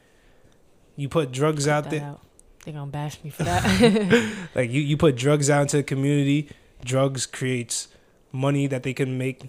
[0.95, 2.01] You put drugs out there.
[2.03, 2.21] out.
[2.65, 4.33] They gonna bash me for that.
[4.55, 6.49] like you, you put drugs out into the community
[6.83, 7.87] drugs creates
[8.31, 9.43] money that they can make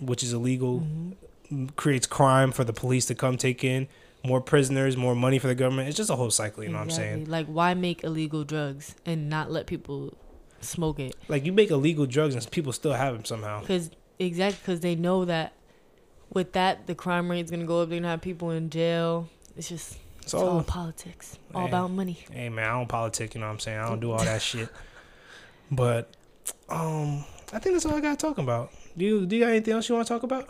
[0.00, 0.80] which is illegal
[1.52, 1.76] Mhm.
[1.76, 3.86] creates crime for the police to come take in
[4.24, 6.84] more prisoners more money for the government it's just a whole cycle you know what
[6.84, 10.16] i'm saying Like, why make illegal drugs and not let people
[10.60, 11.14] smoke it?
[11.28, 13.90] like you make illegal drugs and people still have them somehow Because
[14.26, 15.52] exactly because they know that
[16.32, 17.88] with that the crime rate is gonna go up.
[17.88, 19.28] They're gonna have people in jail.
[19.56, 22.18] It's just it's all so politics, all about money.
[22.30, 24.40] hey man i don't politic you know what i'm saying i don't do all that
[24.40, 24.68] shit
[25.72, 26.14] but
[26.68, 29.74] um i think that's all i got talking about do you do you got anything
[29.74, 30.48] else you want to talk about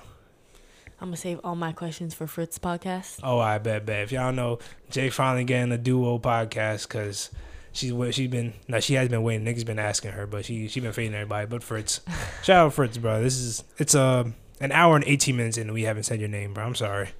[1.00, 3.20] I'm gonna save all my questions for Fritz podcast.
[3.22, 4.02] Oh, I bet, bet.
[4.02, 4.58] If y'all know,
[4.90, 7.30] Jay finally getting a duo podcast because
[7.72, 9.46] she's wa- she's been no, she has been waiting.
[9.46, 11.46] Niggas been asking her, but she she been fading everybody.
[11.46, 12.00] But Fritz,
[12.42, 13.22] shout out Fritz, bro.
[13.22, 14.24] This is it's uh,
[14.60, 16.64] an hour and eighteen minutes in, and we haven't said your name, bro.
[16.64, 17.10] I'm sorry.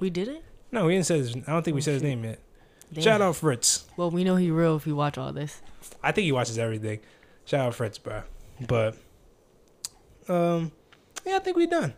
[0.00, 0.44] We did it.
[0.72, 1.18] No, we didn't say.
[1.18, 2.40] His, I don't think we Oh, said his name yet.
[2.92, 3.02] Damn.
[3.04, 3.86] Shout out Fritz.
[3.96, 5.60] Well, we know he real if you watch all this.
[6.02, 7.00] I think he watches everything.
[7.44, 8.22] Shout out Fritz, bro.
[8.66, 8.96] But
[10.28, 10.72] um,
[11.26, 11.94] yeah, I think we done.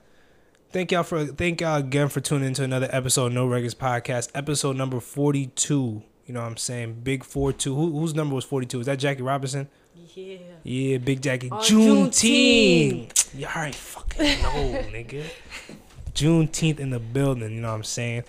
[0.73, 4.31] Thank y'all for thank y'all again for tuning into another episode of No Records Podcast,
[4.35, 6.03] episode number forty two.
[6.27, 7.01] You know what I'm saying?
[7.05, 7.75] Big four two.
[7.75, 8.81] Who, whose number was forty two?
[8.81, 9.69] Is that Jackie Robinson?
[10.15, 10.39] Yeah.
[10.63, 11.51] Yeah, Big Jackie.
[11.51, 13.35] On Juneteenth.
[13.35, 15.25] You already fucking know, nigga.
[16.15, 17.53] Juneteenth in the building.
[17.53, 18.25] You know what I'm saying?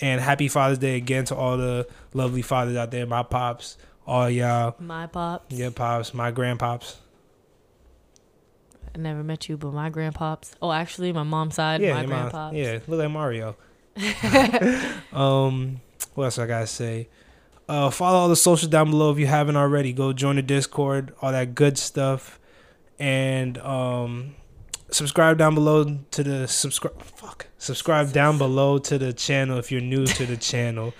[0.00, 3.06] And happy Father's Day again to all the lovely fathers out there.
[3.06, 3.76] My pops,
[4.06, 4.76] all y'all.
[4.78, 5.54] My pops.
[5.54, 6.96] Yeah, pops, my grandpops.
[8.94, 10.52] I never met you, but my grandpops.
[10.60, 13.56] Oh, actually, my mom's side, yeah, my your mom- yeah, look like Mario.
[15.12, 15.80] um,
[16.14, 17.08] what else I gotta say?
[17.72, 19.94] Uh, follow all the socials down below if you haven't already.
[19.94, 22.38] Go join the Discord, all that good stuff,
[22.98, 24.34] and um,
[24.90, 27.00] subscribe down below to the subscribe.
[27.00, 30.92] Fuck, subscribe down below to the channel if you're new to the channel.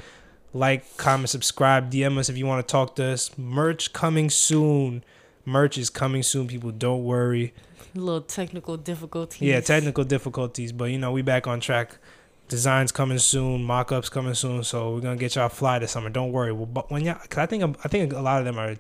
[0.55, 3.37] Like, comment, subscribe, DM us if you want to talk to us.
[3.37, 5.05] Merch coming soon.
[5.45, 6.49] Merch is coming soon.
[6.49, 7.53] People, don't worry.
[7.95, 9.43] Little technical difficulties.
[9.43, 11.99] Yeah, technical difficulties, but you know we back on track.
[12.49, 16.11] Designs coming soon, mock-ups coming soon, so we're gonna get y'all fly this summer.
[16.11, 16.53] Don't worry.
[16.53, 18.75] Well, but when y'all, cause I think I think a lot of them are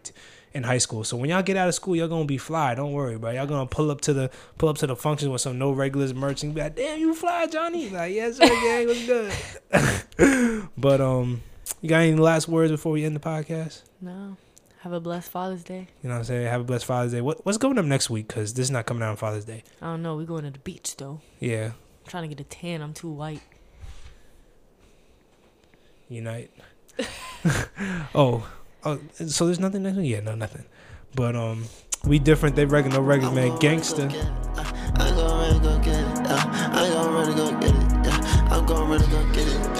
[0.53, 2.75] in high school, so when y'all get out of school, y'all gonna be fly.
[2.75, 3.31] Don't worry, bro.
[3.31, 6.13] Y'all gonna pull up to the pull up to the functions with some no regulars
[6.13, 10.69] merch and be like, "Damn, you fly, Johnny!" Like, yes, sir, gang, what's good?
[10.77, 11.43] but um,
[11.81, 13.83] you got any last words before we end the podcast?
[14.01, 14.37] No.
[14.81, 15.87] Have a blessed Father's Day.
[16.03, 16.47] You know what I'm saying?
[16.49, 17.21] Have a blessed Father's Day.
[17.21, 18.29] What what's going up next week?
[18.29, 19.63] Cause this is not coming out on Father's Day.
[19.81, 20.17] I don't know.
[20.17, 21.21] We going to the beach though.
[21.39, 22.83] Yeah, I'm trying to get a tan.
[22.83, 23.41] I'm too white.
[26.13, 26.51] Unite.
[28.15, 28.47] oh,
[28.85, 30.11] oh, so there's nothing next week?
[30.11, 30.65] Yeah, no, nothing.
[31.15, 31.65] But um,
[32.05, 32.57] we different.
[32.57, 34.09] They regular, no regular man, gangster.
[34.09, 36.25] I gon' ready go get it.
[36.25, 36.71] Yeah.
[36.73, 38.07] I gon' ready go get it.
[38.07, 38.49] Yeah.
[38.51, 39.73] I'm gon' ready go get it.